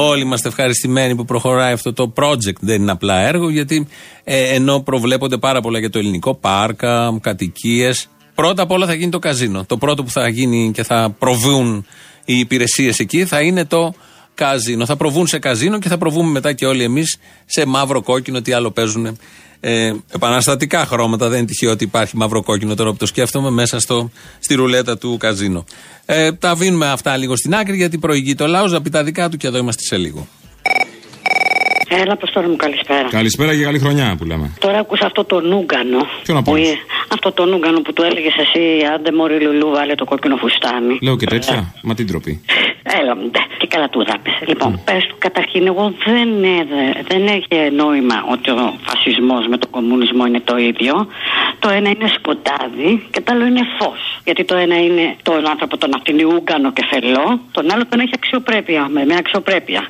Όλοι 0.03 0.21
είμαστε 0.21 0.47
ευχαριστημένοι 0.47 1.15
που 1.15 1.25
προχωράει 1.25 1.73
αυτό 1.73 1.93
το 1.93 2.13
project. 2.15 2.59
Δεν 2.59 2.81
είναι 2.81 2.91
απλά 2.91 3.19
έργο, 3.19 3.49
γιατί 3.49 3.87
ε, 4.23 4.53
ενώ 4.53 4.79
προβλέπονται 4.79 5.37
πάρα 5.37 5.61
πολλά 5.61 5.79
για 5.79 5.89
το 5.89 5.99
ελληνικό, 5.99 6.35
πάρκα, 6.35 7.17
κατοικίες, 7.21 8.09
Πρώτα 8.35 8.61
απ' 8.61 8.71
όλα 8.71 8.85
θα 8.85 8.93
γίνει 8.93 9.11
το 9.11 9.19
καζίνο. 9.19 9.65
Το 9.65 9.77
πρώτο 9.77 10.03
που 10.03 10.09
θα 10.09 10.27
γίνει 10.27 10.71
και 10.71 10.83
θα 10.83 11.15
προβούν 11.19 11.85
οι 12.25 12.39
υπηρεσίες 12.39 12.99
εκεί 12.99 13.25
θα 13.25 13.41
είναι 13.41 13.65
το 13.65 13.93
καζίνο. 14.33 14.85
Θα 14.85 14.95
προβούν 14.95 15.27
σε 15.27 15.39
καζίνο 15.39 15.79
και 15.79 15.89
θα 15.89 15.97
προβούμε 15.97 16.31
μετά 16.31 16.53
και 16.53 16.65
όλοι 16.65 16.83
εμείς 16.83 17.17
σε 17.45 17.65
μαύρο 17.65 18.01
κόκκινο, 18.01 18.41
τι 18.41 18.51
άλλο 18.51 18.71
παίζουν. 18.71 19.17
Ε, 19.63 19.93
επαναστατικά 20.13 20.85
χρώματα. 20.85 21.29
Δεν 21.29 21.37
είναι 21.37 21.47
τυχαίο 21.47 21.71
ότι 21.71 21.83
υπάρχει 21.83 22.17
μαύρο 22.17 22.43
κόκκινο 22.43 22.75
τώρα 22.75 22.91
που 22.91 22.97
το 22.97 23.05
σκέφτομαι 23.05 23.49
μέσα 23.49 23.79
στο, 23.79 24.11
στη 24.39 24.53
ρουλέτα 24.53 24.97
του 24.97 25.17
καζίνο. 25.19 25.63
Ε, 26.05 26.31
τα 26.31 26.49
αφήνουμε 26.49 26.87
αυτά 26.87 27.17
λίγο 27.17 27.35
στην 27.35 27.55
άκρη 27.55 27.75
γιατί 27.75 27.97
προηγεί 27.97 28.35
το 28.35 28.47
λαός. 28.47 28.71
Να 28.71 28.81
πει 28.81 28.89
τα 28.89 29.03
δικά 29.03 29.29
του 29.29 29.37
και 29.37 29.47
εδώ 29.47 29.57
είμαστε 29.57 29.83
σε 29.83 29.97
λίγο. 29.97 30.27
Έλα, 31.99 32.13
Αποστόλη 32.13 32.47
μου, 32.47 32.55
καλησπέρα. 32.55 33.07
Καλησπέρα 33.09 33.55
και 33.55 33.63
καλή 33.63 33.79
χρονιά 33.79 34.15
που 34.17 34.25
λέμε. 34.25 34.53
Τώρα 34.59 34.79
ακούσα 34.79 35.05
αυτό 35.05 35.23
το 35.23 35.39
νούγκανο. 35.41 36.01
Ποιο 36.23 36.33
να 36.33 36.41
πω. 36.41 36.51
Που 36.51 36.57
ε- 36.57 36.77
Αυτό 37.13 37.31
το 37.31 37.45
νούγκανο 37.45 37.79
που 37.81 37.93
του 37.93 38.03
έλεγες 38.03 38.33
εσύ, 38.43 38.63
άντε 38.93 39.11
μωρή 39.11 39.39
Λουλού, 39.45 39.69
βάλε 39.69 39.95
το 39.95 40.05
κόκκινο 40.05 40.35
φουστάνι. 40.35 40.97
Λέω 41.01 41.15
και 41.17 41.25
τέτοια. 41.25 41.73
Μα 41.83 41.93
την 41.95 42.07
τροπή. 42.07 42.41
Έλα, 42.99 43.13
ντε, 43.15 43.39
και 43.57 43.67
καλά 43.67 43.89
του 43.89 44.03
δάπησε. 44.09 44.43
Λοιπόν, 44.47 44.81
πες 44.85 45.03
του, 45.09 45.15
καταρχήν, 45.19 45.67
εγώ 45.67 45.93
δεν, 46.05 46.29
έδε- 46.59 46.95
δεν 47.07 47.21
έχει 47.27 47.71
νόημα 47.75 48.17
ότι 48.31 48.49
ο 48.49 48.73
φασισμός 48.87 49.47
με 49.47 49.57
τον 49.57 49.69
κομμουνισμό 49.69 50.25
είναι 50.25 50.39
το 50.43 50.57
ίδιο. 50.57 51.07
Το 51.59 51.69
ένα 51.69 51.89
είναι 51.89 52.07
σκοτάδι 52.17 53.07
και 53.11 53.21
το 53.21 53.31
άλλο 53.33 53.45
είναι 53.45 53.61
φως. 53.79 54.01
Γιατί 54.23 54.43
το 54.45 54.55
ένα 54.55 54.75
είναι 54.83 55.15
τον 55.23 55.47
άνθρωπο 55.49 55.77
τον 55.77 55.91
αυτήν 55.95 56.25
ούγκανο 56.25 56.71
και 56.73 56.83
φελό, 56.91 57.39
τον 57.51 57.71
άλλο 57.73 57.83
τον 57.89 57.99
έχει 57.99 58.11
αξιοπρέπεια, 58.13 58.87
με, 58.93 59.05
με 59.05 59.15
αξιοπρέπεια. 59.15 59.81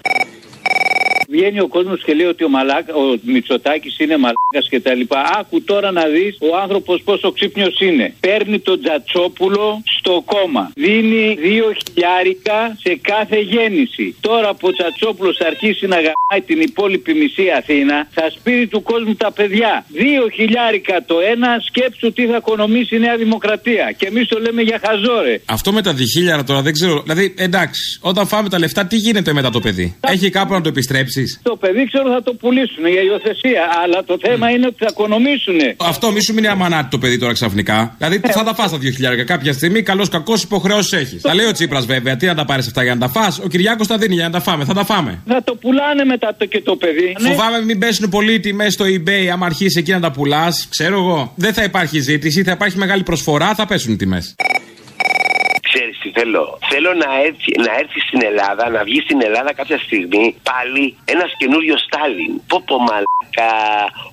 Βγαίνει 1.33 1.59
ο 1.59 1.67
κόσμος 1.67 2.03
και 2.03 2.13
λέει 2.13 2.25
ότι 2.25 2.43
ο, 2.43 2.49
Μαλάκα, 2.49 2.93
ο 2.93 3.05
Μητσοτάκης 3.21 3.99
είναι 3.99 4.17
μαλάκας 4.17 4.65
και 4.69 4.79
τα 4.79 4.93
λοιπά. 4.93 5.19
Άκου 5.39 5.63
τώρα 5.63 5.91
να 5.91 6.05
δεις 6.05 6.37
ο 6.39 6.57
άνθρωπος 6.63 7.01
πόσο 7.03 7.31
ξύπνιος 7.31 7.79
είναι. 7.79 8.13
Παίρνει 8.19 8.59
τον 8.59 8.81
Τζατσόπουλο 8.81 9.83
στο 9.97 10.23
κόμμα. 10.25 10.71
Δίνει 10.75 11.37
δύο 11.47 11.67
χιλιάρικα 11.79 12.77
σε 12.83 12.99
κάθε 13.01 13.39
γέννηση. 13.39 14.15
Τώρα 14.19 14.49
που 14.53 14.67
ο 14.67 14.71
Τζατσόπουλος 14.71 15.37
θα 15.37 15.47
αρχίσει 15.47 15.87
να 15.87 15.95
γαμάει 15.95 16.41
την 16.45 16.61
υπόλοιπη 16.61 17.13
μισή 17.13 17.45
Αθήνα, 17.59 18.07
θα 18.11 18.25
σπείρει 18.35 18.67
του 18.67 18.81
κόσμου 18.81 19.15
τα 19.15 19.31
παιδιά. 19.31 19.85
Δύο 19.87 20.29
χιλιάρικα 20.37 21.03
το 21.05 21.15
ένα, 21.33 21.49
σκέψου 21.67 22.13
τι 22.13 22.25
θα 22.25 22.35
οικονομήσει 22.35 22.95
η 22.95 22.99
Νέα 22.99 23.17
Δημοκρατία. 23.17 23.85
Και 23.97 24.05
εμείς 24.05 24.27
το 24.27 24.39
λέμε 24.39 24.61
για 24.61 24.79
χαζόρε. 24.85 25.41
Αυτό 25.45 25.71
με 25.71 25.81
τα 25.81 25.93
διχίλιαρα 25.93 26.43
τώρα 26.43 26.61
δεν 26.61 26.73
ξέρω. 26.73 27.01
Δηλαδή, 27.01 27.33
εντάξει, 27.37 27.99
όταν 28.01 28.27
φάμε 28.27 28.49
τα 28.49 28.59
λεφτά, 28.59 28.85
τι 28.85 28.95
γίνεται 28.95 29.33
μετά 29.33 29.49
το 29.49 29.59
παιδί; 29.59 29.95
Έχει 29.99 30.29
κάπου 30.29 30.53
να 30.61 30.67
το 30.67 30.69
επιστρέψεις; 30.75 31.27
Το 31.43 31.55
παιδί 31.61 31.83
ξέρω 31.91 32.07
θα 32.15 32.21
το 32.27 32.31
πουλήσουν 32.41 32.85
για 32.93 33.01
υιοθεσία. 33.09 33.63
Αλλά 33.83 34.03
το 34.09 34.15
θέμα 34.25 34.45
είναι 34.53 34.65
ότι 34.71 34.79
θα 34.85 34.89
οικονομήσουν. 34.89 35.59
Αυτό 35.77 36.11
μη 36.11 36.21
σου 36.25 36.33
μείνει 36.33 36.47
αμανάτι 36.47 36.89
το 36.89 36.97
παιδί 36.97 37.17
τώρα 37.17 37.33
ξαφνικά. 37.33 37.77
Δηλαδή, 37.97 38.19
Ε, 38.23 38.31
θα 38.31 38.43
τα 38.43 38.53
φά 38.53 38.69
τα 38.69 38.77
2.000 38.77 39.23
κάποια 39.23 39.53
στιγμή, 39.53 39.81
καλός 39.81 40.09
κακός 40.09 40.43
υποχρεώσεις 40.43 40.91
έχεις. 41.01 41.21
Τα 41.21 41.33
λέει 41.33 41.45
ο 41.45 41.51
Τσίπρας 41.51 41.85
βέβαια, 41.85 42.15
τι 42.15 42.25
να 42.25 42.35
τα 42.35 42.45
πάρεις 42.45 42.67
αυτά 42.67 42.83
για 42.83 42.93
να 42.95 42.99
τα 42.99 43.09
φά. 43.09 43.27
Ο 43.43 43.47
Κυριάκος 43.47 43.87
τα 43.87 43.97
δίνει 43.97 44.13
για 44.15 44.23
να 44.23 44.29
τα 44.31 44.39
φάμε, 44.39 44.65
θα 44.65 44.73
τα 44.73 44.85
φάμε. 44.85 45.21
Θα 45.27 45.43
το 45.43 45.55
πουλάνε 45.55 46.03
μετά 46.03 46.35
το 46.37 46.45
και 46.45 46.61
το 46.61 46.75
παιδί. 46.75 47.15
Ναι. 47.19 47.29
Φοβάμαι 47.29 47.63
μην 47.63 47.79
πέσουν 47.79 48.09
πολύ 48.09 48.33
οι 48.33 48.39
τιμές 48.39 48.73
στο 48.73 48.85
eBay, 48.85 49.27
άμα 49.33 49.45
αρχίσεις 49.45 49.75
εκεί 49.75 49.91
να 49.91 49.99
τα 49.99 50.11
πουλάς. 50.11 50.67
Ξέρω 50.69 50.95
εγώ. 50.97 51.33
Δεν 51.35 51.53
θα 51.53 51.63
υπάρχει 51.63 51.99
ζήτηση, 51.99 52.43
θα 52.43 52.51
υπάρχει 52.51 52.77
μεγάλη 52.77 53.03
προσφορά, 53.03 53.55
θα 53.55 53.65
πέσουν 53.65 53.93
οι 53.93 53.95
τιμές. 53.95 54.35
Ξέρεις 56.01 56.13
τι 56.13 56.19
θέλω. 56.19 56.43
Θέλω 56.71 56.91
να 57.03 57.09
έρθει, 57.27 57.51
να 57.65 57.71
έρθει 57.81 57.99
στην 58.07 58.21
Ελλάδα, 58.29 58.63
να 58.69 58.83
βγει 58.83 59.01
στην 59.07 59.19
Ελλάδα 59.27 59.51
κάποια 59.53 59.77
στιγμή 59.85 60.25
πάλι 60.51 60.83
ένας 61.13 61.29
καινούριος 61.37 61.81
Στάλιν. 61.87 62.33
Πω 62.49 62.57
πω 62.67 62.77
μαλάκα. 62.87 63.51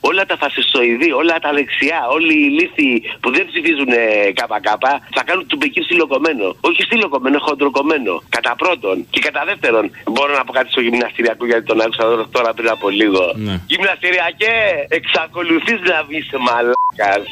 Όλα 0.01 0.25
τα 0.31 0.37
φασιστοειδή, 0.43 1.11
όλα 1.21 1.35
τα 1.45 1.51
δεξιά, 1.59 2.01
όλοι 2.17 2.35
οι 2.45 2.49
λύθοι 2.59 2.91
που 3.21 3.29
δεν 3.35 3.45
ψηφίζουν 3.51 3.89
ε, 3.89 4.33
ΚΚ 4.39 4.69
θα 5.17 5.23
κάνουν 5.29 5.47
του 5.47 5.57
Μπεκίρ 5.57 5.83
στυλοκομμένο. 5.85 6.47
Όχι 6.69 6.83
στυλοκομμένο, 6.83 7.39
χοντροκομμένο. 7.47 8.13
Κατά 8.29 8.53
πρώτον. 8.63 8.97
Και 9.11 9.21
κατά 9.27 9.43
δεύτερον, 9.51 9.85
μπορώ 10.13 10.33
να 10.39 10.45
πω 10.45 10.53
κάτι 10.53 10.71
στο 10.71 10.81
γυμναστηριακό 10.81 11.47
γιατί 11.47 11.65
τον 11.65 11.81
άκουσα 11.81 12.03
εδώ 12.05 12.27
τώρα 12.37 12.51
πριν 12.55 12.69
από 12.69 12.89
λίγο. 12.89 13.33
Ναι. 13.37 13.61
Γυμναστηριακέ, 13.67 14.57
εξακολουθείς 14.89 15.81
να 15.91 15.97
βγεις 16.09 16.27
μαλάκας. 16.47 17.25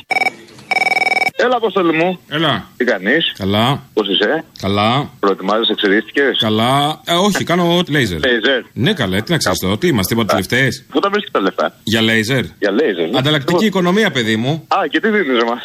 Έλα, 1.38 1.57
Απόστολη 1.57 1.92
μου. 1.92 2.21
Έλα. 2.29 2.69
Τι 2.77 2.85
κάνεις; 2.85 3.35
Καλά. 3.38 3.83
Πώς 3.95 4.09
είσαι; 4.09 4.45
Καλά. 4.61 5.11
Προετοιμάζεσαι, 5.20 5.72
εξαιρίστηκε. 5.72 6.22
Καλά. 6.38 7.00
Ε, 7.04 7.12
όχι, 7.14 7.44
κάνω 7.44 7.82
λέιζερ. 7.88 8.18
Λέιζερ. 8.18 8.62
Ναι, 8.72 8.92
καλά, 8.92 9.22
τι 9.22 9.30
να 9.30 9.37
ξέρεις 9.38 9.59
τώρα, 9.59 9.78
τι 9.78 9.87
είμαστε, 9.87 10.14
είπατε 10.14 10.28
τελευταίε. 10.32 10.68
Πού 10.90 11.00
τα 11.00 11.09
βρίσκεις 11.11 11.30
τα 11.30 11.40
λεφτά; 11.40 11.74
Για 11.85 12.02
λέιζερ. 12.02 12.44
Για 12.59 12.70
λέιζερ. 12.72 13.09
ναι. 13.11 13.18
Ανταλλακτική 13.18 13.64
οικονομία, 13.66 14.11
παιδί 14.11 14.37
μου. 14.37 14.64
Α, 14.68 14.87
και 14.90 15.00
τι 15.00 15.09
δίνεις, 15.09 15.42
μα. 15.44 15.62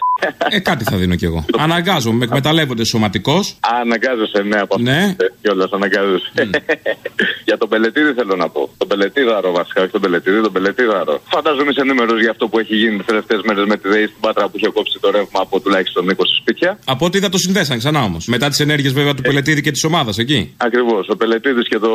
Ε, 0.50 0.60
κάτι 0.60 0.84
θα 0.84 0.98
δίνω 0.98 1.16
κι 1.16 1.26
εγώ. 1.26 1.46
Αναγκάζομαι, 1.58 2.18
με 2.18 2.26
εκμεταλλεύονται 2.26 2.84
σωματικός. 2.86 3.58
Αναγκάζεσαι, 3.82 4.42
ναι, 4.42 4.60
από 4.60 4.78
Ναι. 4.80 5.16
Κιόλας 5.42 5.72
αναγκάζεσαι. 5.72 6.32
για 7.48 7.58
τον 7.58 7.70
πελετήδη 7.70 8.14
θέλω 8.14 8.36
να 8.36 8.50
πω. 8.50 8.70
Τον 8.78 8.88
πελετήδαρο 8.88 9.52
βασικά, 9.52 9.82
όχι 9.82 9.92
τον 9.92 10.02
πελετήδη, 10.02 10.42
τον 10.42 10.52
πελετήδαρο. 10.52 11.22
Φαντάζομαι 11.28 11.70
είσαι 11.72 11.82
ενήμερο 11.82 12.20
για 12.20 12.30
αυτό 12.30 12.48
που 12.48 12.60
έχει 12.60 12.76
γίνει 12.76 12.98
τις 12.98 13.06
τελευταίες 13.06 13.42
μέρες 13.46 13.66
με 13.66 13.78
τη 13.78 13.88
ΔΕΗ 13.90 14.04
στην 14.06 14.20
Πάτρα 14.20 14.46
που 14.48 14.58
είχε 14.58 14.68
κόψει 14.68 14.98
το 15.02 15.10
ρεύμα 15.12 15.40
από 15.42 15.60
τουλάχιστον 15.60 16.10
20 16.10 16.14
σπίτια. 16.42 16.80
Από 16.86 17.06
ό,τι 17.06 17.18
είδα 17.18 17.30
το 17.30 17.38
συνδέσαν 17.38 17.78
ξανά 17.78 18.04
όμως. 18.04 18.26
Μετά 18.26 18.48
τις 18.50 18.60
ενέργειες 18.72 18.94
βέβαια 18.94 19.14
του 19.14 19.22
Πελετήδη 19.22 19.62
και 19.62 19.72
της 19.72 19.84
ομάδας 19.84 20.18
εκεί. 20.18 20.54
Ακριβώς. 20.58 21.08
Ο 21.10 21.16
Πελετήδη 21.16 21.62
και 21.62 21.80
το 21.80 21.92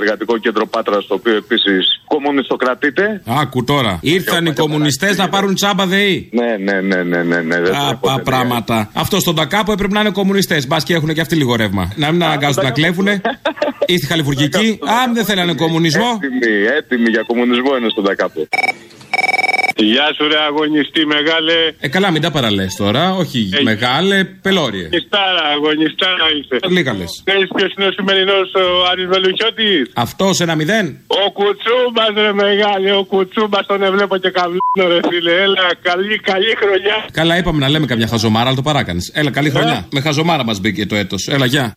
εργατικό 0.00 0.38
κέντρο 0.38 0.66
Πάτρας, 0.66 1.06
το 1.06 1.14
οποίο 1.14 1.36
επίσης 1.36 2.00
κομμουνιστοκρατείται. 2.06 3.22
Άκου 3.26 3.64
τώρα. 3.64 3.98
Ήρθαν 4.02 4.46
οι 4.46 4.52
κομμουνιστές 4.52 5.16
να 5.16 5.28
πάρουν 5.28 5.54
τσάμπα 5.54 5.86
ΔΕΗ. 5.86 6.28
Ναι, 6.32 6.56
ναι, 6.56 6.80
ναι, 6.80 7.02
ναι, 7.02 7.22
ναι. 7.22 7.40
ναι. 7.40 7.60
δεν 7.60 7.74
Α, 7.74 7.86
τρέπονται, 7.86 8.14
πα, 8.16 8.20
πράγματα. 8.22 8.90
Αυτό 8.92 9.20
στον 9.20 9.34
Τακάπο 9.34 9.72
έπρεπε 9.72 9.92
να 9.94 10.00
είναι 10.00 10.10
κομμουνιστές. 10.10 10.66
Μπας 10.66 10.84
και 10.84 10.94
έχουν 10.94 11.14
και 11.14 11.20
αυτοί 11.20 11.36
λίγο 11.36 11.54
ρεύμα. 11.56 11.92
Να 11.96 12.12
μην 12.12 12.22
αναγκάζουν 12.22 12.64
να 12.64 12.70
κλέβουνε. 12.70 13.20
Ήρθε 13.86 14.06
χαλιβουργική. 14.06 14.78
Α, 14.82 15.12
δεν 15.14 15.24
θέλανε 15.24 15.54
κομμουνισμό. 15.54 16.18
Έτοιμοι, 16.22 16.64
έτοιμοι 16.76 17.10
για 17.10 17.22
κομμουνισμό 17.26 17.76
είναι 17.76 17.88
στον 17.88 18.04
Τακάπο. 18.04 18.48
Γεια 19.76 20.06
σου, 20.16 20.28
ρε 20.28 20.38
αγωνιστή, 20.48 21.06
μεγάλε. 21.06 21.52
Ε, 21.80 21.88
καλά, 21.88 22.10
μην 22.10 22.22
τα 22.22 22.30
παραλέ 22.30 22.66
τώρα. 22.76 23.14
Όχι, 23.14 23.48
Ε, 23.58 23.62
μεγάλε, 23.62 24.24
πελώριε. 24.24 24.84
Αγωνιστάρα, 24.84 25.42
αγωνιστάρα 25.54 26.26
είσαι. 26.38 26.56
Λίγα 26.76 26.92
λες. 26.94 27.22
Ξέρεις 27.24 27.48
ποιος 27.54 27.72
είναι 27.76 27.86
ο 27.86 27.92
σημερινός 27.92 28.54
ο 28.54 28.64
Άρης 28.90 29.06
Βελουχιώτης; 29.06 29.90
Αυτός 29.94 30.40
ένα 30.40 30.54
μηδέν. 30.54 30.96
Ο 31.06 31.30
Κουτσούμπας, 31.32 32.12
ρε 32.14 32.32
μεγάλε, 32.32 32.92
ο 32.94 33.04
Κουτσούμπας 33.04 33.66
τον 33.66 33.82
εβλέπω 33.82 34.16
και 34.16 34.30
καβλίνο, 34.30 34.84
ρε 34.94 35.00
φίλε. 35.08 35.32
Έλα, 35.42 35.66
καλή, 35.82 36.18
καλή 36.18 36.56
χρονιά. 36.60 36.96
Καλά, 37.12 37.36
είπαμε 37.38 37.58
να 37.58 37.68
λέμε 37.68 37.86
καμιά 37.86 38.06
χαζομάρα, 38.06 38.46
αλλά 38.46 38.56
το 38.56 38.62
παράκανες. 38.62 39.10
Έλα, 39.14 39.30
καλή 39.30 39.50
χρονιά. 39.50 39.86
Με 39.92 40.00
χαζομάρα 40.00 40.44
μας 40.44 40.60
μπήκε 40.60 40.86
το 40.86 40.94
έτος. 40.96 41.28
Έλα, 41.28 41.46
γεια. 41.46 41.74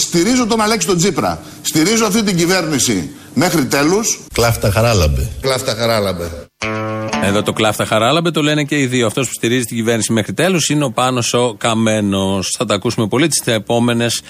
Στηρίζω 0.00 0.46
τον 0.46 0.60
Αλέξη 0.60 0.86
τον 0.86 0.96
Τσίπρα. 0.96 1.42
Στηρίζω 1.62 2.06
αυτή 2.06 2.22
την 2.22 2.36
κυβέρνηση 2.36 3.10
μέχρι 3.34 3.64
τέλους. 3.64 4.20
Κλάφτα 4.34 4.70
χαράλαμπε. 4.70 5.30
Κλάφτα 5.40 5.74
χαράλαμπε. 5.74 6.30
Εδώ 7.22 7.42
το 7.42 7.52
κλάφτα 7.52 7.84
χαράλαμπε 7.84 8.30
το 8.30 8.42
λένε 8.42 8.64
και 8.64 8.80
οι 8.80 8.86
δύο. 8.86 9.06
Αυτός 9.06 9.26
που 9.26 9.32
στηρίζει 9.34 9.64
την 9.64 9.76
κυβέρνηση 9.76 10.12
μέχρι 10.12 10.32
τέλους 10.32 10.68
είναι 10.68 10.84
ο 10.84 10.90
Πάνος 10.90 11.34
ο 11.34 11.54
Καμένος. 11.58 12.54
Θα 12.58 12.64
τα 12.64 12.74
ακούσουμε 12.74 13.08
πολύ 13.08 13.28
τις 13.28 13.54
επόμενες 13.54 14.22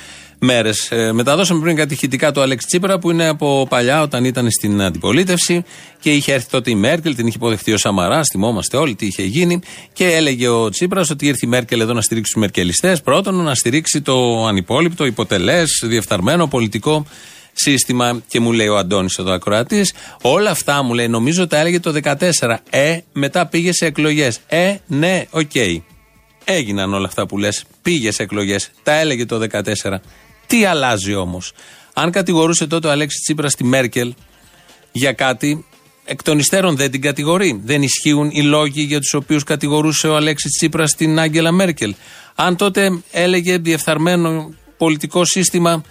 μέρες. 0.45 0.91
Ε, 0.91 1.13
μεταδώσαμε 1.13 1.61
πριν 1.61 1.77
κάτι 1.77 1.95
ηχητικά 1.95 2.33
του 2.33 2.41
Αλέξη 2.41 2.67
Τσίπρα 2.67 2.99
που 2.99 3.11
είναι 3.11 3.29
από 3.29 3.67
παλιά 3.71 4.03
όταν 4.03 4.25
ήταν 4.25 4.51
στην 4.51 4.83
αντιπολίτευση 4.83 5.65
και 6.01 6.13
είχε 6.13 6.33
έρθει 6.33 6.51
τότε 6.51 6.71
η 6.71 6.75
Μέρκελ, 6.75 7.15
την 7.15 7.27
είχε 7.27 7.37
υποδεχτεί 7.37 7.73
ο 7.73 7.77
Σαμαρά. 7.77 8.21
Θυμόμαστε 8.33 8.77
όλοι 8.77 8.95
τι 8.95 9.07
είχε 9.07 9.23
γίνει. 9.23 9.61
Και 9.93 10.07
έλεγε 10.07 10.49
ο 10.49 10.69
Τσίπρας 10.69 11.11
ότι 11.11 11.27
ήρθε 11.27 11.47
η 11.47 11.49
Μέρκελ 11.49 11.81
εδώ 11.81 11.93
να 11.93 12.01
στηρίξει 12.01 12.33
τους 12.33 12.41
Μερκελιστές. 12.41 13.03
Πρώτον, 13.03 13.35
να 13.35 13.55
στηρίξει 13.55 14.03
το 14.03 14.47
ανυπόλοιπτο, 14.47 15.05
υποτελές, 15.05 15.83
διεφθαρμένο 15.85 16.47
πολιτικό 16.49 17.07
σύστημα 17.55 18.23
και 18.29 18.41
μου 18.41 18.53
λέει 18.53 18.69
ο 18.69 18.77
Αντώνης 18.77 19.19
εδώ 19.19 19.33
ακροατής, 19.33 19.93
όλα 20.23 20.51
αυτά 20.51 20.83
μου 20.83 20.95
λέει 20.95 21.09
νομίζω 21.09 21.47
τα 21.47 21.59
έλεγε 21.59 21.81
το 21.81 21.93
14. 22.41 22.57
Ε, 22.71 22.99
μετά 23.13 23.47
πήγε 23.47 23.73
σε 23.73 23.87
εκλογές. 23.87 24.41
Ε, 24.47 24.75
ναι, 24.87 25.25
οκ. 25.31 25.55
Έγιναν 26.45 26.95
όλα 26.95 27.07
αυτά 27.07 27.27
που 27.27 27.39
λες. 27.39 27.65
Πήγε 27.83 28.11
σε 28.11 28.23
εκλογές. 28.23 28.71
Τα 28.83 28.93
έλεγε 28.93 29.27
το 29.27 29.41
14. 29.51 30.01
Τι 30.55 30.65
αλλάζει 30.65 31.15
όμως; 31.15 31.53
Αν 31.93 32.11
κατηγορούσε 32.11 32.67
τότε 32.67 32.89
ο 32.89 32.91
Αλέξης 32.91 33.21
Τσίπρας 33.21 33.55
τη 33.55 33.65
Μέρκελ 33.65 34.15
για 34.93 35.13
κάτι, 35.13 35.67
εκ 36.05 36.23
των 36.23 36.39
υστέρων 36.39 36.77
δεν 36.77 36.91
την 36.91 37.01
κατηγορεί. 37.01 37.61
Δεν 37.65 37.83
ισχύουν 37.83 38.31
οι 38.33 38.43
λόγοι 38.43 38.83
για 38.83 38.99
τους 39.01 39.15
οποίους 39.15 39.45
κατηγορούσε 39.45 40.09
ο 40.09 40.17
Αλέξης 40.17 40.51
Τσίπρας 40.51 40.95
την 40.95 41.19
Άγγελα 41.19 41.53
Μέρκελ. 41.53 41.95
Αν 42.35 42.57
τότε 42.57 43.03
έλεγε 43.11 43.59
διεφθαρμένο 43.59 44.55
πολιτικό 44.77 45.25
σύστημα, 45.25 45.85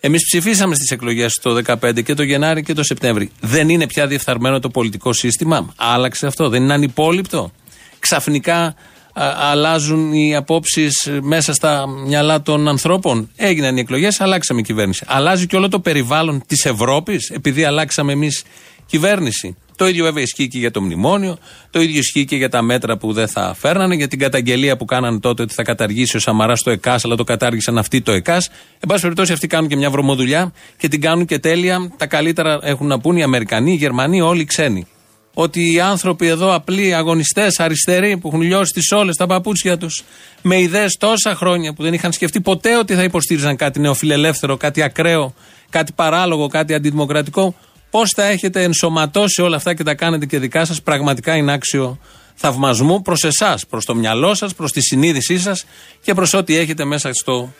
Εμείς 0.00 0.24
ψηφίσαμε 0.24 0.74
στις 0.74 0.90
εκλογές 0.90 1.38
το 1.42 1.54
2015 1.54 2.02
και 2.02 2.14
το 2.14 2.22
Γενάρη 2.22 2.62
και 2.62 2.72
το 2.72 2.82
Σεπτέμβρη. 2.82 3.30
Δεν 3.40 3.68
είναι 3.68 3.86
πια 3.86 4.06
διεφθαρμένο 4.06 4.58
το 4.60 4.68
πολιτικό 4.68 5.12
σύστημα. 5.12 5.72
Άλλαξε 5.76 6.26
αυτό. 6.26 6.48
Δεν 6.48 6.62
είναι 6.62 6.72
ανυπόλοιπτο. 6.72 7.52
Ξαφνικά 7.98 8.74
αλλάζουν 9.14 10.12
οι 10.12 10.36
απόψεις 10.36 11.10
μέσα 11.22 11.52
στα 11.52 11.88
μυαλά 12.06 12.42
των 12.42 12.68
ανθρώπων. 12.68 13.30
Έγιναν 13.36 13.76
οι 13.76 13.80
εκλογές, 13.80 14.20
αλλάξαμε 14.20 14.62
κυβέρνηση. 14.62 15.04
Αλλάζει 15.08 15.46
και 15.46 15.56
όλο 15.56 15.68
το 15.68 15.80
περιβάλλον 15.80 16.42
της 16.46 16.64
Ευρώπης, 16.64 17.30
επειδή 17.30 17.64
αλλάξαμε 17.64 18.12
εμείς 18.12 18.44
κυβέρνηση. 18.86 19.56
Το 19.76 19.88
ίδιο 19.88 20.04
βέβαια 20.04 20.22
ισχύει 20.22 20.48
και 20.48 20.58
για 20.58 20.70
το 20.70 20.82
μνημόνιο, 20.82 21.38
το 21.70 21.80
ίδιο 21.80 21.98
ισχύει 21.98 22.24
και 22.24 22.36
για 22.36 22.48
τα 22.48 22.62
μέτρα 22.62 22.96
που 22.96 23.12
δεν 23.12 23.28
θα 23.28 23.54
φέρνανε, 23.58 23.94
για 23.94 24.08
την 24.08 24.18
καταγγελία 24.18 24.76
που 24.76 24.84
κάνανε 24.84 25.20
τότε 25.20 25.42
ότι 25.42 25.54
θα 25.54 25.62
καταργήσει 25.62 26.16
ο 26.16 26.20
Σαμαράς 26.20 26.62
το 26.62 26.70
ΕΚΑΣ, 26.70 27.04
αλλά 27.04 27.16
το 27.16 27.24
κατάργησαν 27.24 27.78
αυτοί 27.78 28.00
το 28.00 28.12
ΕΚΑΣ. 28.12 28.48
Εν 28.48 28.88
πάση 28.88 29.00
περιπτώσει, 29.00 29.32
αυτοί 29.32 29.46
κάνουν 29.46 29.68
και 29.68 29.76
μια 29.76 29.90
βρωμοδουλειά 29.90 30.52
και 30.76 30.88
την 30.88 31.00
κάνουν 31.00 31.24
και 31.24 31.38
τέλεια. 31.38 31.92
Τα 31.96 32.06
καλύτερα 32.06 32.58
έχουν 32.62 32.86
να 32.86 33.00
πούν 33.00 33.16
οι 33.16 33.22
Αμερικανοί, 33.22 33.72
οι 33.72 33.76
Γερμανοί, 33.76 34.20
όλοι 34.20 34.40
οι 34.40 34.44
ξένοι. 34.44 34.86
Ότι 35.34 35.72
οι 35.72 35.80
άνθρωποι 35.80 36.26
εδώ, 36.26 36.54
απλοί 36.54 36.94
αγωνιστές, 36.94 37.60
αριστεροί, 37.60 38.16
που 38.16 38.28
έχουν 38.28 38.40
λιώσει 38.40 38.72
τις 38.72 38.90
όλες 38.92 39.16
τα 39.16 39.26
παπούτσια 39.26 39.78
τους, 39.78 40.02
με 40.42 40.60
ιδέες 40.60 40.96
τόσα 40.96 41.34
χρόνια 41.34 41.72
που 41.72 41.82
δεν 41.82 41.92
είχαν 41.92 42.12
σκεφτεί 42.12 42.40
ποτέ 42.40 42.76
ότι 42.76 42.94
θα 42.94 43.02
υποστήριζαν 43.02 43.56
κάτι 43.56 43.80
νεοφιλελεύθερο, 43.80 44.56
κάτι 44.56 44.82
ακραίο, 44.82 45.34
κάτι 45.70 45.92
παράλογο, 45.92 46.46
κάτι 46.46 46.74
αντιδημοκρατικό, 46.74 47.54
Πώς 47.92 48.10
τα 48.10 48.24
έχετε 48.24 48.62
ενσωματώσει 48.62 49.42
όλα 49.42 49.56
αυτά 49.56 49.74
και 49.74 49.82
τα 49.82 49.94
κάνετε 49.94 50.26
και 50.26 50.38
δικά 50.38 50.64
σας, 50.64 50.82
πραγματικά 50.82 51.36
είναι 51.36 51.52
άξιο 51.52 51.98
θαυμασμού 52.34 53.02
προς 53.02 53.24
εσάς, 53.24 53.66
προς 53.66 53.84
το 53.84 53.94
μυαλό 53.94 54.34
σας, 54.34 54.54
προς 54.54 54.72
τη 54.72 54.80
συνείδησή 54.80 55.38
σας 55.38 55.64
και 56.02 56.14
προς 56.14 56.34
ό,τι 56.34 56.56
έχετε 56.56 56.84
μέσα 56.84 57.12
στο 57.12 57.52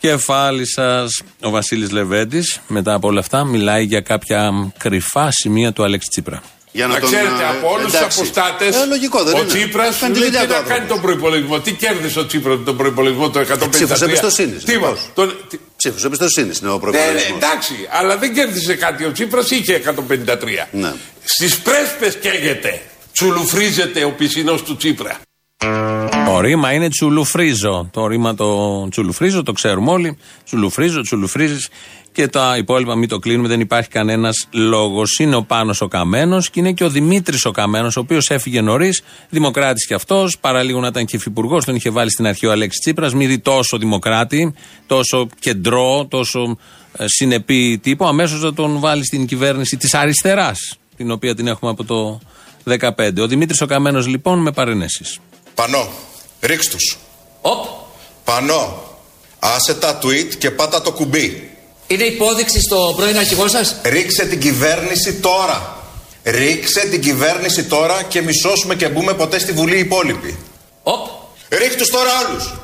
κεφάλι 0.00 0.66
σας. 0.66 1.22
Ο 1.40 1.50
Βασίλης 1.50 1.90
Λεβέντης, 1.90 2.60
μετά 2.68 2.94
από 2.94 3.08
όλα 3.08 3.20
αυτά, 3.20 3.44
μιλάει 3.44 3.84
για 3.84 4.00
κάποια 4.00 4.72
κρυφά 4.78 5.30
σημεία 5.30 5.72
του 5.72 5.84
Αλέξη 5.84 6.08
Τσίπρα. 6.08 6.42
Για 6.76 6.86
να, 6.86 6.94
τον, 6.98 7.08
ξέρετε, 7.10 7.42
ε, 7.42 7.48
από 7.58 7.66
όλους 7.74 7.84
τους 7.84 7.94
εντάξει. 7.94 8.18
αποστάτες, 8.20 8.76
Ε, 8.76 8.86
λογικό, 8.86 9.22
δεν 9.24 9.34
ο 9.34 9.38
είναι. 9.38 9.46
Τσίπρας 9.46 9.98
Κάνει 9.98 10.12
τη 10.12 10.18
λέει 10.18 10.28
δουλειά 10.28 10.40
τι 10.42 10.46
του 10.46 10.52
να 10.52 10.58
άνθρωπο. 10.58 10.78
κάνει 10.78 10.88
τον 10.92 11.00
προπολογισμό. 11.00 11.60
Τι 11.60 11.72
κέρδισε 11.72 12.18
ο 12.18 12.26
Τσίπρας 12.26 12.56
με 12.58 12.64
τον 12.64 12.76
προπολογισμό 12.76 13.30
το 13.30 13.38
153. 13.40 13.68
Ψήφος 13.70 14.02
εμπιστοσύνης, 14.02 14.64
Τι 14.64 14.72
λοιπόν. 14.72 14.90
μας, 14.90 15.00
τον- 15.14 15.36
τι- 15.48 15.58
Ψήφος 15.76 16.04
εμπιστοσύνης 16.04 16.58
είναι 16.58 16.70
ο 16.70 16.72
Ναι, 16.72 16.78
ναι, 16.86 16.90
προπολογισμό. 16.92 17.36
εντάξει, 17.36 17.74
αλλά 17.90 18.16
δεν 18.18 18.34
κέρδισε 18.34 18.74
κάτι. 18.74 19.04
Ο 19.04 19.12
Τσίπρας 19.12 19.50
είχε 19.50 19.72
153. 19.74 20.68
Ναι. 20.72 20.92
Στις 21.24 21.58
πρέσπες 21.58 22.16
καίγεται. 22.20 22.82
Τσουλουφρίζεται 23.12 24.04
ο 24.04 24.10
πισινός 24.10 24.62
του 24.62 24.76
Τσίπρα. 24.76 25.18
Το 26.26 26.40
ρήμα 26.40 26.72
είναι 26.72 26.88
τσουλουφρίζω. 26.88 27.88
Το 27.92 28.06
ρήμα 28.06 28.34
το 28.34 28.88
τσουλουφρίζω 28.88 29.42
το 29.42 29.52
ξέρουμε 29.52 29.90
όλοι. 29.90 30.18
Τσουλουφρίζω, 30.44 31.00
τσουλουφρίζεις 31.00 31.68
και 32.14 32.28
τα 32.28 32.56
υπόλοιπα 32.56 32.94
μην 32.94 33.08
το 33.08 33.18
κλείνουμε. 33.18 33.48
Δεν 33.48 33.60
υπάρχει 33.60 33.88
κανένας 33.88 34.46
λόγος. 34.50 35.18
Είναι 35.18 35.36
ο 35.36 35.42
Πάνος 35.42 35.80
ο 35.80 35.88
Καμένος 35.88 36.50
και 36.50 36.60
είναι 36.60 36.72
και 36.72 36.84
ο 36.84 36.88
Δημήτρης 36.88 37.44
ο 37.44 37.50
Καμένος, 37.50 37.96
ο 37.96 38.00
οποίος 38.00 38.30
έφυγε 38.30 38.60
νωρίς. 38.60 39.02
Δημοκράτης 39.28 39.86
κι 39.86 39.94
αυτός. 39.94 40.38
Παραλίγο 40.38 40.80
να 40.80 40.86
ήταν 40.86 41.04
και 41.04 41.16
υφυπουργός. 41.16 41.64
Τον 41.64 41.74
είχε 41.74 41.90
βάλει 41.90 42.10
στην 42.10 42.26
αρχή 42.26 42.46
ο 42.46 42.50
Αλέξης 42.50 42.80
Τσίπρας. 42.80 43.14
Μη 43.14 43.26
δει 43.26 43.38
τόσο 43.38 43.78
δημοκράτη, 43.78 44.54
τόσο 44.86 45.28
κεντρό, 45.38 46.06
τόσο 46.10 46.58
ε, 46.96 47.04
συνεπή 47.06 47.78
τύπο. 47.82 48.06
Αμέσως 48.06 48.42
να 48.42 48.54
τον 48.54 48.80
βάλει 48.80 49.04
στην 49.04 49.26
κυβέρνηση 49.26 49.76
της 49.76 49.94
αριστεράς, 49.94 50.58
την 50.96 51.10
οποία 51.10 51.34
την 51.34 51.46
έχουμε 51.46 51.70
από 51.70 51.84
το 51.84 52.20
2015. 52.64 53.20
Ο 53.20 53.26
Δημήτρης 53.26 53.60
ο 53.60 53.66
Καμένος 53.66 54.06
λοιπόν 54.06 54.38
με 54.38 54.52
παρενέσεις. 54.52 55.18
Πανώ, 55.54 55.88
ρίξ 56.40 56.68
τους. 56.68 56.98
Πανώ, 58.24 58.82
άσε 59.38 59.74
τα 59.74 59.98
tweet 60.02 60.34
και 60.38 60.50
πάτα 60.50 60.82
το 60.82 60.92
κουμπί. 60.92 61.53
Είναι 61.94 62.04
υπόδειξη 62.04 62.60
στο 62.60 62.94
πρώην 62.96 63.16
αρχηγό 63.18 63.48
σας; 63.48 63.76
Ρίξε 63.82 64.24
την 64.24 64.40
κυβέρνηση 64.40 65.12
τώρα. 65.12 65.76
Ρίξε 66.24 66.80
την 66.90 67.00
κυβέρνηση 67.00 67.64
τώρα 67.64 68.02
και 68.02 68.22
μη 68.22 68.32
σώσουμε 68.42 68.74
και 68.74 68.88
μπούμε 68.88 69.14
ποτέ 69.14 69.38
στη 69.38 69.52
Βουλή 69.52 69.76
οι 69.76 69.78
υπόλοιποι. 69.78 70.38
Οπ. 70.82 71.06
Ρίχ 71.48 71.74
τους 71.74 71.88
τώρα 71.90 72.10
όλους. 72.28 72.54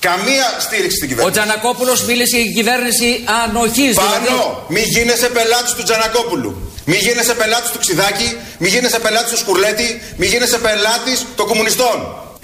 Καμία 0.00 0.56
στήριξη 0.60 0.96
στην 0.96 1.08
Ο 1.08 1.10
κυβέρνηση. 1.10 1.38
Τζανακόπουλος 1.38 2.02
μίλησε 2.04 2.36
για 2.38 2.52
κυβέρνηση 2.52 3.24
ανοχής. 3.44 3.94
δηλαδή. 3.96 4.26
Πανώ, 4.26 4.64
μη 4.68 4.80
γίνεσαι 4.80 5.28
πελάτης 5.28 5.72
του 5.72 5.82
Τζανακόπουλου. 5.82 6.72
Μη 6.84 6.96
γίνεσαι 6.96 7.34
πελάτης 7.34 7.70
του 7.70 7.78
Ξιδάκη, 7.78 8.36
μη 8.58 8.68
γίνεσαι 8.68 8.98
πελάτης 8.98 9.30
του 9.30 9.38
Σκουρλέτη, 9.38 10.02
μη 10.16 10.26
γίνεσαι 10.26 10.58
πελάτης 10.58 11.26
των 11.36 11.46
κομμουνιστών. 11.46 11.96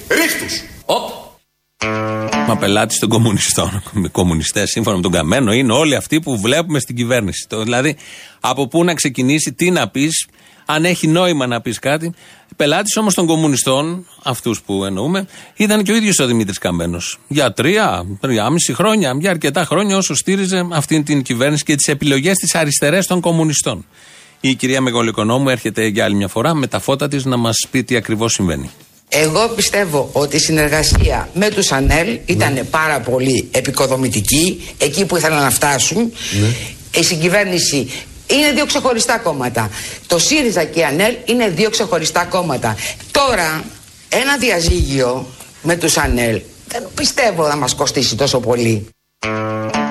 Ρίχ 0.08 0.32
τους. 0.40 0.54
Μα 2.46 2.56
πελάτη 2.56 2.98
των 2.98 3.08
κομμουνιστών. 3.08 3.82
Κομμουνιστές, 4.12 4.70
σύμφωνα 4.70 4.96
με 4.96 5.02
τον 5.02 5.12
Καμένο, 5.12 5.52
είναι 5.52 5.72
όλοι 5.72 5.94
αυτοί 5.94 6.20
που 6.20 6.40
βλέπουμε 6.40 6.78
στην 6.78 6.96
κυβέρνηση. 6.96 7.46
Το, 7.48 7.62
δηλαδή, 7.62 7.96
από 8.40 8.68
πού 8.68 8.84
να 8.84 8.94
ξεκινήσει, 8.94 9.52
τι 9.52 9.70
να 9.70 9.88
πεις, 9.88 10.26
αν 10.66 10.84
έχει 10.84 11.06
νόημα 11.06 11.46
να 11.46 11.60
πεις 11.60 11.78
κάτι. 11.78 12.14
Πελάτη 12.56 12.98
όμως 12.98 13.14
των 13.14 13.26
κομμουνιστών, 13.26 14.06
αυτούς 14.22 14.62
που 14.62 14.84
εννοούμε, 14.84 15.26
ήταν 15.56 15.82
και 15.82 15.92
ο 15.92 15.94
ίδιος 15.94 16.18
ο 16.18 16.26
Δημήτρης 16.26 16.58
Καμένος. 16.58 17.18
Για 17.28 17.52
τρία, 17.52 18.04
τριάμιση 18.20 18.74
χρόνια, 18.74 19.16
για 19.20 19.30
αρκετά 19.30 19.64
χρόνια 19.64 19.96
όσο 19.96 20.14
στήριζε 20.14 20.66
αυτήν 20.72 21.04
την 21.04 21.22
κυβέρνηση 21.22 21.64
και 21.64 21.74
τις 21.74 21.88
επιλογές 21.88 22.36
της 22.36 22.54
αριστερές 22.54 23.06
των 23.06 23.20
κομμουνιστών. 23.20 23.86
Η 24.40 24.54
κυρία 24.54 24.80
Μεγολοοικονόμου 24.80 25.48
έρχεται 25.48 25.86
για 25.86 26.04
άλλη 26.04 26.14
μια 26.14 26.28
φορά 26.28 26.54
με 26.54 26.66
τα 26.66 26.78
φώτα 26.78 27.08
της 27.08 27.24
να 27.24 27.36
μας 27.36 27.66
πει 27.70 27.84
τι 27.84 27.96
ακριβώς 27.96 28.32
συμβαίνει. 28.32 28.70
Εγώ 29.16 29.48
πιστεύω 29.48 30.08
ότι 30.12 30.36
η 30.36 30.38
συνεργασία 30.38 31.28
με 31.34 31.48
τους 31.48 31.72
ΑΝΕΛ 31.72 32.18
ήταν 32.26 32.66
πάρα 32.70 33.00
πολύ 33.00 33.48
επικοδομητική 33.50 34.68
εκεί 34.78 35.04
που 35.04 35.16
ήθελαν 35.16 35.42
να 35.42 35.50
φτάσουν. 35.50 36.12
Η 36.94 37.02
συγκυβέρνηση 37.04 37.90
είναι 38.26 38.52
δύο 38.54 38.66
ξεχωριστά 38.66 39.18
κόμματα. 39.18 39.70
Το 40.06 40.18
ΣΥΡΙΖΑ 40.18 40.64
και 40.64 40.80
η 40.80 40.84
ΑΝΕΛ 40.84 41.14
είναι 41.24 41.48
δύο 41.48 41.70
ξεχωριστά 41.70 42.24
κόμματα. 42.24 42.76
Τώρα 43.10 43.64
ένα 44.08 44.36
διαζύγιο 44.36 45.26
με 45.62 45.76
τους 45.76 45.96
ΑΝΕΛ 45.96 46.40
δεν 46.68 46.88
πιστεύω 46.94 47.48
να 47.48 47.56
μας 47.56 47.74
κοστίσει 47.74 48.16
τόσο 48.16 48.40
πολύ. 48.40 48.86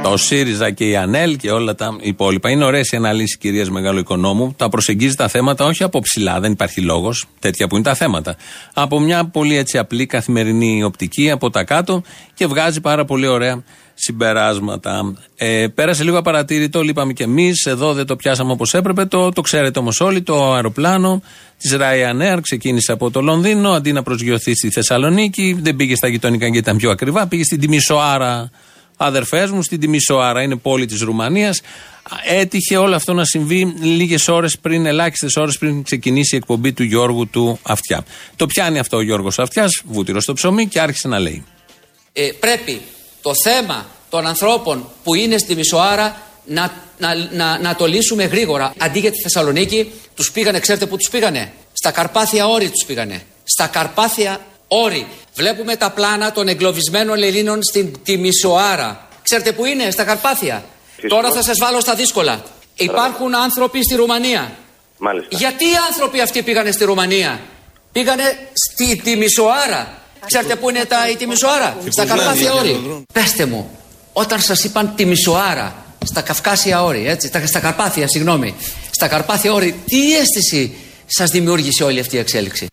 Το 0.04 0.18
ΣΥΡΙΖΑ 0.18 0.72
και 0.72 0.88
η 0.88 0.96
ΑΝΕΛ 0.96 1.36
και 1.36 1.52
όλα 1.52 1.76
τα 1.76 1.98
υπόλοιπα. 2.02 2.50
Είναι 2.50 2.66
ωραίες 2.66 2.92
οι 2.92 2.96
αναλύσεις 2.96 3.38
κυρία 3.38 3.66
Μεγάλου 3.72 4.00
Οικονόμου. 4.00 4.54
Τα 4.58 4.70
προσεγγίζει 4.70 5.16
τα 5.16 5.28
θέματα 5.28 5.66
όχι 5.66 5.84
από 5.84 6.00
ψηλά, 6.00 6.40
δεν 6.40 6.52
υπάρχει 6.52 6.82
λόγος, 6.82 7.26
τέτοια 7.40 7.68
που 7.68 7.76
είναι 7.76 7.84
τα 7.84 7.96
θέματα. 7.96 8.36
Από 8.74 9.00
μια 9.00 9.26
πολύ 9.26 9.58
έτσι 9.58 9.78
απλή 9.78 10.06
καθημερινή 10.06 10.84
οπτική 10.84 11.32
από 11.32 11.50
τα 11.50 11.64
κάτω 11.64 12.02
και 12.34 12.48
βγάζει 12.48 12.82
πάρα 12.82 13.06
πολύ 13.06 13.28
ωραία 13.28 13.64
συμπεράσματα. 13.94 15.14
Ε, 15.36 15.68
πέρασε 15.76 16.04
λίγο 16.04 16.18
απαρατήρητο, 16.18 16.82
λείπαμε 16.82 17.14
κι 17.14 17.24
εμείς. 17.24 17.66
Εδώ 17.66 17.94
δεν 17.94 18.06
το 18.06 18.16
πιάσαμε 18.16 18.52
όπως 18.52 18.74
έπρεπε. 18.74 19.06
Το, 19.06 19.32
το 19.32 19.42
ξέρετε 19.42 19.80
όμως 19.80 20.02
όλοι. 20.02 20.22
Το 20.22 20.54
αεροπλάνο 20.54 21.22
της 21.58 21.76
Ryanair 21.80 22.38
ξεκίνησε 22.42 22.92
από 22.92 23.12
το 23.12 23.22
Λονδίνο 23.22 23.72
αντί 23.72 23.92
να 23.92 24.04
προσγειωθεί 24.04 24.56
στη 24.56 24.70
Θεσσαλονίκη. 24.70 25.58
Δεν 25.62 25.76
πήγε 25.76 25.96
στα 25.96 26.08
γειτονικά 26.08 26.46
γιατί 26.46 26.60
ήταν 26.60 26.78
πιο 26.78 26.92
ακριβά. 26.92 27.28
Πήγε 27.28 27.44
στην 27.44 27.60
Τιμισοάρα 27.60 28.52
αδερφές 29.06 29.50
μου 29.52 29.64
στην 29.64 29.80
Τιμισοάρα, 29.80 30.42
είναι 30.42 30.56
πόλη 30.56 30.86
της 30.86 31.02
Ρουμανίας. 31.02 31.62
Έτυχε 32.26 32.78
όλο 32.78 32.96
αυτό 32.96 33.14
να 33.14 33.26
συμβεί 33.26 33.66
λίγες 33.82 34.28
ώρες 34.28 34.58
πριν, 34.62 34.86
ελάχιστες 34.86 35.36
ώρες 35.36 35.58
πριν 35.58 35.84
ξεκινήσει 35.84 36.36
η 36.36 36.38
εκπομπή 36.38 36.74
του 36.74 36.84
Γιώργου 36.84 37.28
του 37.28 37.60
Αυτιά. 37.64 38.06
Το 38.36 38.46
πιάνει 38.46 38.80
αυτό 38.80 38.98
ο 38.98 39.02
Γιώργος 39.02 39.40
Αυτιάς, 39.40 39.82
βούτυρος 39.86 40.24
στο 40.24 40.34
ψωμί 40.34 40.68
και 40.68 40.80
άρχισε 40.80 41.08
να 41.08 41.20
λέει. 41.20 41.46
Ε, 42.14 42.30
πρέπει 42.40 42.82
το 43.22 43.32
θέμα 43.44 43.86
των 44.10 44.28
ανθρώπων 44.28 44.90
που 45.04 45.16
είναι 45.16 45.38
στη 45.38 45.56
Μισοάρα 45.56 46.22
να, 46.46 46.74
να, 46.98 47.16
να, 47.32 47.60
να 47.60 47.76
το 47.76 47.86
λύσουμε 47.86 48.24
γρήγορα. 48.24 48.74
Αντί 48.78 49.00
για 49.00 49.12
τη 49.12 49.22
Θεσσαλονίκη, 49.22 49.92
τους 50.16 50.32
πήγανε, 50.32 50.60
ξέρετε 50.60 50.86
πού 50.86 50.98
τους 50.98 51.10
πήγανε; 51.10 51.54
Στα 51.74 51.92
Καρπάθια 51.92 52.48
όρη 52.48 52.70
τους 52.70 52.86
πήγανε. 52.86 53.24
Στα 53.44 53.68
Καρπάθια 53.68 54.40
όρη. 54.68 55.08
Βλέπουμε 55.36 55.76
τα 55.76 55.90
πλάνα 55.92 56.32
των 56.32 56.48
εγκλωβισμένων 56.48 57.24
Ελλήνων 57.24 57.64
στην 57.64 57.96
Τιμισοάρα. 58.04 59.08
Ξέρετε 59.22 59.52
πού 59.52 59.66
είναι, 59.66 59.92
στα 59.92 60.04
Καρπάθια; 60.04 60.64
Τώρα 61.08 61.32
θα 61.32 61.44
σας 61.44 61.58
βάλω 61.60 61.80
στα 61.80 61.96
δύσκολα. 61.96 62.44
Υπάρχουν 62.76 63.36
άνθρωποι 63.36 63.84
στη 63.84 63.96
Ρουμανία. 63.96 64.52
Μάλιστα. 64.98 65.38
Γιατί 65.38 65.66
οι 65.66 65.76
άνθρωποι 65.90 66.22
αυτοί 66.22 66.42
πήγανε 66.42 66.72
στη 66.72 66.84
Ρουμανία; 66.84 67.42
Πήγανε 67.92 68.24
στη 68.54 69.02
Τιμισοάρα. 69.04 70.02
Ξέρετε 70.26 70.56
πού 70.56 70.70
είναι 70.70 70.86
τα, 70.86 71.10
η 71.10 71.16
Τιμισοάρα. 71.16 71.78
Στα 71.90 72.06
Καρπάθια 72.06 72.54
όρη. 72.54 73.04
Πέστε 73.14 73.46
μου, 73.46 73.80
όταν 74.14 74.42
σας 74.42 74.64
είπαν 74.64 74.94
Τιμισοάρα, 74.96 75.86
στα 76.06 76.22
Καυκάσια 76.22 76.84
όρη, 76.84 77.08
έτσι, 77.08 77.28
στα, 77.28 77.48
στα 77.48 77.60
Καρπάθια, 77.60 78.08
συγγνώμη, 78.08 78.56
στα 78.92 79.08
Καρπάθια 79.08 79.54
όρη, 79.54 79.76
τι 79.86 80.16
αίσθηση 80.18 80.76
σας 81.06 81.30
δημιούργησε 81.30 81.84
όλη 81.84 82.00
αυτή 82.00 82.16
η 82.16 82.20
εξέλιξη; 82.20 82.68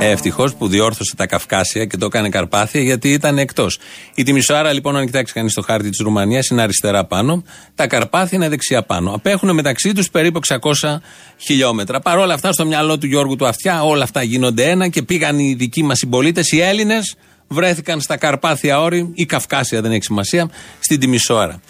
Ευτυχώς 0.00 0.54
που 0.54 0.68
διόρθωσε 0.68 1.16
τα 1.16 1.26
Καυκάσια 1.26 1.84
και 1.84 1.96
το 1.96 2.06
έκανε 2.06 2.28
Καρπάθια 2.28 2.80
γιατί 2.80 3.12
ήταν 3.12 3.38
εκτός. 3.38 3.78
Η 4.14 4.22
Τιμισοάρα 4.22 4.72
λοιπόν, 4.72 4.96
αν 4.96 5.06
κοιτάξει 5.06 5.32
κανείς 5.32 5.54
το 5.54 5.62
χάρτη 5.62 5.90
της 5.90 5.98
Ρουμανίας, 5.98 6.48
είναι 6.48 6.62
αριστερά 6.62 7.04
πάνω. 7.04 7.44
Τα 7.74 7.86
Καρπάθια 7.86 8.38
είναι 8.38 8.48
δεξιά 8.48 8.82
πάνω. 8.82 9.12
Απέχουν 9.14 9.54
μεταξύ 9.54 9.92
τους 9.92 10.10
περίπου 10.10 10.40
600 10.82 11.00
χιλιόμετρα. 11.36 12.00
Παρ' 12.00 12.18
όλα 12.18 12.34
αυτά, 12.34 12.52
στο 12.52 12.66
μυαλό 12.66 12.98
του 12.98 13.06
Γιώργου 13.06 13.36
του 13.36 13.46
Αυτιά, 13.46 13.82
όλα 13.82 14.02
αυτά 14.02 14.22
γίνονται 14.22 14.70
ένα 14.70 14.88
και 14.88 15.02
πήγαν 15.02 15.38
οι 15.38 15.54
δικοί 15.54 15.82
μας 15.82 15.98
συμπολίτες, 15.98 16.52
οι 16.52 16.60
Έλληνες, 16.60 17.16
βρέθηκαν 17.48 18.00
στα 18.00 18.16
Καρπάθια 18.16 18.80
όρη, 18.80 19.10
ή 19.14 19.26
Καυκάσια 19.26 19.80
δεν 19.80 19.92
έχει 19.92 20.04
σημασία, 20.04 20.50
στην 20.78 21.00
Τιμισοάρα. 21.00 21.60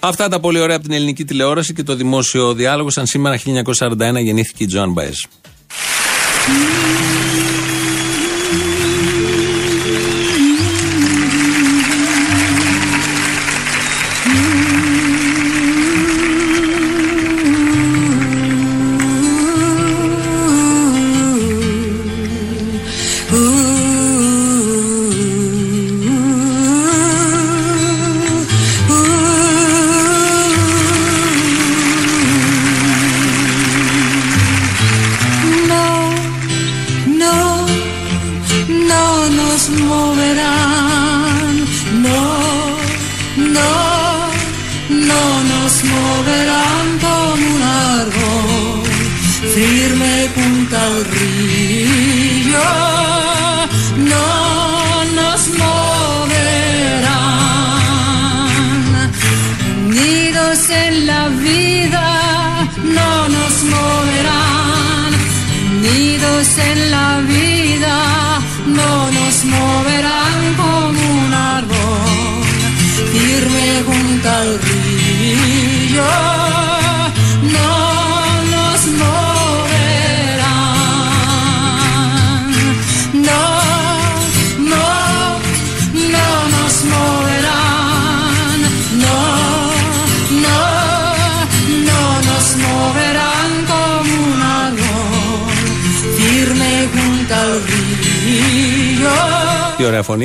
Αυτά 0.00 0.28
τα 0.28 0.40
πολύ 0.40 0.58
ωραία 0.58 0.76
από 0.76 0.84
την 0.84 0.94
ελληνική 0.94 1.24
τηλεόραση 1.24 1.72
και 1.72 1.82
το 1.82 1.94
δημόσιο 1.94 2.54
διάλογο. 2.54 2.90
Σαν 2.90 3.06
σήμερα 3.06 3.38
1941 3.38 4.20
γεννήθηκε 4.22 4.62
η 4.62 4.66
Τζοάν 4.66 4.92
Μπαέζ. 4.92 5.16
Thank 6.46 7.88
you. 7.88 7.93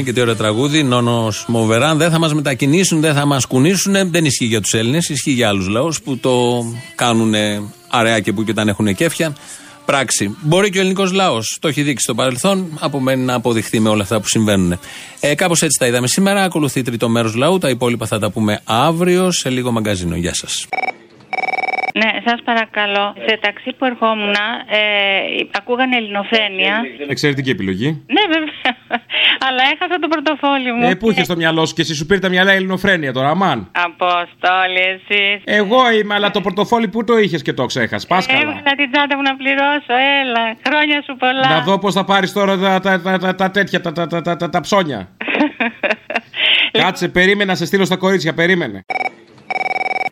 Και 0.10 0.16
τι 0.16 0.22
ωραίο 0.22 0.36
τραγούδι. 0.36 0.84
Νόνο 0.84 1.28
Μοβεράν. 1.48 1.98
Δεν 1.98 2.12
θα 2.12 2.20
μας 2.20 2.34
μετακινήσουν, 2.34 3.02
δεν 3.02 3.14
θα 3.14 3.26
μας 3.26 3.46
κουνήσουν. 3.46 4.12
Δεν 4.12 4.26
ισχύει 4.26 4.46
για 4.46 4.62
τους 4.62 4.74
Έλληνες, 4.74 5.10
ισχύει 5.10 5.32
για 5.32 5.48
άλλους 5.48 5.68
λαούς 5.68 6.02
που 6.02 6.18
το 6.18 6.64
κάνουν 6.96 7.34
αραιά 7.88 8.20
και 8.20 8.34
που 8.34 8.44
και 8.44 8.52
όταν 8.52 8.68
έχουν 8.68 8.96
κέφια. 8.96 9.36
Πράξη. 9.86 10.36
Μπορεί 10.42 10.70
και 10.70 10.78
ο 10.78 10.82
ελληνικός 10.82 11.12
λαός. 11.12 11.58
Το 11.62 11.68
έχει 11.68 11.82
δείξει 11.82 12.04
στο 12.04 12.16
παρελθόν. 12.16 12.78
Απομένει 12.80 13.24
να 13.24 13.34
αποδειχθεί 13.34 13.80
με 13.80 13.90
όλα 13.90 14.04
αυτά 14.04 14.20
που 14.20 14.28
συμβαίνουν. 14.28 14.80
Ε, 15.20 15.36
Κάπως 15.36 15.62
έτσι 15.62 15.80
τα 15.80 15.86
είδαμε 15.88 16.08
σήμερα. 16.08 16.44
Ακολουθεί 16.44 16.82
τρίτο 16.82 17.10
μέρος 17.10 17.36
λαού. 17.36 17.58
Τα 17.58 17.70
υπόλοιπα 17.70 18.06
θα 18.06 18.20
τα 18.20 18.30
πούμε 18.30 18.62
αύριο 18.64 19.32
σε 19.32 19.50
λίγο 19.50 19.72
μαγκαζίνο. 19.72 20.16
Γεια 20.16 20.34
σας. 20.34 20.68
Ναι, 22.00 22.10
σας 22.26 22.40
παρακαλώ. 22.44 23.16
Σε 23.28 23.40
ταξί 23.42 23.70
που 23.78 23.86
ερχόμουν, 23.86 24.36
ε, 24.68 24.80
ακούγανε 25.52 25.96
ελληνοφρένεια. 25.96 26.82
Εξαιρετική 27.08 27.50
επιλογή. 27.50 28.04
Ναι, 28.16 28.22
βέβαια. 28.34 28.78
Αλλά 29.48 29.64
έχασα 29.74 30.00
το 30.00 30.08
πορτοφόλι 30.08 30.72
μου. 30.74 30.90
Ε, 30.90 30.96
πού 30.96 31.12
είχες 31.12 31.28
το 31.28 31.36
μυαλό 31.36 31.66
σου 31.66 31.74
και 31.74 31.82
εσύ 31.82 31.94
σου 31.96 32.06
πήρε 32.06 32.20
τα 32.20 32.30
μυαλά 32.30 32.52
ελληνοφρένεια 32.52 33.14
τώρα, 33.14 33.30
αμάν. 33.30 33.72
Αποστόλη, 33.72 34.84
εσύ. 34.94 35.42
Εγώ 35.44 35.92
είμαι, 35.92 36.14
αλλά 36.14 36.32
το 36.32 36.42
πορτοφόλι 36.42 36.88
που 36.88 37.04
το 37.04 37.18
είχες 37.18 37.42
και 37.42 37.54
το 37.54 37.66
ξέχασες. 37.66 38.08
Πας 38.08 38.26
καλά. 38.26 38.40
Έβγαλα 38.40 38.76
την 38.76 38.92
τσάντα 38.92 39.16
μου 39.16 39.22
να 39.22 39.36
πληρώσω, 39.36 39.94
έλα. 40.22 40.56
Χρόνια 40.68 41.04
σου 41.06 41.16
πολλά. 41.16 41.50
Να 41.50 41.62
δω 41.62 41.80
πώς 41.80 41.94
θα 41.94 42.04
πάρεις 42.06 42.34
τώρα 42.34 42.58
τα, 42.58 42.80
τα, 42.80 43.02
τα, 43.02 43.18
τα, 43.18 43.36
τα 43.36 43.52
τέτοια, 43.52 43.82
τα, 43.82 43.92
τα, 43.92 44.08
τα, 44.08 44.22
τα, 44.22 44.36
τα, 44.38 44.50
τα 44.50 44.62
ψώνια. 44.62 45.10
Κάτσε, 46.84 47.08
περίμενα, 47.08 47.56
σε 47.56 47.66
στείλω 47.66 47.86
στα 47.86 47.96
κορίτσια, 47.96 48.34
περίμενε. 48.34 48.86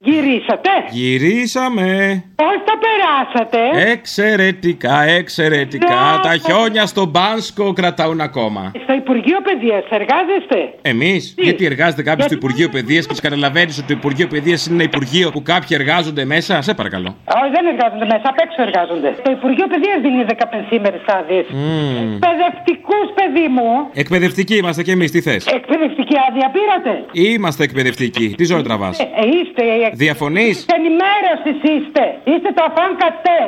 Γυρίσατε; 0.09 0.69
Γυρίσαμε. 0.89 2.23
Πώς 2.35 2.55
τα 2.67 2.75
περάσατε; 2.85 3.91
Εξαιρετικά, 3.91 5.01
εξαιρετικά. 5.03 5.85
Ναι. 5.95 6.29
Τα 6.29 6.37
χιόνια 6.45 6.85
στο 6.85 7.05
Μπάνσκο 7.05 7.73
κρατάουν 7.73 8.21
ακόμα. 8.21 8.71
Στο 8.83 8.93
Υπουργείο 8.93 9.37
Παιδείας 9.41 9.83
εργάζεστε; 9.89 10.59
Εμείς, 10.81 11.35
γιατί 11.37 11.65
εργάζεται 11.65 12.03
κάποιος 12.03 12.25
στο 12.25 12.35
Υπουργείο 12.35 12.69
Παιδείας 12.69 13.05
και 13.07 13.13
καταλαβαίνεις 13.21 13.77
ότι 13.77 13.87
το 13.87 13.93
Υπουργείο 13.97 14.27
Παιδείας 14.27 14.65
είναι 14.65 14.75
ένα 14.75 14.83
Υπουργείο 14.83 15.29
που 15.31 15.41
κάποιοι 15.41 15.77
εργάζονται 15.79 16.25
μέσα; 16.25 16.61
Σε 16.61 16.73
παρακαλώ. 16.73 17.09
Όχι, 17.41 17.51
δεν 17.55 17.65
εργάζονται 17.73 18.05
μέσα, 18.05 18.25
απ' 18.31 18.39
έξω 18.45 18.61
εργάζονται. 18.67 19.09
Το 19.23 19.31
Υπουργείο 19.31 19.67
Παιδείας 19.67 19.97
δίνει 20.01 20.23
15 20.23 20.71
ημέρε 20.77 20.99
άδειες. 21.17 21.45
Μμμ. 21.49 22.13
Εκπαιδευτικούς, 22.13 23.07
παιδί 23.17 23.47
μου. 23.55 23.69
Εκπαιδευτικοί 23.93 24.55
είμαστε 24.55 24.83
κι 24.83 24.91
εμείς, 24.91 25.11
τι 25.11 25.21
θες; 25.21 25.45
Εκπαιδευτική 25.45 26.15
άδεια 26.29 26.47
πήρατε; 26.55 26.91
Είμαστε 27.11 27.63
εκπαιδευτικοί. 27.63 28.27
Τι 28.37 28.43
ζωή 28.45 28.61
τραβάς; 28.61 28.99
Ε, 28.99 29.03
ε, 29.03 29.25
είστε. 29.37 29.63
Ε, 29.97 30.03
Διαφωνεί. 30.03 30.49
Ενημέρωσης 30.77 31.57
είστε. 31.71 32.03
Είστε 32.23 32.49
το 32.55 32.63
αφάν 32.69 32.97
κατέ. 32.97 33.39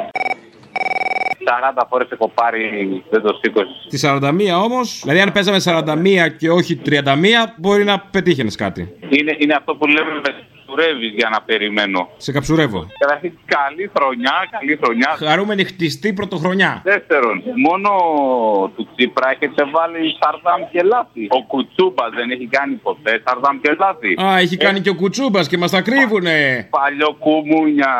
40 1.73 1.83
φορές 1.89 2.07
έχω 2.11 2.31
πάρει, 2.33 2.61
δεν 3.09 3.21
το 3.21 3.39
σήκωσε. 3.41 3.71
Τη 3.89 3.99
41 4.03 4.63
όμως, 4.63 4.99
δηλαδή 5.03 5.21
αν 5.21 5.31
παίζαμε 5.31 5.57
41 5.63 6.35
και 6.37 6.49
όχι 6.49 6.81
31, 6.85 6.99
μπορεί 7.57 7.83
να 7.83 7.99
πετύχαινες 7.99 8.55
κάτι. 8.55 8.81
Είναι, 9.09 9.35
είναι 9.39 9.53
αυτό 9.53 9.75
που 9.75 9.85
λέμε 9.87 10.11
με 10.13 10.33
καψουρεύεις 10.69 11.11
για 11.15 11.29
να 11.31 11.41
περιμένω. 11.41 12.09
Σε 12.17 12.31
καψουρεύω. 12.31 12.87
Καταρχήν, 12.99 13.31
καλή 13.45 13.91
χρονιά, 13.97 14.35
καλή 14.51 14.79
χρονιά. 14.83 15.15
Χαρούμενη 15.17 15.63
χτιστή 15.63 16.13
πρωτοχρονιά. 16.13 16.81
Δεύτερον, 16.83 17.41
μόνο 17.67 17.89
του 18.75 18.87
Τσίπρα 18.95 19.29
έχετε 19.29 19.63
βάλει 19.75 19.99
σαρδάμ 20.19 20.61
και 20.71 20.81
λάθη. 20.83 21.27
Ο 21.29 21.43
Κουτσούμπας 21.51 22.09
δεν 22.15 22.31
έχει 22.31 22.47
κάνει 22.47 22.73
ποτέ 22.75 23.21
σαρδάμ 23.25 23.59
και 23.61 23.75
λάθη. 23.79 24.11
Α, 24.23 24.37
έχει 24.37 24.57
κάνει 24.57 24.79
και 24.79 24.89
ο 24.89 24.95
Κουτσούμπας 24.95 25.47
και 25.47 25.57
μας 25.57 25.71
τα 25.71 25.81
κρύβουνε. 25.81 26.67
Παλιό 26.69 27.15
κουμούνια. 27.19 27.91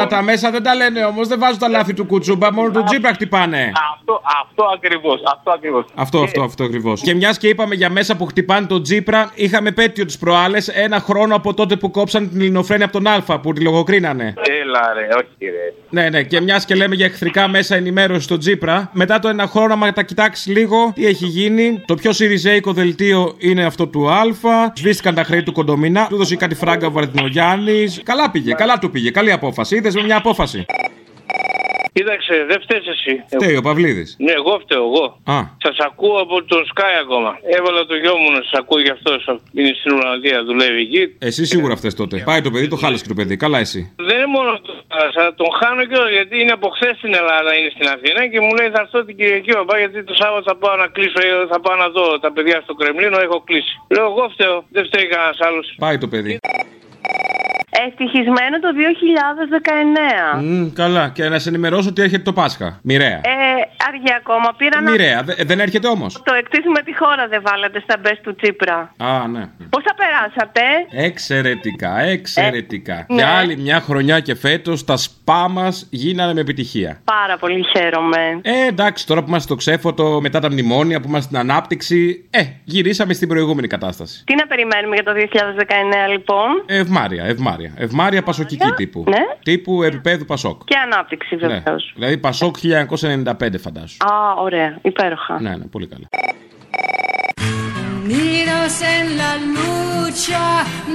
Α, 0.00 0.06
τα 0.06 0.22
μέσα 0.22 0.50
δεν 0.50 0.62
τα 0.62 0.74
λένε 0.74 1.04
όμως, 1.04 1.28
δεν 1.28 1.38
βάζουν 1.38 1.58
τα 1.58 1.68
λάθη 1.68 1.94
του 1.94 2.06
Κουτσούμπα, 2.06 2.52
μόνο 2.52 2.70
του 2.70 2.82
Τσίπρα 2.82 3.12
χτυπάνε. 3.12 3.72
Αυτό, 3.94 4.22
αυτό 4.42 4.64
ακριβώς. 4.74 5.20
Αυτό 5.34 5.50
ακριβώς. 5.50 5.84
Αυτό, 5.94 6.18
αυτό, 6.22 6.42
αυτό 6.42 6.64
ακριβώς. 6.64 7.00
Και 7.00 7.14
μιας 7.14 7.38
και 7.38 7.48
είπαμε 7.48 7.74
για 7.74 7.90
μέσα 7.90 8.16
που 8.16 8.26
χτυπάνε 8.26 8.66
τον 8.66 8.82
Τζίπρα, 8.82 9.30
είχαμε 9.34 9.70
πέτειο 9.72 10.04
τις 10.04 10.18
προάλλες 10.18 10.68
ένα 10.68 11.00
χρόνο 11.00 11.34
από 11.34 11.54
τότε 11.54 11.76
που 11.76 11.90
κόψαν 12.08 12.30
την 12.30 12.40
ελληνοφρένεια 12.40 12.84
από 12.84 12.92
τον 12.92 13.06
Α 13.06 13.40
που 13.40 13.52
τη 13.52 13.60
λογοκρίνανε. 13.60 14.34
Έλα 14.62 14.92
ρε, 14.94 15.06
όχι 15.14 15.50
ρε. 15.50 15.72
Ναι, 15.90 16.08
ναι, 16.08 16.22
και 16.22 16.40
μιας 16.40 16.64
και 16.64 16.74
λέμε 16.74 16.94
για 16.94 17.06
εχθρικά 17.06 17.48
μέσα 17.48 17.76
ενημέρωση 17.76 18.20
στον 18.20 18.38
Τζίπρα, 18.38 18.90
μετά 18.92 19.18
το 19.18 19.28
ένα 19.28 19.46
χρόνο, 19.46 19.72
άμα 19.72 19.92
τα 19.92 20.02
κοιτάξει 20.02 20.50
λίγο, 20.50 20.92
τι 20.94 21.06
έχει 21.06 21.26
γίνει. 21.26 21.82
Το 21.86 21.94
πιο 21.94 22.12
σιριζέικο 22.12 22.72
δελτίο 22.72 23.34
είναι 23.38 23.64
αυτό 23.64 23.86
του 23.86 24.10
Α. 24.10 24.22
Σβήστηκαν 24.74 25.14
τα 25.14 25.24
χρέη 25.24 25.42
του 25.42 25.52
κοντομινά. 25.52 26.06
Του 26.06 26.14
έδωσε 26.14 26.36
κάτι 26.36 26.54
φράγκα 26.54 26.86
ο 26.86 26.90
Βαρδινογιάννης. 26.90 28.00
Καλά 28.04 28.30
πήγε, 28.30 28.52
καλά 28.52 28.78
του 28.78 28.90
πήγε. 28.90 29.10
Καλή 29.10 29.32
απόφαση. 29.32 29.76
Είδες 29.76 29.94
με 29.94 30.02
μια 30.02 30.16
απόφαση. 30.16 30.66
Κοίταξε, 31.98 32.34
δεν 32.50 32.58
φταίεις 32.64 32.86
εσύ. 32.94 33.12
Φταίει 33.36 33.56
ο 33.60 33.62
Παυλίδης. 33.68 34.10
Ναι, 34.26 34.32
εγώ 34.40 34.52
φταίω, 34.64 34.84
εγώ. 34.90 35.04
Α. 35.36 35.38
Σας 35.64 35.76
ακούω 35.88 36.18
από 36.24 36.36
το 36.50 36.56
Sky 36.72 36.94
ακόμα. 37.04 37.30
Έβαλα 37.56 37.80
το 37.90 37.94
γιο 38.02 38.14
μου 38.20 38.28
να 38.36 38.40
σας 38.44 38.54
ακούει 38.60 38.82
γι' 38.86 38.94
αυτό. 38.98 39.12
Είναι 39.58 39.72
στην 39.80 39.90
Ολλανδία, 39.98 40.38
δουλεύει 40.48 40.80
εκεί. 40.86 41.02
Εσύ 41.28 41.42
σίγουρα 41.52 41.72
αυτέ 41.78 41.90
τότε. 42.00 42.14
Πάει 42.30 42.40
το 42.46 42.50
παιδί, 42.54 42.66
το 42.74 42.78
χάλασε 42.82 43.02
και 43.04 43.12
το 43.14 43.18
παιδί. 43.20 43.36
Καλά 43.44 43.58
εσύ. 43.66 43.80
Δεν 44.08 44.16
είναι 44.18 44.30
μόνο 44.36 44.50
το 44.66 44.72
χάρασα, 44.92 45.22
τον 45.40 45.50
χάνω 45.58 45.82
και 45.88 45.96
όλο, 46.00 46.10
γιατί 46.18 46.34
είναι 46.42 46.54
από 46.58 46.68
χθες 46.74 46.94
στην 47.00 47.12
Ελλάδα, 47.20 47.50
είναι 47.58 47.70
στην 47.76 47.86
Αθήνα 47.94 48.20
και 48.32 48.40
μου 48.44 48.52
λέει 48.58 48.68
θα 48.74 48.80
έρθω 48.84 48.98
την 49.08 49.16
Κυριακή 49.18 49.50
παπά 49.58 49.74
γιατί 49.82 49.98
το 50.10 50.14
Σάββατο 50.20 50.44
θα 50.50 50.56
πάω 50.62 50.76
να 50.82 50.86
κλείσω, 50.94 51.18
ε, 51.26 51.46
θα 51.52 51.58
πάω 51.64 51.76
να 51.84 51.88
δω 51.96 52.04
τα 52.24 52.30
παιδιά 52.34 52.56
στο 52.64 52.74
Κρεμλίνο, 52.80 53.18
έχω 53.26 53.38
κλείσει. 53.48 53.74
Λέω 53.94 54.06
εγώ 54.12 54.24
φταίω, 54.34 54.56
δεν 54.74 54.84
φταίει 54.88 55.06
κανένας 55.12 55.38
άλλος. 55.46 55.66
Πάει 55.84 55.98
το 56.04 56.08
παιδί. 56.12 56.34
Ευτυχισμένο 57.86 58.58
το 58.60 58.68
2019. 60.36 60.40
Μμ, 60.42 60.72
καλά. 60.72 61.08
Και 61.08 61.28
να 61.28 61.38
σε 61.38 61.48
ενημερώσω 61.48 61.88
ότι 61.88 62.02
έρχεται 62.02 62.22
το 62.22 62.32
Πάσχα. 62.32 62.78
Μοιραία. 62.82 63.08
Ε, 63.16 63.20
αργία 63.88 64.16
ακόμα. 64.20 64.54
Πήρα 64.56 64.80
να... 64.80 64.90
Μοιραία. 64.90 65.22
Δε- 65.22 65.34
δεν 65.44 65.60
έρχεται 65.60 65.88
όμως; 65.88 66.22
Το 66.24 66.34
εκτίθουμε 66.34 66.82
τη 66.82 66.96
χώρα 66.96 67.28
δεν 67.28 67.42
βάλατε 67.44 67.80
στα 67.80 67.96
μπες 68.00 68.20
του 68.22 68.34
Τσίπρα. 68.36 68.94
Α, 68.96 69.28
ναι. 69.28 69.48
Πώς 69.70 69.82
θα 69.82 69.94
περάσατε; 69.94 70.60
Εξαιρετικά, 70.90 72.00
εξαιρετικά. 72.00 72.94
Ε, 72.94 73.04
Για 73.08 73.24
ναι. 73.26 73.32
άλλη 73.32 73.56
μια 73.56 73.80
χρονιά 73.80 74.20
και 74.20 74.34
φέτος 74.34 74.84
τα 74.84 74.96
σπά 74.96 75.48
μας 75.48 75.86
γίνανε 75.90 76.32
με 76.34 76.40
επιτυχία. 76.40 77.00
Πάρα 77.04 77.36
πολύ 77.36 77.64
χαίρομαι. 77.76 78.40
Ε, 78.42 78.66
εντάξει, 78.66 79.06
τώρα 79.06 79.20
που 79.20 79.26
είμαστε 79.28 79.46
στο 79.46 79.54
ξέφωτο, 79.56 80.18
μετά 80.22 80.40
τα 80.40 80.50
μνημόνια, 80.50 81.00
που 81.00 81.08
είμαστε 81.08 81.26
στην 81.26 81.50
ανάπτυξη, 81.50 82.26
ε, 82.30 82.40
γυρίσαμε 82.64 83.12
στην 83.12 83.28
προηγούμενη 83.28 83.66
κατάσταση. 83.66 84.22
Τι 84.26 84.34
να 84.34 84.46
περιμένουμε 84.46 84.94
για 84.94 85.04
το 85.04 85.12
2019 85.12 86.08
λοιπόν; 86.10 86.46
Ευμάρια, 86.66 87.24
ευμάρια. 87.24 87.67
Ευμάρια 87.76 88.22
πασοκική 88.22 88.70
τύπου. 88.76 89.04
Ναι. 89.08 89.16
Τύπου 89.42 89.82
επίπεδου 89.82 90.24
Πασόκ. 90.24 90.62
Και 90.64 90.76
ανάπτυξη 90.76 91.34
Ναι. 91.36 91.46
βεβαίως. 91.46 91.92
Δηλαδή 91.94 92.18
Πασόκ 92.18 92.56
1995, 92.62 93.58
φαντάσου. 93.58 93.96
Α, 94.04 94.34
ωραία. 94.42 94.78
Υπέροχα. 94.82 95.40
Ναι, 95.40 95.50
ναι, 95.50 95.64
πολύ 95.64 95.86
καλά. 95.86 96.08
Unidos 98.10 98.74
en 98.96 99.06
la 99.20 99.32
lucha 99.56 100.46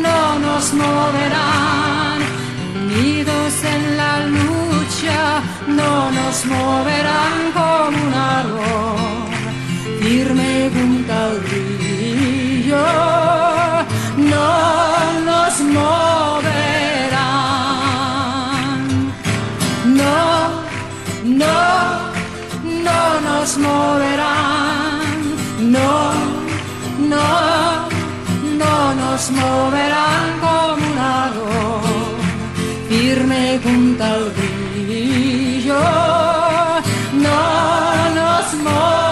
no 0.05 0.19
nos 0.45 0.65
moverán. 0.81 2.19
Unidos 2.83 3.53
en 3.73 3.81
la 3.99 4.13
lucha 4.35 5.21
no 5.79 5.91
nos 6.17 6.37
moverán 6.53 7.35
como 7.57 7.97
un 8.07 8.13
árbol 8.39 9.29
firme 10.01 10.51
junto 10.73 11.13
al 11.23 11.33
río. 11.49 12.85
No 14.31 14.49
nos 15.29 15.55
moverán. 15.75 16.62
no, 21.43 21.61
no 22.87 23.01
nos 23.27 23.57
moverán, 23.57 25.01
no, 25.75 25.93
no, 27.11 27.29
no 28.61 28.75
nos 29.01 29.31
moverán 29.31 30.25
como 30.41 30.85
un 30.91 30.97
árbol 30.97 32.13
firme 32.89 33.59
junto 33.63 34.03
al 34.03 34.23
brillo, 34.37 35.83
no 37.25 37.39
nos 38.19 38.53
moverán. 38.65 39.02